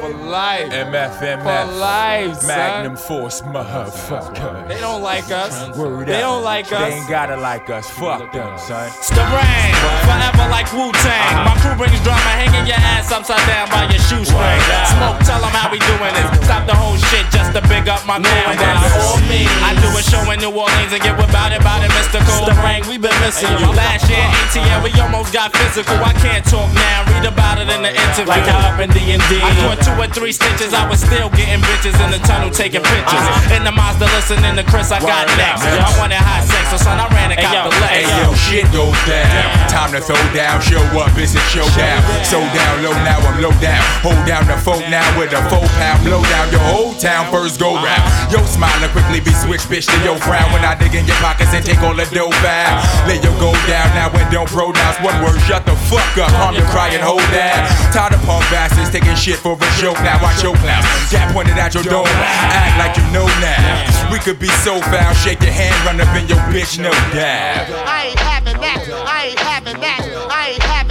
For 0.02 0.10
life. 0.10 0.66
MFMF. 0.74 1.46
For 1.46 1.78
life, 1.78 2.34
son. 2.42 2.48
Magnum 2.48 2.96
Force, 2.96 3.40
motherfucker. 3.42 4.66
They 4.66 4.80
don't 4.80 5.00
like 5.00 5.30
us. 5.30 5.54
Word 5.78 6.08
They 6.08 6.18
up. 6.18 6.42
don't 6.42 6.42
like 6.42 6.66
us. 6.72 6.90
They 6.90 6.98
ain't 6.98 7.08
gotta 7.08 7.36
like 7.36 7.70
us. 7.70 7.86
Fuck 7.88 8.32
them, 8.32 8.58
son. 8.58 8.90
Starang, 8.98 9.70
forever 10.02 10.50
like 10.50 10.66
Wu 10.74 10.90
Tang. 11.06 11.14
Uh-huh. 11.38 11.46
My 11.46 11.54
crew 11.62 11.78
brings 11.78 12.02
drama, 12.02 12.34
hanging 12.34 12.66
your 12.66 12.82
ass 12.82 13.14
upside 13.14 13.46
down 13.46 13.70
by 13.70 13.86
your 13.94 14.02
shoestring. 14.10 14.58
Smoke, 14.90 15.22
tell 15.22 15.38
them 15.38 15.54
how 15.54 15.70
we 15.70 15.78
doing 15.78 16.10
this. 16.18 16.50
Stop 16.50 16.66
the 16.66 16.74
whole 16.74 16.98
shit 17.14 17.22
just 17.30 17.54
to 17.54 17.62
big 17.70 17.86
up 17.86 18.02
my 18.02 18.18
man. 18.18 18.58
By 18.58 18.90
all 19.06 19.22
means, 19.30 19.54
I 19.62 19.78
do 19.78 19.86
a 19.94 20.02
show 20.02 20.26
in 20.34 20.42
New 20.42 20.50
Orleans 20.50 20.90
and 20.90 20.98
get 20.98 21.14
with 21.14 21.30
about 21.30 21.54
it, 21.54 21.62
about 21.62 21.78
it, 21.78 21.94
mystical. 21.94 22.42
Starang, 22.50 22.82
we 22.90 22.98
been 22.98 23.14
missing 23.22 23.54
you. 23.62 23.70
Last 23.70 24.10
year, 24.10 24.18
uh-huh. 24.18 24.50
ATL, 24.50 24.82
we 24.82 24.90
almost 24.98 25.30
got 25.30 25.54
physical. 25.54 25.94
I 26.02 26.10
can't 26.18 26.42
talk 26.42 26.66
now, 26.74 27.06
read 27.06 27.30
about 27.30 27.62
it 27.62 27.70
in 27.70 27.86
the 27.86 27.94
interview. 27.94 28.26
Like 28.26 28.50
how 28.50 28.74
up 28.74 28.82
in 28.82 28.90
D&D. 28.90 29.14
I 29.38 29.54
caught 29.62 29.78
two 29.78 29.91
or 29.98 30.08
three 30.08 30.32
stitches, 30.32 30.72
I 30.74 30.88
was 30.88 31.00
still 31.00 31.28
getting 31.34 31.60
bitches 31.64 31.96
in 32.00 32.10
the 32.10 32.20
tunnel 32.24 32.50
taking 32.50 32.82
pictures. 32.82 33.24
Uh-huh. 33.24 33.56
In 33.56 33.64
the 33.64 33.72
Mazda, 33.72 34.06
listening 34.16 34.56
to 34.56 34.64
Chris, 34.64 34.92
I 34.92 35.00
got 35.00 35.26
next. 35.36 35.64
I 35.64 35.90
wanted 35.98 36.20
hot 36.20 36.44
sex, 36.44 36.70
so 36.70 36.78
son, 36.78 37.00
I 37.00 37.08
ran 37.12 37.32
and 37.32 37.40
got 37.40 37.68
the 37.68 37.74
legs. 37.80 38.06
Hey 38.06 38.22
yo, 38.22 38.32
shit 38.34 38.66
goes 38.72 38.96
down. 39.04 39.68
Time 39.68 39.92
to 39.92 40.00
throw 40.00 40.20
down, 40.32 40.60
show 40.60 40.82
up, 40.98 41.12
it's 41.18 41.34
a 41.34 41.42
showdown. 41.50 42.00
So 42.24 42.40
down 42.54 42.74
low 42.84 42.96
now, 43.04 43.18
I'm 43.22 43.40
low 43.42 43.54
down. 43.60 43.82
Hold 44.04 44.20
down 44.24 44.44
the 44.46 44.56
phone 44.60 44.84
now 44.88 45.04
with 45.18 45.32
a 45.32 45.42
four 45.48 45.64
pound 45.80 46.04
blow 46.04 46.22
down. 46.28 46.48
Your 46.52 46.64
whole 46.68 46.94
town 46.96 47.30
first 47.32 47.58
go 47.58 47.74
round. 47.74 48.02
Uh-huh. 48.02 48.38
Yo, 48.38 48.46
smiling 48.46 48.90
quickly 48.92 49.20
be 49.20 49.32
switched, 49.32 49.68
bitch, 49.68 49.88
to 49.88 49.96
your 50.04 50.18
frown. 50.18 50.48
When 50.52 50.64
I 50.64 50.76
dig 50.78 50.94
in 50.94 51.06
your 51.06 51.18
pockets 51.18 51.52
and 51.52 51.64
take 51.64 51.80
all 51.82 51.94
the 51.94 52.06
dough 52.12 52.32
out. 52.46 52.80
Uh-huh. 52.80 53.08
Let 53.08 53.24
your 53.24 53.36
go 53.40 53.52
down 53.68 53.88
now 53.96 54.08
and 54.12 54.28
don't 54.30 54.48
pronounce 54.48 54.98
one 55.00 55.16
word. 55.22 55.38
Shut 55.48 55.64
the 55.66 55.76
fuck 55.90 56.04
up, 56.18 56.30
calm 56.38 56.54
your 56.54 56.66
cry 56.70 56.88
and 56.92 57.02
hold 57.02 57.24
down. 57.32 57.68
Tired 57.92 58.14
of 58.14 58.22
punk 58.24 58.44
bastards 58.48 58.90
taking 58.90 59.16
shit 59.16 59.36
for 59.36 59.54
a 59.56 59.72
joke. 59.82 59.98
Now 60.06 60.22
watch 60.22 60.40
your 60.44 60.54
clown. 60.62 60.82
Cat 61.10 61.34
pointed 61.34 61.58
at 61.58 61.74
your 61.74 61.82
dome. 61.82 62.06
Act 62.06 62.78
like 62.78 62.94
you 62.96 63.02
know 63.10 63.26
now. 63.42 64.12
We 64.12 64.18
could 64.20 64.38
be 64.38 64.46
so 64.62 64.80
foul. 64.80 65.12
Shake 65.14 65.42
your 65.42 65.50
hand, 65.50 65.74
run 65.84 66.00
up 66.00 66.14
in 66.14 66.28
your 66.28 66.38
bitch, 66.54 66.78
no 66.78 66.92
doubt. 67.10 67.66
I 67.82 68.14
ain't 68.14 68.18
having 68.18 68.60
that. 68.62 68.78
I 68.86 69.26
ain't 69.26 69.38
having 69.40 69.80
that. 69.80 70.00
I 70.30 70.50
ain't 70.50 70.62
having 70.62 70.70
that. 70.70 70.81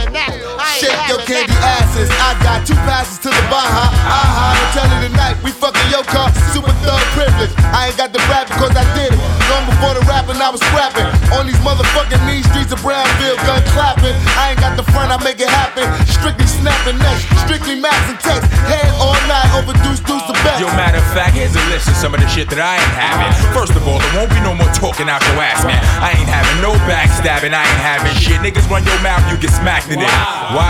Shake 0.82 0.98
your 1.14 1.22
candy 1.30 1.54
asses. 1.62 2.10
I 2.18 2.34
got 2.42 2.66
two 2.66 2.74
passes 2.90 3.22
to 3.22 3.30
the 3.30 3.44
Baja. 3.54 3.94
Aha, 4.02 4.58
I'm 4.58 4.70
telling 4.74 4.98
you 4.98 5.14
tonight 5.14 5.38
we 5.46 5.54
fucking 5.54 5.90
your 5.94 6.02
car. 6.10 6.34
Super 6.50 6.74
thug 6.82 6.98
privilege. 7.14 7.54
I 7.70 7.94
ain't 7.94 7.98
got 8.02 8.10
the 8.10 8.22
rap 8.26 8.50
because 8.50 8.74
I 8.74 8.82
did 8.98 9.14
it. 9.14 9.22
Long 9.54 9.70
before 9.70 9.94
the 9.94 10.02
rapping, 10.10 10.42
I 10.42 10.50
was 10.50 10.58
scrapping. 10.74 11.06
On 11.38 11.46
these 11.46 11.62
motherfucking 11.62 12.18
mean 12.26 12.42
streets 12.50 12.74
of 12.74 12.82
Brownsville, 12.82 13.38
gun 13.46 13.62
clapping. 13.78 14.18
I 14.42 14.58
ain't 14.58 14.62
got 14.64 14.74
the 14.74 14.82
front, 14.90 15.14
I 15.14 15.22
make 15.22 15.38
it 15.38 15.54
happen. 15.54 15.86
Strictly 16.10 16.50
snapping 16.50 16.98
necks, 16.98 17.30
strictly 17.46 17.78
max 17.78 18.02
and 18.10 18.18
text. 18.18 18.50
Head 18.66 18.90
all 18.98 19.14
night, 19.30 19.54
overdose, 19.54 20.02
deuce 20.02 20.26
the 20.26 20.34
best. 20.42 20.58
Yo, 20.58 20.66
matter 20.74 20.98
of 20.98 21.06
fact, 21.14 21.38
here's 21.38 21.54
a 21.54 21.62
list 21.70 21.94
of 21.94 21.98
some 22.02 22.18
of 22.18 22.26
the 22.26 22.30
shit 22.32 22.50
that 22.50 22.58
I 22.58 22.82
ain't 22.82 22.96
having. 22.98 23.30
First 23.54 23.78
of 23.78 23.86
all, 23.86 24.02
there 24.02 24.14
won't 24.18 24.34
be 24.34 24.42
no 24.42 24.58
more 24.58 24.72
talking 24.74 25.06
out 25.06 25.22
your 25.30 25.38
ass, 25.46 25.62
man. 25.62 25.78
I 26.02 26.18
ain't 26.18 26.32
having 26.32 26.58
no 26.58 26.74
backstabbing, 26.90 27.54
I 27.54 27.62
ain't 27.62 27.84
having 27.86 28.18
shit. 28.18 28.42
Niggas 28.42 28.66
run 28.66 28.82
your 28.82 28.98
mouth, 29.06 29.22
you 29.30 29.38
get 29.38 29.54
smacked 29.54 29.94
in 29.94 30.02
it. 30.02 30.10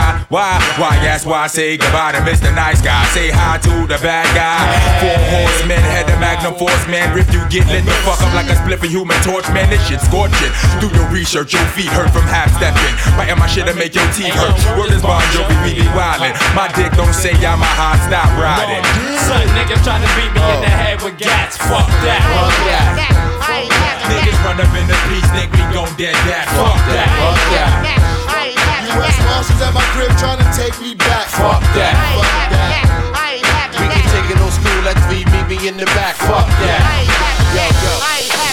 Why, 0.02 0.26
why, 0.34 0.58
why, 0.82 0.94
that's 1.06 1.30
why 1.30 1.46
I 1.46 1.48
say 1.48 1.78
goodbye 1.78 2.18
to 2.18 2.26
Mr. 2.26 2.50
Nice 2.50 2.82
Guy. 2.82 3.06
Say 3.14 3.30
hi 3.30 3.62
to 3.62 3.86
the 3.86 4.02
bad 4.02 4.26
guy. 4.34 4.58
Four 4.98 5.20
horsemen, 5.30 5.78
head 5.78 6.10
the 6.10 6.18
Magnum 6.18 6.58
Force, 6.58 6.82
man. 6.90 7.14
If 7.14 7.30
you 7.30 7.46
get 7.54 7.70
lit 7.70 7.86
the 7.86 7.94
fuck 8.02 8.18
up 8.26 8.34
like 8.34 8.50
a 8.50 8.58
split 8.58 8.82
for 8.82 8.90
human 8.90 9.14
torch, 9.22 9.46
man, 9.54 9.70
this 9.70 9.84
shit 9.86 10.02
scorching. 10.02 10.50
Do 10.82 10.90
your 10.98 11.06
research, 11.14 11.54
your 11.54 11.66
feet 11.78 11.94
hurt 11.94 12.10
from 12.10 12.26
half 12.26 12.50
stepping. 12.58 12.90
Biting 13.14 13.38
my 13.38 13.46
shit 13.46 13.70
to 13.70 13.78
make 13.78 13.94
your 13.94 14.08
teeth 14.18 14.34
hurt. 14.34 14.58
Word 14.74 14.90
is 14.90 15.06
Bon 15.06 15.22
Jovi, 15.38 15.54
we 15.62 15.78
be 15.78 15.86
really 15.86 15.94
wildin'. 15.94 16.34
My 16.58 16.66
dick 16.74 16.90
don't 16.98 17.14
say 17.14 17.38
I'm 17.46 17.62
a 17.62 17.70
hot, 17.78 18.02
stop 18.02 18.34
riding. 18.42 18.82
Son, 19.30 19.46
niggas 19.54 19.86
try 19.86 20.02
to 20.02 20.10
beat 20.18 20.34
me 20.34 20.42
in 20.42 20.60
the 20.66 20.74
head 20.74 20.98
with 21.06 21.22
gats. 21.22 21.62
Fuck 21.62 21.86
that. 22.02 22.26
Fuck 22.26 22.58
that. 22.66 23.22
Niggas 24.10 24.40
run 24.42 24.58
up 24.58 24.74
in 24.74 24.86
the 24.90 24.98
piece, 25.14 25.30
think 25.38 25.54
we 25.54 25.62
gon' 25.70 25.94
dead 25.94 26.18
that. 26.26 26.50
Fuck 26.58 26.82
that. 26.90 27.10
Fuck 27.22 27.38
that. 27.54 28.31
U.S. 28.98 29.18
Marshals 29.24 29.62
at 29.62 29.74
my 29.74 29.84
crib 29.96 30.12
trying 30.18 30.40
to 30.40 30.50
take 30.52 30.76
me 30.82 30.96
back. 30.96 31.28
Fuck 31.32 31.64
that. 31.78 31.96
Fuck 32.16 32.28
that. 32.52 32.92
We 33.80 33.88
can 33.88 34.04
take 34.12 34.28
it 34.30 34.42
old 34.42 34.52
school, 34.52 34.82
let's 34.84 35.02
meet 35.08 35.28
me 35.48 35.68
in 35.68 35.78
the 35.78 35.86
back. 35.98 36.16
Fuck 36.16 36.48
that. 36.60 36.84
Yo, 37.56 37.64
yo. 37.66 38.51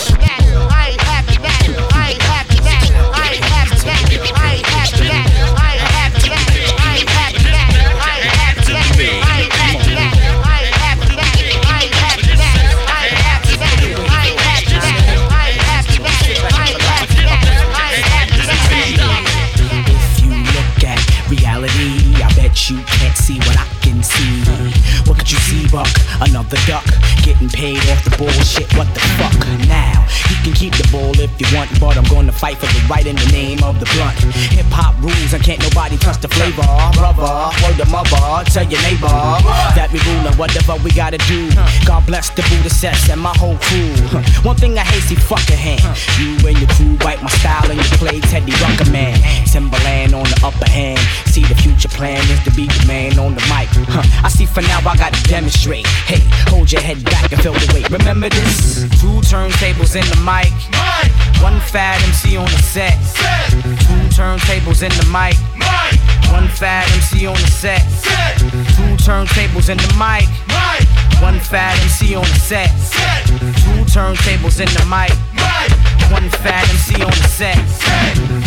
Buck? 25.71 25.89
Another 26.21 26.57
duck 26.67 26.85
getting 27.23 27.49
paid 27.49 27.79
off 27.91 28.03
the 28.05 28.17
bullshit. 28.17 28.73
What 28.77 28.89
the 28.95 29.01
fuck? 29.01 29.37
Now 29.69 30.08
can 30.49 30.57
keep 30.57 30.75
the 30.81 30.89
ball 30.89 31.13
if 31.21 31.29
you 31.37 31.47
want, 31.53 31.69
but 31.81 31.97
I'm 31.97 32.09
gonna 32.09 32.33
fight 32.33 32.57
for 32.57 32.67
the 32.73 32.81
right 32.89 33.05
in 33.05 33.17
the 33.17 33.29
name 33.33 33.61
of 33.63 33.77
the 33.81 33.87
blunt. 33.93 34.17
Hip 34.57 34.65
hop 34.73 34.97
rules 34.97 35.33
and 35.37 35.43
can't 35.45 35.61
nobody 35.61 35.97
touch 35.99 36.21
the 36.25 36.29
flavor, 36.29 36.65
brother. 36.97 37.53
Word 37.61 37.77
the 37.77 37.85
mother, 37.93 38.45
tell 38.49 38.65
your 38.65 38.81
neighbor 38.89 39.13
that 39.77 39.93
we 39.93 40.01
rule 40.09 40.25
whatever 40.41 40.81
we 40.81 40.91
gotta 40.93 41.21
do. 41.29 41.53
God 41.85 42.07
bless 42.07 42.31
the 42.33 42.41
Buddha 42.49 42.71
sets 42.71 43.11
and 43.11 43.21
my 43.21 43.35
whole 43.37 43.59
crew. 43.69 43.93
One 44.41 44.57
thing 44.57 44.79
I 44.79 44.85
hate, 44.89 45.05
see 45.05 45.21
fucking 45.21 45.59
hand. 45.59 45.85
You 46.17 46.41
and 46.49 46.57
your 46.57 46.71
crew 46.73 46.97
bite 46.97 47.21
my 47.21 47.31
style 47.37 47.69
and 47.69 47.77
you 47.77 47.91
play 48.01 48.21
Teddy 48.21 48.53
Rucker 48.65 48.89
man. 48.89 49.21
Timberland 49.45 50.15
on 50.15 50.25
the 50.25 50.39
upper 50.41 50.71
hand. 50.71 51.01
See 51.29 51.45
the 51.45 51.57
future 51.61 51.93
plan 51.93 52.25
is 52.33 52.41
to 52.49 52.51
be 52.57 52.67
the 52.67 52.85
man 52.87 53.19
on 53.19 53.35
the 53.35 53.45
mic. 53.53 53.69
I 54.25 54.29
see 54.33 54.47
for 54.47 54.63
now 54.63 54.81
I 54.81 54.97
gotta 54.97 55.21
demonstrate. 55.29 55.87
Hey, 56.09 56.25
hold 56.49 56.73
your 56.73 56.81
head 56.81 57.05
back 57.05 57.33
and 57.33 57.43
feel 57.43 57.53
the 57.53 57.69
weight. 57.75 57.91
Remember 57.91 58.29
this? 58.29 58.89
Two 59.01 59.21
turntables 59.29 59.93
in 59.93 60.07
the 60.09 60.21
mic. 60.25 60.38
One 61.43 61.59
fat 61.61 62.03
MC 62.07 62.37
on 62.37 62.45
the 62.47 62.63
set. 62.63 62.99
Two 63.61 63.95
turntables 64.15 64.83
in 64.83 64.91
the 64.91 65.07
mic. 65.11 65.37
One 66.33 66.49
fat 66.49 66.87
MC 66.95 67.27
on 67.27 67.35
the 67.35 67.51
set. 67.51 67.83
Two 68.39 68.97
turntables 69.03 69.69
in 69.69 69.79
the 69.79 69.95
mic. 69.99 70.29
One 71.23 71.41
fat 71.41 71.79
MC 71.83 72.15
on 72.15 72.23
the 72.23 72.39
set. 72.39 72.71
Two 73.65 73.85
turntables 73.91 74.61
in 74.61 74.69
the 74.75 74.85
mic. 74.87 75.13
One 76.11 76.29
fat 76.31 76.69
MC 76.71 77.03
on 77.03 77.11
the 77.11 77.29
set. 77.29 77.59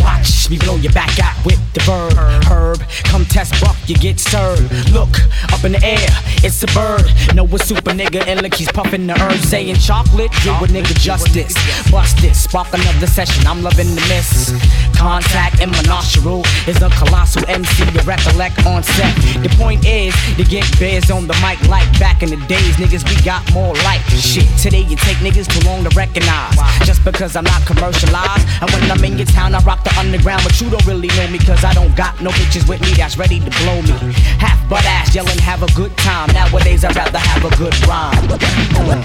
Watch 0.01 0.49
me 0.49 0.57
blow 0.57 0.77
your 0.77 0.91
back 0.93 1.19
out 1.19 1.45
with 1.45 1.59
the 1.73 1.79
verb. 1.81 2.13
Herb, 2.45 2.79
come 3.03 3.23
test 3.25 3.53
buck, 3.61 3.77
you 3.87 3.95
get 3.95 4.19
served. 4.19 4.89
Look 4.91 5.13
up 5.53 5.63
in 5.63 5.73
the 5.73 5.83
air, 5.83 6.09
it's 6.43 6.63
a 6.63 6.67
bird. 6.73 7.05
No, 7.35 7.45
a 7.45 7.59
super 7.59 7.91
nigga, 7.91 8.25
and 8.27 8.41
look, 8.41 8.55
he's 8.55 8.71
puffing 8.71 9.05
the 9.05 9.13
herb, 9.13 9.39
saying 9.45 9.75
chocolate. 9.75 10.31
Do 10.43 10.51
a 10.51 10.67
nigga 10.67 10.97
justice. 10.99 11.53
Bust 11.91 12.23
it, 12.23 12.35
spark 12.35 12.73
another 12.73 13.07
session. 13.07 13.45
I'm 13.45 13.61
loving 13.61 13.93
the 13.93 14.01
miss. 14.09 14.51
Contact 14.97 15.61
and 15.61 15.71
nostril 15.87 16.43
is 16.67 16.81
a 16.81 16.89
colossal 16.89 17.43
MC 17.47 17.85
to 17.85 18.01
recollect 18.03 18.65
on 18.65 18.83
set. 18.83 19.15
The 19.43 19.53
point 19.57 19.85
is 19.85 20.13
to 20.37 20.43
get 20.43 20.65
bears 20.79 21.11
on 21.11 21.27
the 21.27 21.33
mic 21.45 21.61
like 21.69 21.87
back 21.99 22.23
in 22.23 22.29
the 22.29 22.41
days. 22.47 22.75
Niggas, 22.77 23.07
we 23.07 23.21
got 23.23 23.41
more 23.53 23.73
like 23.85 24.01
shit. 24.09 24.49
Today 24.57 24.81
you 24.81 24.95
take 24.95 25.17
niggas 25.17 25.47
too 25.47 25.67
long 25.67 25.83
to 25.83 25.89
recognize. 25.95 26.55
Just 26.85 27.03
because 27.05 27.35
I'm 27.35 27.50
not 27.51 27.67
commercialized. 27.67 28.47
And 28.63 28.71
when 28.71 28.83
I'm 28.87 29.03
in 29.03 29.17
your 29.19 29.27
town, 29.27 29.53
I 29.53 29.59
rock 29.67 29.83
the 29.83 29.91
underground, 29.99 30.43
but 30.43 30.55
you 30.61 30.69
don't 30.69 30.85
really 30.87 31.11
know 31.19 31.27
me 31.27 31.37
because 31.37 31.63
I 31.63 31.73
don't 31.73 31.95
got 31.95 32.21
no 32.21 32.31
bitches 32.39 32.67
with 32.67 32.79
me 32.81 32.95
that's 32.95 33.17
ready 33.17 33.39
to 33.39 33.51
blow 33.61 33.81
me. 33.83 33.95
Half 34.39 34.57
butt 34.69 34.85
ass 34.85 35.13
yelling, 35.13 35.39
have 35.39 35.61
a 35.63 35.71
good 35.75 35.95
time. 35.97 36.31
Nowadays, 36.33 36.85
I'd 36.85 36.95
rather 36.95 37.19
have 37.19 37.43
a 37.43 37.53
good 37.57 37.75
rhyme. 37.87 38.27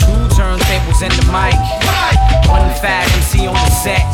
Two 0.06 0.22
turntables 0.38 1.02
in 1.02 1.12
the 1.18 1.26
mic. 1.34 1.58
One 2.46 2.70
fat 2.78 3.10
MC 3.18 3.46
on 3.46 3.54
the 3.54 3.74
set. 3.82 4.04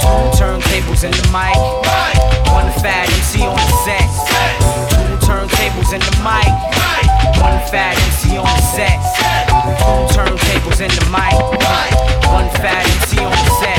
Two 0.00 0.24
turntables 0.40 1.04
in 1.04 1.12
the 1.12 1.26
mic. 1.28 1.56
One 2.48 2.70
fat 2.80 3.08
MC 3.12 3.44
on 3.44 3.56
the 3.56 3.76
set. 3.84 4.99
Two 5.30 5.36
turntables 5.36 5.92
in 5.94 6.00
the 6.00 6.10
mic. 6.26 6.50
One 7.38 7.62
fat 7.70 7.94
MC 7.94 8.36
on 8.36 8.50
the 8.50 8.62
set. 8.74 8.98
Two 9.78 10.10
turntables 10.10 10.80
in 10.82 10.90
the 10.90 11.06
mic. 11.06 11.38
One 12.26 12.50
fat 12.58 12.82
MC 12.82 13.22
on 13.22 13.30
the 13.30 13.50
set. 13.62 13.78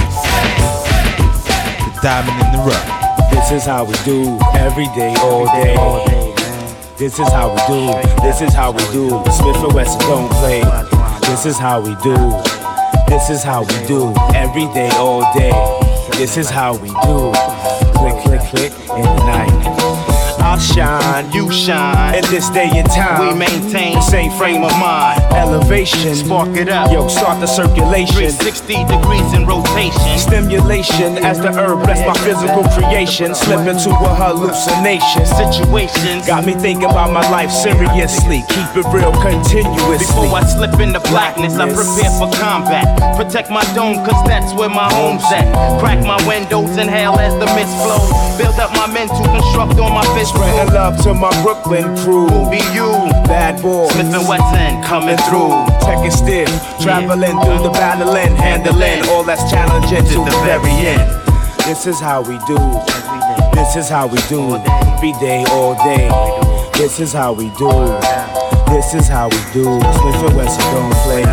The 1.84 2.00
diamond 2.02 2.40
in 2.40 2.48
the 2.56 2.60
rough. 2.64 2.88
This 3.32 3.52
is 3.52 3.66
how 3.66 3.84
we 3.84 3.94
do 4.06 4.40
every 4.56 4.88
day, 4.96 5.14
all 5.20 5.46
day. 5.46 5.76
This 6.98 7.20
is 7.20 7.28
how 7.28 7.50
we 7.52 7.60
do. 7.68 8.00
This 8.22 8.40
is 8.40 8.54
how 8.54 8.72
we 8.72 8.84
do. 8.94 9.10
Smif-N-Wessun 9.10 10.00
don't 10.08 10.32
play. 10.40 10.64
This 11.28 11.46
is 11.46 11.58
how 11.58 11.82
we 11.82 11.96
do. 11.96 12.16
This 13.10 13.30
is 13.30 13.44
how 13.44 13.64
we 13.64 13.88
do 13.88 14.14
every 14.34 14.72
day, 14.74 14.90
all 14.94 15.22
day. 15.34 15.52
This 16.14 16.38
is 16.38 16.50
how 16.50 16.78
we 16.78 16.88
do. 16.88 17.34
Click, 18.00 18.16
click, 18.24 18.42
click 18.52 18.72
in 18.96 19.04
the 19.04 19.26
night. 19.26 19.31
I 20.52 20.58
shine, 20.58 21.32
You 21.32 21.50
shine. 21.50 22.14
in 22.16 22.26
this 22.30 22.50
day 22.50 22.70
and 22.76 22.86
time. 22.90 23.24
We 23.24 23.40
maintain 23.40 23.94
the 23.96 24.02
same 24.02 24.32
frame 24.34 24.66
of 24.66 24.72
mind. 24.84 25.22
Elevation, 25.32 26.14
Spark 26.14 26.50
it 26.58 26.68
up. 26.68 26.92
yo, 26.92 27.08
start 27.08 27.40
the 27.40 27.48
circulation. 27.48 28.12
360 28.20 28.84
degrees 28.92 29.32
in 29.32 29.48
rotation. 29.48 30.20
Stimulation 30.20 31.24
as 31.24 31.40
the 31.40 31.54
herb 31.56 31.84
bless 31.88 32.04
my 32.06 32.14
physical 32.26 32.64
creation. 32.76 33.34
Slip 33.34 33.64
into 33.66 33.92
a 33.96 34.12
hallucination. 34.20 35.24
Situations. 35.26 36.28
Got 36.28 36.44
me 36.46 36.54
thinking 36.60 36.84
about 36.84 37.14
my 37.14 37.24
life 37.32 37.50
seriously. 37.50 38.44
Keep 38.52 38.84
it 38.84 38.88
real 38.92 39.16
continuously. 39.24 40.04
Before 40.04 40.36
I 40.36 40.44
slip 40.44 40.76
into 40.84 41.00
blackness, 41.08 41.56
I 41.56 41.72
prepare 41.72 42.12
for 42.20 42.28
combat. 42.36 42.92
Protect 43.16 43.50
my 43.50 43.64
dome, 43.74 44.04
cause 44.04 44.20
that's 44.28 44.52
where 44.60 44.68
my 44.70 44.92
home's 45.00 45.24
at. 45.32 45.48
Crack 45.80 46.04
my 46.04 46.20
windows, 46.28 46.76
inhale 46.76 47.16
as 47.16 47.32
the 47.40 47.48
mist 47.56 47.72
flows. 47.88 48.12
Build 48.36 48.60
up 48.60 48.72
my 48.76 48.92
mental, 48.92 49.24
construct 49.32 49.80
on 49.80 49.94
my 49.96 50.04
fist. 50.12 50.36
Spreading 50.52 50.74
love 50.74 51.02
to 51.04 51.14
my 51.14 51.32
Brooklyn 51.44 51.96
crew. 52.04 52.28
Who 52.28 52.50
be 52.52 52.58
you? 52.76 52.92
Bad 53.24 53.62
boy. 53.62 53.88
Smif-N-Wessun 53.88 54.84
coming 54.84 55.16
through. 55.30 55.56
Tech 55.80 56.06
is 56.06 56.18
stiff. 56.18 56.50
traveling 56.82 57.40
through 57.40 57.64
the 57.64 57.72
battling, 57.72 58.36
handling 58.36 59.08
all 59.10 59.24
that's 59.24 59.50
challenging 59.50 60.04
to 60.04 60.20
the 60.26 60.36
very 60.44 60.72
end. 60.72 61.08
This 61.64 61.88
is 61.88 62.02
how 62.02 62.22
we 62.22 62.38
do. 62.48 62.60
This 63.56 63.78
is 63.78 63.88
how 63.88 64.08
we 64.08 64.18
do. 64.28 64.56
Every 64.56 65.14
day, 65.24 65.46
all 65.52 65.76
day. 65.86 66.12
This 66.74 67.00
is 67.00 67.14
how 67.14 67.32
we 67.32 67.48
do. 67.56 67.72
This 68.68 68.94
is 68.94 69.08
how 69.08 69.30
we 69.30 69.40
do. 69.54 69.64
Smif-N-Wessun 69.64 70.68
don't 70.76 70.94
play. 71.08 71.24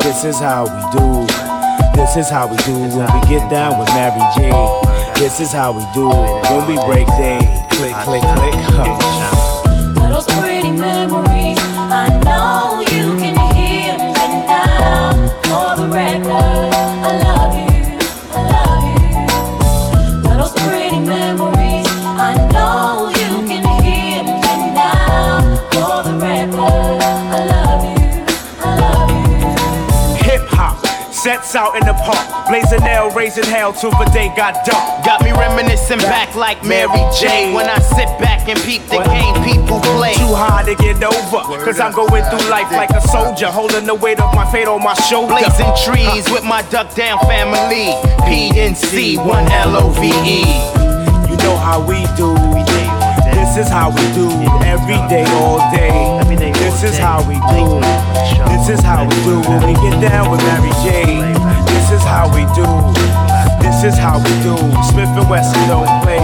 This 0.00 0.24
is 0.24 0.38
how 0.38 0.64
we 0.64 0.98
do. 0.98 1.26
This 1.94 2.16
is 2.16 2.30
how 2.30 2.48
we 2.48 2.56
do 2.64 2.72
when 2.96 3.12
we 3.12 3.28
get 3.28 3.50
down 3.50 3.78
with 3.78 3.88
Mary 3.88 4.20
J. 4.36 4.93
This 5.16 5.40
is 5.40 5.52
how 5.52 5.72
we 5.72 5.82
do 5.94 6.10
it 6.10 6.50
when 6.50 6.66
we 6.68 6.74
break 6.86 7.06
things. 7.16 7.46
Click, 7.70 7.94
click, 8.04 8.22
click. 8.22 8.54
Huh. 8.76 10.08
Those 10.10 10.26
pretty 10.38 10.70
memories, 10.70 11.58
I 11.58 12.08
know 12.24 12.80
you 12.80 13.16
can 13.18 13.34
hear 13.54 13.96
me 13.96 14.12
now. 14.46 15.28
For 15.44 15.80
the 15.80 15.88
record, 15.88 16.83
out 31.56 31.76
in 31.76 31.86
the 31.86 31.94
park, 31.94 32.48
blazing 32.48 32.80
hell, 32.80 33.10
raising 33.10 33.44
hell 33.44 33.72
till 33.72 33.90
the 33.90 34.04
day 34.12 34.32
got 34.36 34.64
dark. 34.64 35.04
Got 35.04 35.22
me 35.22 35.32
reminiscing 35.32 35.98
back 35.98 36.34
like 36.34 36.62
Mary 36.64 37.02
J. 37.20 37.54
When 37.54 37.66
I 37.68 37.78
sit 37.78 38.08
back 38.18 38.48
and 38.48 38.58
peep 38.60 38.82
the 38.86 39.02
game 39.04 39.34
people 39.44 39.80
play. 39.96 40.14
Too 40.14 40.34
hard 40.34 40.66
to 40.66 40.74
get 40.74 41.02
over, 41.02 41.64
cause 41.64 41.80
I'm 41.80 41.92
going 41.92 42.24
through 42.24 42.48
life 42.50 42.70
like 42.72 42.90
a 42.90 43.00
soldier, 43.00 43.46
holding 43.46 43.86
the 43.86 43.94
weight 43.94 44.20
of 44.20 44.34
my 44.34 44.50
fate 44.50 44.68
on 44.68 44.82
my 44.82 44.94
shoulder. 44.94 45.34
Blazing 45.34 45.72
trees 45.84 46.30
with 46.30 46.44
my 46.44 46.62
duck 46.70 46.94
down 46.94 47.18
family. 47.20 47.92
PNC, 48.26 49.24
one 49.24 49.50
L 49.50 49.76
O 49.76 49.90
V 49.90 50.06
E. 50.24 50.40
You 51.30 51.36
know 51.38 51.56
how 51.56 51.84
we 51.86 52.04
do. 52.16 52.73
This 53.54 53.66
is 53.66 53.72
how 53.72 53.90
we 53.90 54.02
do. 54.14 54.26
Every 54.66 54.98
day, 55.06 55.22
all 55.38 55.62
day. 55.70 56.18
This 56.58 56.82
is 56.82 56.98
how 56.98 57.22
we 57.22 57.34
do. 57.54 57.78
This 58.50 58.68
is 58.68 58.80
how 58.80 59.04
we 59.06 59.14
do. 59.22 59.38
When 59.48 59.62
we 59.64 59.74
get 59.74 60.00
down 60.02 60.28
with 60.28 60.42
Mary 60.42 60.72
J. 60.82 61.22
This 61.70 61.92
is 61.92 62.02
how 62.02 62.26
we 62.34 62.42
do. 62.58 62.66
This 63.62 63.84
is 63.84 63.96
how 63.96 64.18
we 64.18 64.30
do. 64.42 64.56
Smif-N-Wessun 64.90 65.68
don't 65.68 65.86
play. 66.02 66.18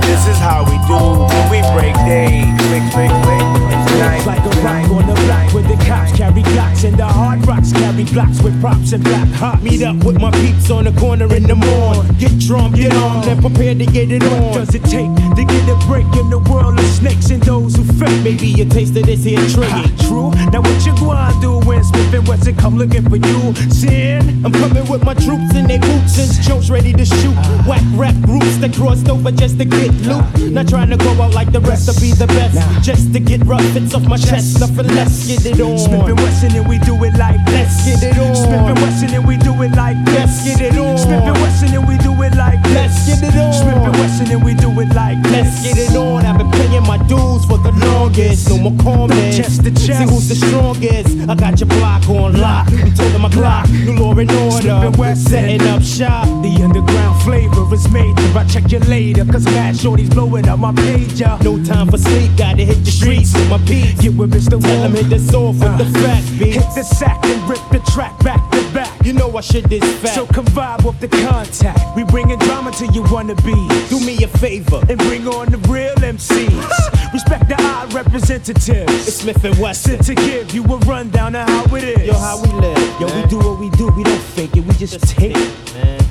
This 0.00 0.26
is 0.26 0.38
how 0.38 0.64
we 0.64 0.76
do. 0.90 0.98
When 1.30 1.48
we 1.48 1.62
break 1.78 1.94
day. 2.10 2.42
Click, 2.58 2.82
click, 2.90 3.10
click. 3.22 3.63
Night, 4.04 4.26
Like 4.26 4.44
a 4.44 4.52
rock 4.60 4.90
on 4.90 5.06
the 5.06 5.14
block 5.24 5.54
where 5.54 5.62
the 5.62 5.82
cops 5.84 6.12
carry 6.12 6.42
glocks 6.42 6.84
and 6.84 6.96
the 6.96 7.06
hard 7.06 7.46
rocks 7.46 7.72
carry 7.72 8.04
blocks 8.04 8.42
with 8.42 8.60
props 8.60 8.92
and 8.92 9.02
black 9.02 9.28
hot. 9.28 9.62
Meet 9.62 9.82
up 9.82 9.96
with 10.04 10.20
my 10.20 10.30
peeps 10.32 10.70
on 10.70 10.84
the 10.84 10.92
corner 11.00 11.32
in 11.34 11.44
the 11.44 11.54
morn. 11.54 12.06
Get 12.18 12.38
drunk, 12.38 12.76
get 12.76 12.94
on, 12.94 13.26
and 13.26 13.40
prepare 13.40 13.74
to 13.74 13.86
get 13.86 14.10
it 14.10 14.22
on. 14.22 14.52
Does 14.52 14.74
it 14.74 14.84
take 14.84 15.08
to 15.36 15.44
get 15.44 15.68
a 15.68 15.76
break 15.86 16.04
in 16.20 16.28
the 16.28 16.38
world 16.50 16.78
of 16.78 16.84
snakes 16.84 17.30
and 17.30 17.42
those 17.42 17.76
who 17.76 17.84
fake? 17.84 18.22
Maybe 18.22 18.60
a 18.60 18.66
taste 18.66 18.96
of 18.96 19.06
this 19.06 19.24
here 19.24 19.40
trick 19.48 19.72
true. 20.04 20.30
Now 20.52 20.60
what 20.60 20.84
you 20.84 20.92
gonna 21.00 21.40
do 21.40 21.60
when 21.66 21.80
Smif-N-Wessun 21.80 22.58
come 22.58 22.76
looking 22.76 23.08
for 23.08 23.16
you? 23.16 23.54
Sin, 23.70 24.44
I'm 24.44 24.52
coming 24.52 24.86
with 24.88 25.02
my 25.02 25.14
troops 25.14 25.54
in 25.54 25.66
their 25.66 25.80
boots 25.80 26.18
and 26.18 26.30
Joe's 26.44 26.70
ready 26.70 26.92
to 26.92 27.04
shoot. 27.04 27.36
Whack 27.66 27.82
rap 27.96 28.14
groups 28.22 28.56
that 28.58 28.74
crossed 28.74 29.08
over 29.08 29.30
just 29.30 29.58
to 29.58 29.64
get 29.64 29.90
loot. 30.04 30.52
Not 30.52 30.68
trying 30.68 30.90
to 30.90 30.96
go 30.96 31.10
out 31.22 31.32
like 31.32 31.52
the 31.52 31.60
rest 31.60 31.88
to 31.88 32.00
be 32.00 32.12
the 32.12 32.26
best, 32.26 32.56
just 32.84 33.12
to 33.14 33.20
get 33.20 33.40
rough. 33.44 33.64
Off 33.94 34.08
my 34.08 34.16
chest, 34.16 34.58
nothing 34.58 34.88
less. 34.88 35.28
Get 35.28 35.46
it 35.46 35.60
on. 35.60 35.78
Smif-N-Wessun 35.78 36.56
and 36.56 36.66
we 36.68 36.78
do 36.78 36.94
it 37.04 37.14
like 37.14 37.38
let's 37.46 37.86
get 37.86 38.02
it 38.02 38.18
on. 38.18 38.34
Smif-N-Wessun 38.34 39.14
and 39.14 39.24
we 39.24 39.36
do 39.36 39.52
it 39.62 39.70
like 39.76 39.96
let's 40.06 40.42
get 40.42 40.60
it 40.60 40.76
on. 40.76 40.96
Smif-N-Wessun 40.98 41.74
and 41.78 41.86
we 41.86 41.96
do 41.98 42.10
it 42.22 42.34
like 42.34 42.58
let's 42.74 43.06
get 43.06 43.22
it 43.22 43.38
on. 43.38 43.52
Smif-N-Wessun 43.54 44.34
and 44.34 44.42
we 44.42 44.54
do 44.54 44.68
it 44.80 44.88
like 44.94 45.18
let's 45.30 45.62
get 45.62 45.78
it 45.78 45.96
on. 45.96 46.26
I've 46.26 46.38
been 46.38 46.50
paying 46.50 46.82
my 46.82 46.98
dues 47.06 47.44
for 47.46 47.58
the 47.58 47.70
longest. 47.86 48.48
No 48.48 48.58
more 48.58 48.74
comments. 48.82 49.36
Chest 49.36 49.62
to 49.62 49.70
chest. 49.70 49.86
See 49.86 50.04
who's 50.10 50.28
the 50.28 50.34
strongest. 50.34 51.30
I 51.30 51.34
got 51.36 51.60
your 51.60 51.68
block 51.68 52.08
on 52.08 52.34
lock. 52.40 52.70
You 52.72 52.90
told 52.98 53.12
them 53.12 53.22
my 53.22 53.30
clock. 53.30 53.70
New 53.70 53.94
law 53.94 54.18
and 54.18 54.32
order. 54.32 55.14
Setting 55.14 55.62
up 55.68 55.82
shop. 55.82 56.26
The 56.42 56.50
underground 56.64 57.22
flavor 57.22 57.72
is 57.72 57.88
major. 57.90 58.26
I 58.36 58.44
check 58.50 58.72
you 58.72 58.80
later. 58.80 59.24
Cause 59.24 59.44
mad 59.44 59.76
shorties 59.76 60.10
blowing 60.10 60.48
up 60.48 60.58
my 60.58 60.72
pager. 60.72 61.40
No 61.44 61.62
time 61.62 61.86
for 61.86 61.98
sleep. 61.98 62.32
Gotta 62.36 62.64
hit 62.64 62.84
the 62.84 62.90
streets 62.90 63.32
with 63.34 63.48
my 63.48 63.58
beats. 63.58 63.83
Get 64.00 64.14
with 64.14 64.32
Mr. 64.32 64.62
Him 64.62 64.92
hit 64.92 65.08
this 65.08 65.32
off 65.34 65.54
with 65.58 65.78
the 65.78 65.98
fat 66.00 66.22
uh. 66.22 66.38
beat. 66.38 66.54
Hit 66.54 66.74
the 66.74 66.82
sack 66.82 67.24
and 67.24 67.48
rip 67.48 67.60
the 67.70 67.80
track 67.92 68.18
back 68.22 68.50
to 68.52 68.60
back. 68.72 68.90
You 69.04 69.12
know 69.12 69.34
I 69.36 69.40
shit 69.40 69.68
this 69.68 69.84
fat. 70.00 70.14
So 70.14 70.26
come 70.26 70.46
vibe 70.46 70.84
with 70.84 71.00
the 71.00 71.08
contact. 71.08 71.96
We 71.96 72.04
bringing 72.04 72.38
drama 72.38 72.72
to 72.72 72.86
you 72.86 73.02
wanna 73.10 73.34
be. 73.36 73.54
Do 73.88 74.00
me 74.00 74.22
a 74.24 74.28
favor 74.28 74.82
and 74.88 74.98
bring 74.98 75.26
on 75.28 75.50
the 75.50 75.58
real 75.68 75.94
MCs. 75.96 76.94
Respect 77.12 77.48
the 77.48 77.56
odd 77.62 77.92
representatives. 77.94 79.08
It's 79.08 79.22
Smif-N-Wessun 79.22 80.04
to 80.06 80.14
give 80.14 80.52
you 80.52 80.64
a 80.64 80.78
rundown 80.78 81.36
of 81.36 81.48
how 81.48 81.76
it 81.76 81.84
is. 81.84 82.06
Yo, 82.08 82.14
how 82.14 82.42
we 82.42 82.48
live. 82.60 83.00
Yo, 83.00 83.06
we 83.06 83.28
do 83.28 83.38
what 83.38 83.58
we 83.60 83.70
do. 83.70 83.88
We 83.92 84.02
don't 84.02 84.20
fake 84.20 84.56
it. 84.56 84.64
We 84.64 84.74
just, 84.74 85.00
take 85.08 85.36
it, 85.36 85.74
man. 85.74 86.03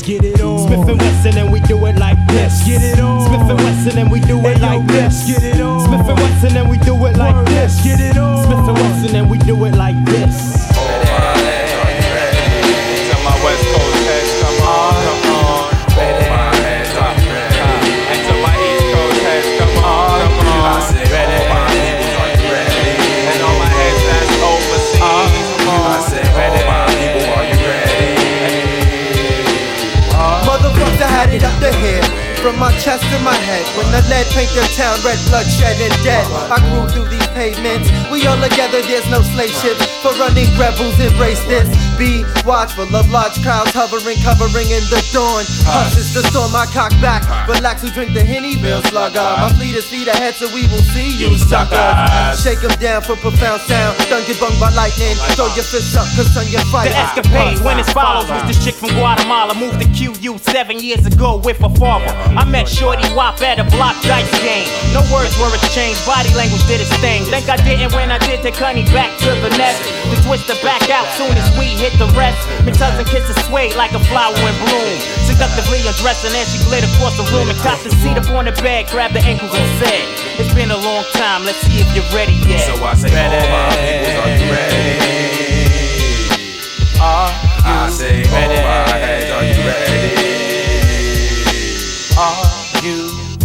Let's 0.00 0.08
get 0.08 0.24
it 0.24 0.40
on. 0.40 0.66
Smif-N-Wessun 0.66 1.36
and 1.36 1.52
we 1.52 1.60
do 1.60 1.76
it 1.84 1.96
like 1.96 2.16
this. 2.28 2.34
Let's 2.34 2.66
get 2.66 2.82
it 2.82 3.00
on. 3.00 3.20
Smif-N-Wessun 3.28 3.98
and 4.00 4.10
we 4.10 4.20
do 4.20 4.38
it 4.38 4.56
Hey, 4.56 4.60
yo, 4.62 4.66
like 4.78 4.86
this. 4.86 5.28
let's 5.28 5.42
get 5.42 5.54
it 5.56 5.60
on. 5.60 5.80
Smif-N-Wessun 5.80 6.56
and 6.56 6.70
we 6.70 6.78
do 6.78 6.94
it 7.04 7.16
like 7.18 7.34
Word, 7.34 7.46
this. 7.48 7.76
let's 7.76 7.84
get 7.84 8.00
it 8.00 8.16
on. 8.16 8.44
Smith 8.46 8.68
and 8.70 8.78
Wesson 8.78 9.16
and 9.16 9.30
we 9.30 9.36
do 9.36 9.62
it 9.66 9.74
like 9.76 10.02
this. 10.06 10.69
From 32.40 32.58
my 32.58 32.72
chest 32.80 33.04
to 33.12 33.18
my 33.20 33.36
head, 33.36 33.66
when 33.76 33.84
the 33.92 34.00
lead 34.08 34.24
paint 34.32 34.48
their 34.56 34.64
town 34.72 34.96
red, 35.04 35.20
bloodshed 35.28 35.76
and 35.76 35.92
dead. 36.02 36.24
I 36.48 36.56
grew 36.72 36.88
through 36.88 37.12
these 37.12 37.28
pavements. 37.36 37.92
We 38.10 38.26
all 38.26 38.40
together, 38.40 38.80
there's 38.80 39.04
no 39.10 39.20
slave 39.20 39.52
ships. 39.60 39.84
For 40.00 40.08
running 40.16 40.48
rebels, 40.56 40.98
embrace 40.98 41.44
this. 41.44 41.68
Be 42.00 42.24
watchful 42.48 42.88
of 42.96 43.12
large 43.12 43.36
crowds 43.44 43.76
hovering, 43.76 44.16
covering 44.24 44.64
in 44.72 44.80
the 44.88 45.04
dawn. 45.12 45.44
Hushes 45.68 46.16
the 46.16 46.24
storm, 46.32 46.48
I 46.56 46.64
cock 46.72 46.96
back. 47.04 47.20
Relax, 47.44 47.84
we 47.84 47.92
drink 47.92 48.16
the 48.16 48.24
henny, 48.24 48.56
real 48.56 48.80
slugger. 48.88 49.20
My 49.20 49.52
fleet 49.52 49.76
is 49.76 49.84
feet 49.84 50.08
ahead, 50.08 50.32
so 50.32 50.48
we 50.56 50.64
will 50.72 50.80
see 50.96 51.12
you, 51.20 51.36
suckers. 51.36 52.40
Shake 52.40 52.64
'em 52.64 52.72
down 52.80 53.04
for 53.04 53.20
profound 53.20 53.60
sound. 53.68 54.00
Don't 54.08 54.24
get 54.24 54.40
bunged 54.40 54.56
by 54.56 54.72
lightning. 54.72 55.12
Throw 55.36 55.52
your 55.52 55.68
fists 55.68 55.92
up, 55.92 56.08
cause 56.16 56.32
on 56.40 56.48
your 56.48 56.64
fight. 56.72 56.88
The 56.88 56.96
escapade 56.96 57.60
when 57.60 57.78
as 57.78 57.90
follows 57.92 58.32
was 58.32 58.48
this 58.48 58.64
chick 58.64 58.80
from 58.80 58.96
Guatemala 58.96 59.52
moved 59.52 59.76
to 59.84 59.88
QU 59.92 60.40
seven 60.40 60.80
years 60.80 61.04
ago 61.04 61.36
with 61.36 61.58
her 61.60 61.74
father. 61.76 62.08
I 62.32 62.48
met 62.48 62.66
Shorty 62.66 63.12
Wop 63.12 63.42
at 63.42 63.60
a 63.60 63.64
block 63.76 64.00
dice 64.08 64.32
game. 64.40 64.64
No 64.96 65.04
words 65.12 65.36
were 65.36 65.52
exchanged, 65.52 66.00
body 66.06 66.32
language 66.32 66.64
did 66.66 66.80
its 66.80 66.96
thing. 67.04 67.26
Think 67.26 67.50
I 67.50 67.60
didn't 67.60 67.92
when 67.92 68.10
I 68.10 68.16
did 68.24 68.40
take 68.40 68.56
honey 68.56 68.88
back 68.88 69.12
to 69.20 69.36
the 69.44 69.52
nest. 69.60 69.84
We 70.08 70.16
switched 70.24 70.48
the 70.48 70.56
back 70.64 70.88
out 70.88 71.06
soon 71.18 71.36
as 71.36 71.46
we 71.58 71.66
hit 71.76 71.89
the 71.98 72.06
rest. 72.14 72.38
My 72.64 72.72
cousin 72.72 73.04
kisses 73.04 73.36
sway 73.46 73.72
like 73.74 73.92
a 73.92 74.02
flower 74.10 74.36
in 74.36 74.56
bloom. 74.62 74.96
Seductively 75.26 75.80
undressing 75.86 76.34
as 76.36 76.50
she 76.52 76.58
glid 76.66 76.84
across 76.84 77.16
the 77.16 77.24
room 77.34 77.48
and 77.48 77.58
caught 77.58 77.80
the 77.82 77.90
seat 78.02 78.16
up 78.18 78.28
on 78.30 78.44
the 78.44 78.52
bed, 78.62 78.88
grabbed 78.90 79.14
the 79.14 79.22
ankles 79.24 79.54
and 79.54 79.68
said, 79.80 80.04
It's 80.38 80.52
been 80.54 80.70
a 80.70 80.76
long 80.76 81.04
time, 81.14 81.44
let's 81.44 81.58
see 81.64 81.80
if 81.80 81.88
you're 81.94 82.06
ready 82.14 82.34
yet. 82.46 82.66
So 82.66 82.84
I 82.84 82.94
say, 82.94 83.10
hold 83.10 83.48
my 83.50 83.74
people, 83.74 84.20
are 84.20 84.30
you 84.36 84.46
ready? 84.52 84.90
I 87.02 87.88
say, 87.90 88.26
hold 88.26 88.48
my 88.48 88.86
heads, 88.88 88.98
are 88.98 88.98
you 88.98 88.98
ready? 88.98 89.00
Are 89.00 89.14
you? 89.14 89.19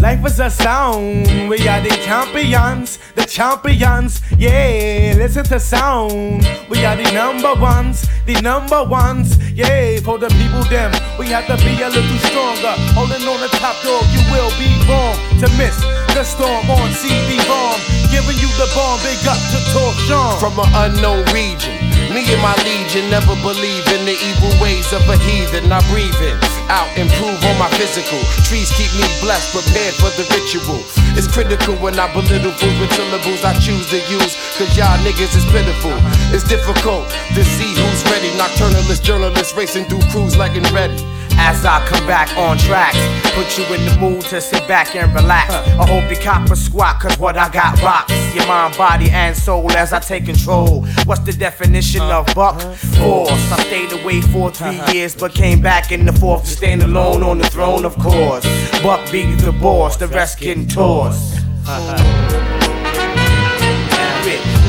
Life 0.01 0.25
is 0.25 0.39
a 0.39 0.49
sound. 0.49 1.49
We 1.49 1.67
are 1.67 1.81
the 1.81 1.89
champions, 2.03 2.99
the 3.15 3.25
champions. 3.25 4.21
Yeah, 4.37 5.13
listen 5.17 5.45
to 5.45 5.59
sound. 5.59 6.47
We 6.69 6.83
are 6.85 6.95
the 6.95 7.09
number 7.11 7.53
ones, 7.59 8.07
the 8.25 8.39
number 8.41 8.83
ones. 8.83 9.37
Yeah, 9.53 9.99
for 10.01 10.17
the 10.17 10.27
people 10.27 10.63
them, 10.65 10.91
we 11.17 11.27
have 11.27 11.47
to 11.47 11.57
be 11.63 11.81
a 11.81 11.89
little 11.89 12.19
stronger. 12.19 12.75
Holding 12.93 13.27
on 13.27 13.39
the 13.39 13.47
top 13.57 13.81
dog, 13.83 14.03
you 14.11 14.21
will 14.31 14.51
be 14.59 14.69
wrong 14.87 15.15
to 15.39 15.47
miss 15.57 15.79
the 16.13 16.23
storm 16.23 16.69
on 16.69 16.91
CD 16.91 17.37
bomb. 17.47 18.04
Giving 18.15 18.39
you 18.39 18.47
the 18.55 18.71
bomb, 18.71 18.95
big 19.03 19.19
up 19.27 19.35
to 19.51 19.59
Torchon. 19.75 20.39
From 20.39 20.55
an 20.55 20.71
unknown 20.87 21.27
region. 21.35 21.75
Me 22.15 22.23
and 22.31 22.39
my 22.39 22.55
legion 22.63 23.11
never 23.11 23.35
believe 23.43 23.83
in 23.91 24.07
the 24.07 24.15
evil 24.15 24.55
ways 24.63 24.87
of 24.95 25.03
a 25.11 25.19
heathen. 25.19 25.67
I 25.67 25.83
breathe 25.91 26.15
in, 26.23 26.39
out, 26.71 26.87
improve 26.95 27.35
on 27.43 27.59
my 27.59 27.67
physical. 27.75 28.15
Trees 28.47 28.71
keep 28.79 28.87
me 28.95 29.03
blessed, 29.19 29.51
prepared 29.51 29.99
for 29.99 30.07
the 30.15 30.23
ritual. 30.31 30.79
It's 31.19 31.27
critical 31.27 31.75
when 31.83 31.99
I 31.99 32.07
belittle 32.15 32.55
fools 32.55 32.79
with 32.79 32.95
syllables 32.95 33.43
I 33.43 33.51
choose 33.59 33.91
to 33.91 33.99
use. 34.07 34.31
Cause 34.55 34.71
y'all 34.79 34.95
niggas 35.03 35.35
is 35.35 35.43
pitiful. 35.51 35.99
It's 36.31 36.47
difficult 36.47 37.11
to 37.35 37.43
see 37.43 37.75
who's 37.75 38.01
ready. 38.07 38.31
Nocturnalist 38.39 39.03
journalists 39.03 39.51
racing 39.59 39.91
through 39.91 40.07
crews 40.07 40.39
like 40.39 40.55
in 40.55 40.63
ready. 40.71 41.03
As 41.37 41.65
I 41.65 41.85
come 41.87 42.05
back 42.07 42.35
on 42.37 42.57
track, 42.57 42.93
put 43.33 43.57
you 43.57 43.65
in 43.73 43.85
the 43.85 43.97
mood 43.99 44.21
to 44.25 44.39
sit 44.41 44.67
back 44.67 44.95
and 44.95 45.13
relax. 45.13 45.53
I 45.53 45.85
hope 45.85 46.09
you 46.09 46.17
cop 46.17 46.49
a 46.49 46.55
squat, 46.55 46.99
cause 46.99 47.17
what 47.19 47.37
I 47.37 47.49
got 47.49 47.81
rocks. 47.81 48.13
Your 48.33 48.47
mind, 48.47 48.77
body, 48.77 49.09
and 49.11 49.35
soul 49.35 49.71
as 49.71 49.93
I 49.93 49.99
take 49.99 50.25
control. 50.25 50.85
What's 51.05 51.21
the 51.21 51.33
definition 51.33 52.01
of 52.01 52.25
buck? 52.33 52.59
Force. 52.97 53.51
I 53.51 53.63
stayed 53.63 53.91
away 53.93 54.21
for 54.21 54.51
three 54.51 54.79
uh-huh. 54.79 54.91
years, 54.91 55.15
but 55.15 55.33
came 55.33 55.61
back 55.61 55.91
in 55.91 56.05
the 56.05 56.13
fourth 56.13 56.43
to 56.45 56.49
stand 56.49 56.83
alone 56.83 57.23
on 57.23 57.37
the 57.37 57.47
throne, 57.47 57.85
of 57.85 57.95
course. 57.97 58.45
Buck 58.81 59.11
be 59.11 59.35
the 59.35 59.51
boss, 59.51 59.97
the 59.97 60.07
rest 60.07 60.39
getting 60.39 60.67
tossed. 60.67 61.33
With 61.35 61.43
uh-huh. 61.67 61.95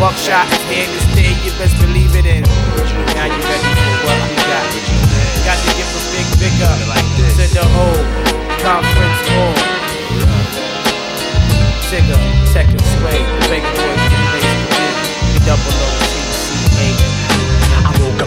buckshot 0.01 0.47
here 0.69 0.87
to 0.87 1.01
stay, 1.13 1.33
you 1.45 1.51
best 1.59 1.77
believe 1.81 2.15
it 2.17 2.27
in. 2.27 2.43
Now 3.15 3.25
you 3.25 3.43
ready 3.43 3.75
for 3.75 4.07
what 4.07 4.36
give 6.39 6.53
a 6.61 6.73
big, 6.87 7.07
big 7.17 7.37
to 7.37 7.45
the 7.55 7.65
whole 7.65 8.03
conference 8.61 9.21
hall. 9.29 9.55
Tigger, 11.89 12.21
second 12.53 12.81
sway, 12.81 13.19
the 13.19 13.49
big 13.49 13.63
boys, 13.63 14.03
the 14.11 14.19
bass, 14.33 15.47
double 15.47 15.73
O-T-C-A. 15.73 15.96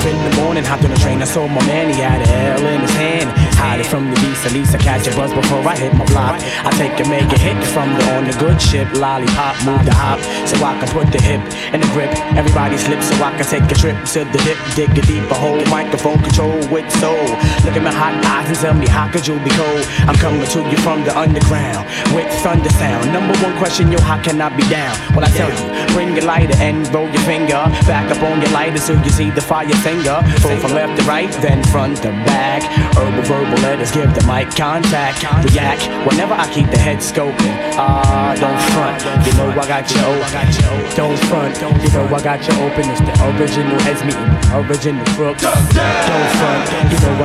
In 0.10 0.18
the 0.26 0.42
morning, 0.42 0.66
hopped 0.66 0.84
on 0.84 0.90
the 0.90 0.98
train, 0.98 1.22
I 1.22 1.26
saw 1.26 1.48
my 1.48 1.62
man, 1.68 1.94
he 1.94 2.02
had 2.02 2.26
a 2.26 2.58
L 2.58 2.66
in 2.66 2.82
his 2.82 2.96
hand. 2.98 3.30
Hide 3.62 3.82
it 3.82 3.86
from 3.86 4.10
the 4.10 4.18
beast, 4.22 4.44
at 4.44 4.54
least 4.54 4.74
I 4.74 4.80
catch 4.80 5.06
a 5.06 5.14
buzz 5.14 5.32
before 5.32 5.62
I 5.62 5.78
hit 5.78 5.94
my 5.94 6.06
block. 6.06 6.42
I 6.66 6.72
take 6.82 6.98
a 6.98 7.06
mega 7.08 7.38
hit 7.38 7.62
from 7.70 7.94
the 7.94 8.04
on 8.18 8.26
the 8.26 8.34
good 8.42 8.60
ship, 8.60 8.90
lollipop, 8.98 9.54
move 9.70 9.86
the 9.86 9.94
hop, 9.94 10.18
so 10.50 10.58
I 10.66 10.74
can 10.82 10.90
put 10.90 11.14
the 11.14 11.22
hip 11.22 11.42
in 11.76 11.82
the 11.82 11.90
grip. 11.94 12.10
Everybody 12.34 12.78
slip 12.78 13.04
so 13.04 13.14
I 13.22 13.38
can 13.38 13.46
take 13.46 13.70
a 13.70 13.76
trip 13.78 13.98
to 14.18 14.26
the 14.26 14.40
dip, 14.42 14.58
dig 14.74 14.98
a 14.98 15.04
deeper 15.06 15.36
hole, 15.36 15.62
microphone 15.70 16.18
control 16.26 16.58
with 16.74 16.90
soul. 16.98 17.30
Look 17.62 17.78
at 17.78 17.84
my 17.86 17.94
hot 17.94 18.18
eyes 18.26 18.50
and 18.50 18.58
tell 18.58 18.74
me 18.74 18.88
how 18.88 19.12
could 19.14 19.28
you 19.30 19.38
be 19.46 19.54
cold? 19.54 19.86
I'm 20.10 20.18
coming 20.18 20.42
to 20.42 20.60
you 20.66 20.80
from 20.82 21.06
the 21.06 21.14
underground 21.14 21.86
with 22.18 22.26
thunder 22.42 22.74
sound. 22.82 23.14
Number 23.14 23.38
one 23.46 23.54
question, 23.62 23.92
yo, 23.92 24.02
how 24.02 24.18
can 24.24 24.42
I 24.42 24.50
be 24.58 24.66
down? 24.74 24.98
Well, 25.14 25.22
I 25.22 25.30
tell 25.38 25.54
you, 25.54 25.94
bring 25.94 26.18
your 26.18 26.26
lighter 26.26 26.58
and 26.58 26.82
roll 26.90 27.06
your 27.06 27.22
finger 27.30 27.62
back 27.86 28.10
up 28.10 28.24
on 28.26 28.42
your 28.42 28.52
lighter 28.52 28.80
so 28.80 28.98
you 28.98 29.12
see 29.12 29.30
the 29.30 29.42
fire 29.42 29.70
finger. 30.00 30.20
Pull 30.42 30.58
from 30.58 30.72
left 30.74 31.00
to 31.00 31.08
right, 31.08 31.32
then 31.42 31.64
front 31.66 31.98
to 31.98 32.10
back. 32.26 32.64
Herbal 32.96 33.24
verbal 33.24 33.62
letters 33.64 33.92
give 33.92 34.14
the 34.16 34.26
mic 34.26 34.50
contact. 34.56 35.24
React 35.52 36.08
whenever 36.08 36.34
I 36.34 36.52
keep 36.54 36.70
the 36.70 36.78
head 36.78 37.00
scoping. 37.00 37.56
Ah, 37.78 38.36
don't 38.40 38.60
front, 38.74 39.04
you 39.26 39.34
know 39.38 39.50
I 39.50 39.68
got 39.68 39.90
you 39.92 40.00
open. 40.08 40.96
Don't 40.96 41.20
front, 41.28 41.56
you 41.84 41.92
know 41.92 42.06
I 42.06 42.22
got 42.22 42.40
you 42.48 42.54
open. 42.64 42.90
It's 42.90 43.02
the 43.02 43.14
original 43.36 43.80
heads 43.82 44.04
meeting, 44.04 44.32
original 44.54 45.06
crooks. 45.16 45.44
Don't 45.44 46.30
front, 46.40 46.68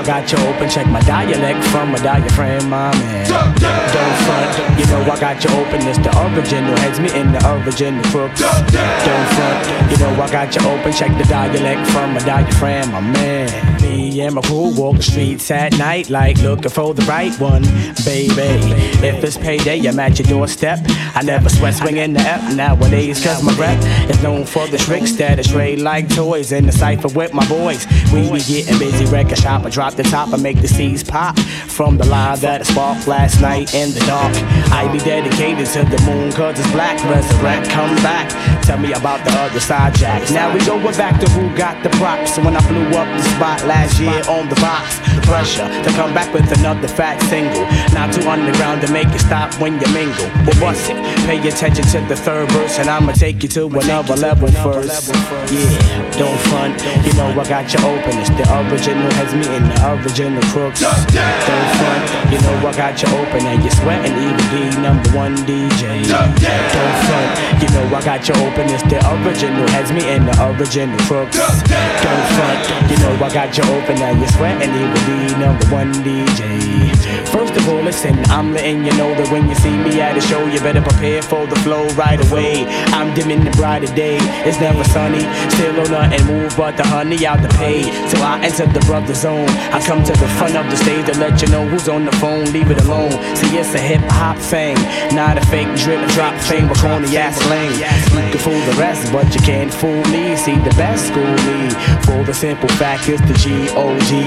got 0.04 0.30
you 0.30 0.38
open. 0.46 0.68
Check 0.68 0.86
my 0.86 1.00
dialect 1.00 1.64
from 1.68 1.92
my 1.92 1.98
diaphragm, 1.98 2.68
my 2.68 2.92
man. 2.98 3.28
Don't 3.28 4.16
front, 4.24 4.78
you 4.78 4.86
know 4.86 5.00
I 5.02 5.18
got 5.18 5.42
you 5.42 5.50
open. 5.50 5.80
It's 5.86 5.98
the 5.98 6.10
original 6.24 6.76
heads 6.78 7.00
meeting, 7.00 7.32
the 7.32 7.40
original 7.52 8.04
crooks. 8.04 8.40
Don't 8.40 9.28
front, 9.34 9.90
you 9.90 9.96
know 9.98 10.10
I 10.22 10.30
got 10.30 10.54
you 10.54 10.62
open. 10.68 10.92
Check 10.92 11.16
the 11.18 11.24
dialect 11.24 11.90
from 11.90 12.14
my 12.14 12.20
diaphragm, 12.20 12.92
my 12.92 13.00
man. 13.00 13.83
Me 13.94 14.20
and 14.22 14.34
my 14.34 14.42
crew 14.42 14.74
walk 14.74 14.96
the 14.96 15.02
streets 15.04 15.48
at 15.52 15.78
night 15.78 16.10
like 16.10 16.36
looking 16.38 16.68
for 16.68 16.92
the 16.94 17.02
right 17.02 17.32
one, 17.38 17.62
baby. 18.04 18.74
If 19.06 19.22
it's 19.22 19.36
payday, 19.36 19.86
I'm 19.86 20.00
at 20.00 20.18
your 20.18 20.26
doorstep. 20.26 20.80
I 21.14 21.22
never 21.22 21.48
sweat 21.48 21.74
swinging 21.74 22.14
the 22.14 22.20
F 22.20 22.56
nowadays, 22.56 23.22
cause 23.22 23.44
my 23.44 23.54
rep 23.54 23.78
is 24.10 24.20
known 24.20 24.46
for 24.46 24.66
the 24.66 24.78
tricks 24.78 25.12
that 25.12 25.38
I 25.38 25.42
trade 25.42 25.78
like 25.78 26.12
toys 26.12 26.50
in 26.50 26.66
the 26.66 26.72
cipher 26.72 27.06
with 27.06 27.32
my 27.34 27.46
boys. 27.48 27.86
We 28.12 28.22
be 28.32 28.40
getting 28.40 28.80
busy, 28.80 29.04
record 29.06 29.38
shop. 29.38 29.64
I 29.64 29.70
drop 29.70 29.94
the 29.94 30.02
top, 30.02 30.34
I 30.34 30.38
make 30.38 30.60
the 30.60 30.66
seeds 30.66 31.04
pop 31.04 31.38
from 31.38 31.96
the 31.96 32.06
line 32.06 32.40
that 32.40 32.62
I 32.62 32.64
sparked 32.64 33.06
last 33.06 33.40
night 33.40 33.74
in 33.74 33.92
the 33.92 34.00
dark. 34.00 34.34
I 34.72 34.90
be 34.90 34.98
dedicated 34.98 35.66
to 35.66 35.84
the 35.84 36.02
moon, 36.02 36.32
cause 36.32 36.58
it's 36.58 36.70
black. 36.72 36.98
Resurrect, 37.04 37.70
come 37.70 37.94
back. 37.96 38.28
Tell 38.64 38.78
me 38.78 38.92
about 38.92 39.24
the 39.24 39.32
other 39.38 39.60
side, 39.60 39.94
Jack. 39.94 40.28
Now 40.32 40.52
we 40.52 40.58
going 40.64 40.82
back 40.96 41.20
to 41.20 41.30
who 41.30 41.56
got 41.56 41.80
the 41.84 41.90
props. 41.90 42.38
When 42.38 42.56
I 42.56 42.68
blew 42.68 42.86
up 42.98 43.06
the 43.16 43.22
spot 43.22 43.64
last 43.64 43.83
year 44.00 44.22
on 44.28 44.48
the 44.48 44.56
box, 44.56 44.98
pressure 45.26 45.68
to 45.68 45.90
come 45.92 46.12
back 46.14 46.32
with 46.32 46.50
another 46.58 46.88
fat 46.88 47.20
single. 47.28 47.64
Not 47.92 48.12
too 48.12 48.26
underground 48.28 48.82
to 48.82 48.92
make 48.92 49.08
it 49.08 49.20
stop 49.20 49.52
when 49.60 49.80
you 49.80 49.88
mingle. 49.92 50.28
But 50.44 50.56
what's 50.60 50.88
it? 50.88 50.96
Pay 51.26 51.38
attention 51.46 51.84
to 51.92 52.00
the 52.08 52.16
third 52.16 52.50
verse, 52.52 52.78
and 52.78 52.88
I'ma 52.88 53.12
take 53.12 53.42
you 53.42 53.48
to 53.56 53.66
another 53.66 54.16
level 54.16 54.48
first. 54.64 55.12
Yeah, 55.52 56.18
don't 56.18 56.40
front. 56.48 56.80
You 57.06 57.12
know 57.14 57.28
I 57.32 57.44
got 57.48 57.72
you 57.72 57.80
open. 57.84 58.18
It's 58.18 58.30
the 58.30 58.44
original 58.64 59.10
has 59.20 59.32
me 59.34 59.46
in 59.56 59.64
the 59.68 59.76
original 59.94 60.42
crooks. 60.52 60.80
Don't 60.80 61.68
front. 61.78 62.04
You 62.32 62.40
know 62.40 62.68
I 62.68 62.72
got 62.76 63.00
you 63.00 63.08
open, 63.20 63.46
and 63.46 63.62
you're 63.62 63.78
sweating 63.80 64.16
even 64.16 64.44
the 64.52 64.80
number 64.80 65.10
one 65.12 65.36
DJ. 65.44 66.04
Don't 66.08 66.34
front. 66.40 67.62
You 67.62 67.68
know 67.74 67.96
I 67.96 68.00
got 68.04 68.28
you 68.28 68.34
open. 68.34 68.68
It's 68.70 68.82
the 68.84 68.98
original 69.22 69.68
has 69.76 69.92
me 69.92 70.08
in 70.10 70.26
the 70.26 70.34
original 70.50 70.98
crooks. 71.06 71.36
Don't 71.36 72.26
front. 72.36 72.90
You 72.90 72.96
know 72.98 73.14
I 73.24 73.28
got 73.32 73.56
you 73.56 73.64
open, 73.74 73.98
and 73.98 74.18
you're 74.20 74.28
sweating 74.28 74.70
even 74.70 75.02
the 75.08 75.36
number 75.38 75.66
one 75.68 75.92
DJ. 76.06 76.94
First 77.34 77.56
of 77.56 77.68
all, 77.68 77.82
listen, 77.82 78.14
I'm 78.30 78.52
letting 78.52 78.84
you 78.84 78.92
know 78.96 79.14
that 79.14 79.30
when 79.30 79.48
you 79.48 79.54
see 79.56 79.76
me 79.76 80.00
at 80.00 80.16
a 80.16 80.20
show, 80.20 80.46
you 80.46 80.60
better 80.60 80.80
prepare 80.80 81.20
for 81.20 81.46
the 81.46 81.56
flow 81.56 81.86
right 81.94 82.20
away. 82.30 82.64
I'm 82.94 83.14
dimming 83.14 83.44
the 83.44 83.50
brighter 83.52 83.92
day. 83.94 84.18
It's 84.46 84.60
never 84.60 84.84
sunny, 84.84 85.24
still 85.50 85.80
on 85.80 85.90
nothing 85.90 86.26
move 86.26 86.54
but 86.56 86.76
the 86.76 86.86
honey 86.86 87.26
out 87.26 87.42
the 87.42 87.48
pay. 87.60 87.82
So 88.08 88.22
I 88.22 88.40
enter 88.42 88.66
the 88.66 88.80
brother 88.86 89.14
zone. 89.14 89.48
I 89.74 89.80
come 89.84 90.04
to 90.04 90.12
the 90.12 90.28
front 90.38 90.56
of 90.56 90.70
the 90.70 90.76
stage 90.76 91.06
to 91.06 91.18
let 91.18 91.42
you 91.42 91.48
know 91.48 91.66
who's 91.66 91.88
on 91.88 92.04
the 92.04 92.12
phone. 92.22 92.44
Leave 92.52 92.70
it 92.70 92.80
alone. 92.84 93.12
See, 93.36 93.58
it's 93.58 93.74
a 93.74 93.80
hip 93.80 94.02
hop 94.18 94.38
thing, 94.38 94.76
not 95.14 95.38
a 95.38 95.44
fake 95.46 95.74
drip 95.76 96.06
drop 96.10 96.34
thing 96.42 96.68
with 96.68 96.80
corny 96.80 97.16
ass 97.16 97.38
lane. 97.50 97.72
You 97.72 98.30
can 98.30 98.38
fool 98.38 98.60
the 98.70 98.76
rest, 98.78 99.12
but 99.12 99.26
you 99.34 99.40
can't 99.40 99.72
fool 99.72 100.02
me. 100.14 100.36
See, 100.36 100.56
the 100.56 100.74
best 100.76 101.08
school 101.08 101.34
me 101.46 101.70
for 102.06 102.22
the 102.24 102.34
simple 102.34 102.68
fact 102.80 103.08
is 103.08 103.20
the 103.22 103.34
G 103.34 103.63
O 103.70 103.98
G. 104.08 104.22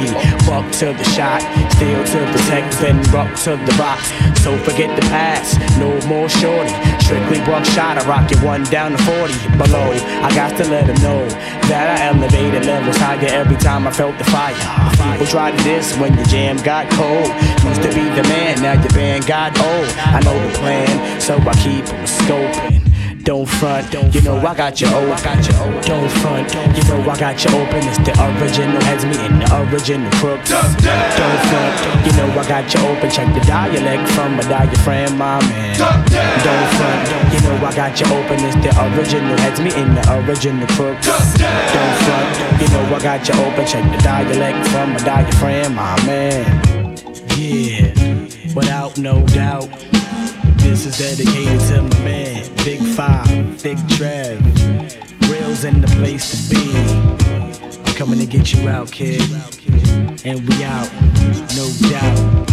Buck 0.46 0.66
to 0.80 0.94
the 0.94 1.04
shot, 1.16 1.42
still 1.74 2.04
to 2.04 2.20
protect, 2.32 2.80
then 2.80 3.02
rock 3.12 3.34
to 3.44 3.52
the 3.58 3.76
rock. 3.80 4.00
So 4.38 4.58
forget 4.60 4.96
the 4.96 5.06
past, 5.08 5.60
no 5.78 5.90
more 6.08 6.30
shorty. 6.30 6.74
Strictly 7.04 7.40
buckshot, 7.46 7.98
I 7.98 8.08
rock 8.08 8.32
it 8.32 8.42
one 8.44 8.64
down 8.66 8.92
to 8.92 8.98
40 9.04 9.34
below. 9.58 9.92
I 10.24 10.34
got 10.34 10.56
to 10.58 10.66
let 10.70 10.88
them 10.88 11.00
know 11.02 11.28
that 11.70 12.00
I 12.00 12.06
elevated 12.08 12.66
levels 12.66 12.98
higher 12.98 13.28
every 13.28 13.58
time 13.58 13.88
I 13.88 13.92
felt 13.92 14.18
the 14.18 14.26
fire. 14.26 14.56
People 15.12 15.28
tried 15.28 15.58
this 15.60 15.96
when 15.98 16.16
your 16.16 16.26
jam 16.26 16.58
got 16.64 16.90
cold. 16.92 17.28
Used 17.68 17.82
to 17.84 17.90
be 17.90 18.04
the 18.16 18.24
man, 18.24 18.62
now 18.62 18.74
your 18.74 18.90
band 18.90 19.26
got 19.28 19.58
old. 19.60 19.88
I 19.98 20.22
know 20.24 20.38
the 20.48 20.58
plan, 20.58 21.22
so 21.22 21.38
I 21.38 21.54
keep 21.56 21.86
'em 21.94 22.06
scoping. 22.06 22.87
Don't 23.28 23.46
front, 23.46 23.94
you 24.16 24.22
know 24.22 24.38
I 24.38 24.56
got 24.56 24.80
you 24.80 24.88
open. 24.88 25.20
Don't 25.84 26.10
front, 26.24 26.48
you 26.78 26.84
know 26.88 27.12
I 27.12 27.20
got 27.20 27.44
you 27.44 27.52
open. 27.60 27.84
It's 27.84 27.98
the 27.98 28.16
original 28.24 28.82
heads 28.88 29.04
me 29.04 29.20
in 29.20 29.40
the 29.40 29.68
original 29.68 30.10
crooks. 30.12 30.48
Don't 30.48 30.64
front, 30.80 31.76
you 32.08 32.14
know 32.16 32.32
I 32.40 32.48
got 32.48 32.74
you 32.74 32.80
open. 32.88 33.12
Check 33.12 33.28
the 33.34 33.42
dialect 33.42 34.10
from 34.12 34.38
my 34.38 34.44
diaphragm, 34.44 35.18
my 35.18 35.42
man. 35.44 35.78
Don't 35.78 36.70
front, 36.80 37.34
you 37.34 37.42
know 37.44 37.68
I 37.68 37.76
got 37.76 38.00
you 38.00 38.08
open. 38.16 38.40
It's 38.48 38.56
the 38.64 38.72
original 38.96 39.38
heads 39.40 39.60
me 39.60 39.76
in 39.76 39.94
the 39.94 40.24
original 40.24 40.66
crooks. 40.80 41.06
Don't 41.06 41.96
front, 42.08 42.62
you 42.62 42.68
know 42.70 42.96
I 42.96 43.00
got 43.04 43.28
you 43.28 43.36
open. 43.44 43.68
Check 43.68 43.84
the 43.92 44.02
dialect 44.04 44.66
from 44.70 44.94
my 44.94 45.00
diaphragm, 45.00 45.76
my 45.76 46.02
man. 46.06 46.96
Yeah, 47.36 47.92
without 48.56 48.98
no 48.98 49.22
doubt. 49.28 49.97
This 50.68 50.86
is 50.86 50.98
dedicated 50.98 51.62
to 51.70 51.82
my 51.82 52.04
man, 52.04 52.56
Big 52.66 52.82
Five, 52.82 53.60
Thick 53.60 53.78
Trev. 53.88 54.38
Reels 55.30 55.64
in 55.64 55.80
the 55.80 55.88
place 55.96 56.30
to 56.30 56.54
be. 56.54 56.76
I'm 57.80 57.96
Coming 57.96 58.20
to 58.20 58.26
get 58.26 58.54
you 58.54 58.68
out, 58.68 58.92
kid. 58.92 59.22
And 60.26 60.42
we 60.48 60.64
out, 60.66 60.92
no 61.56 61.72
doubt. 61.88 62.48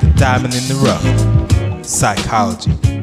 The 0.00 0.12
diamond 0.16 0.54
in 0.54 0.66
the 0.68 0.80
rough. 0.82 1.84
Psychology. 1.84 3.01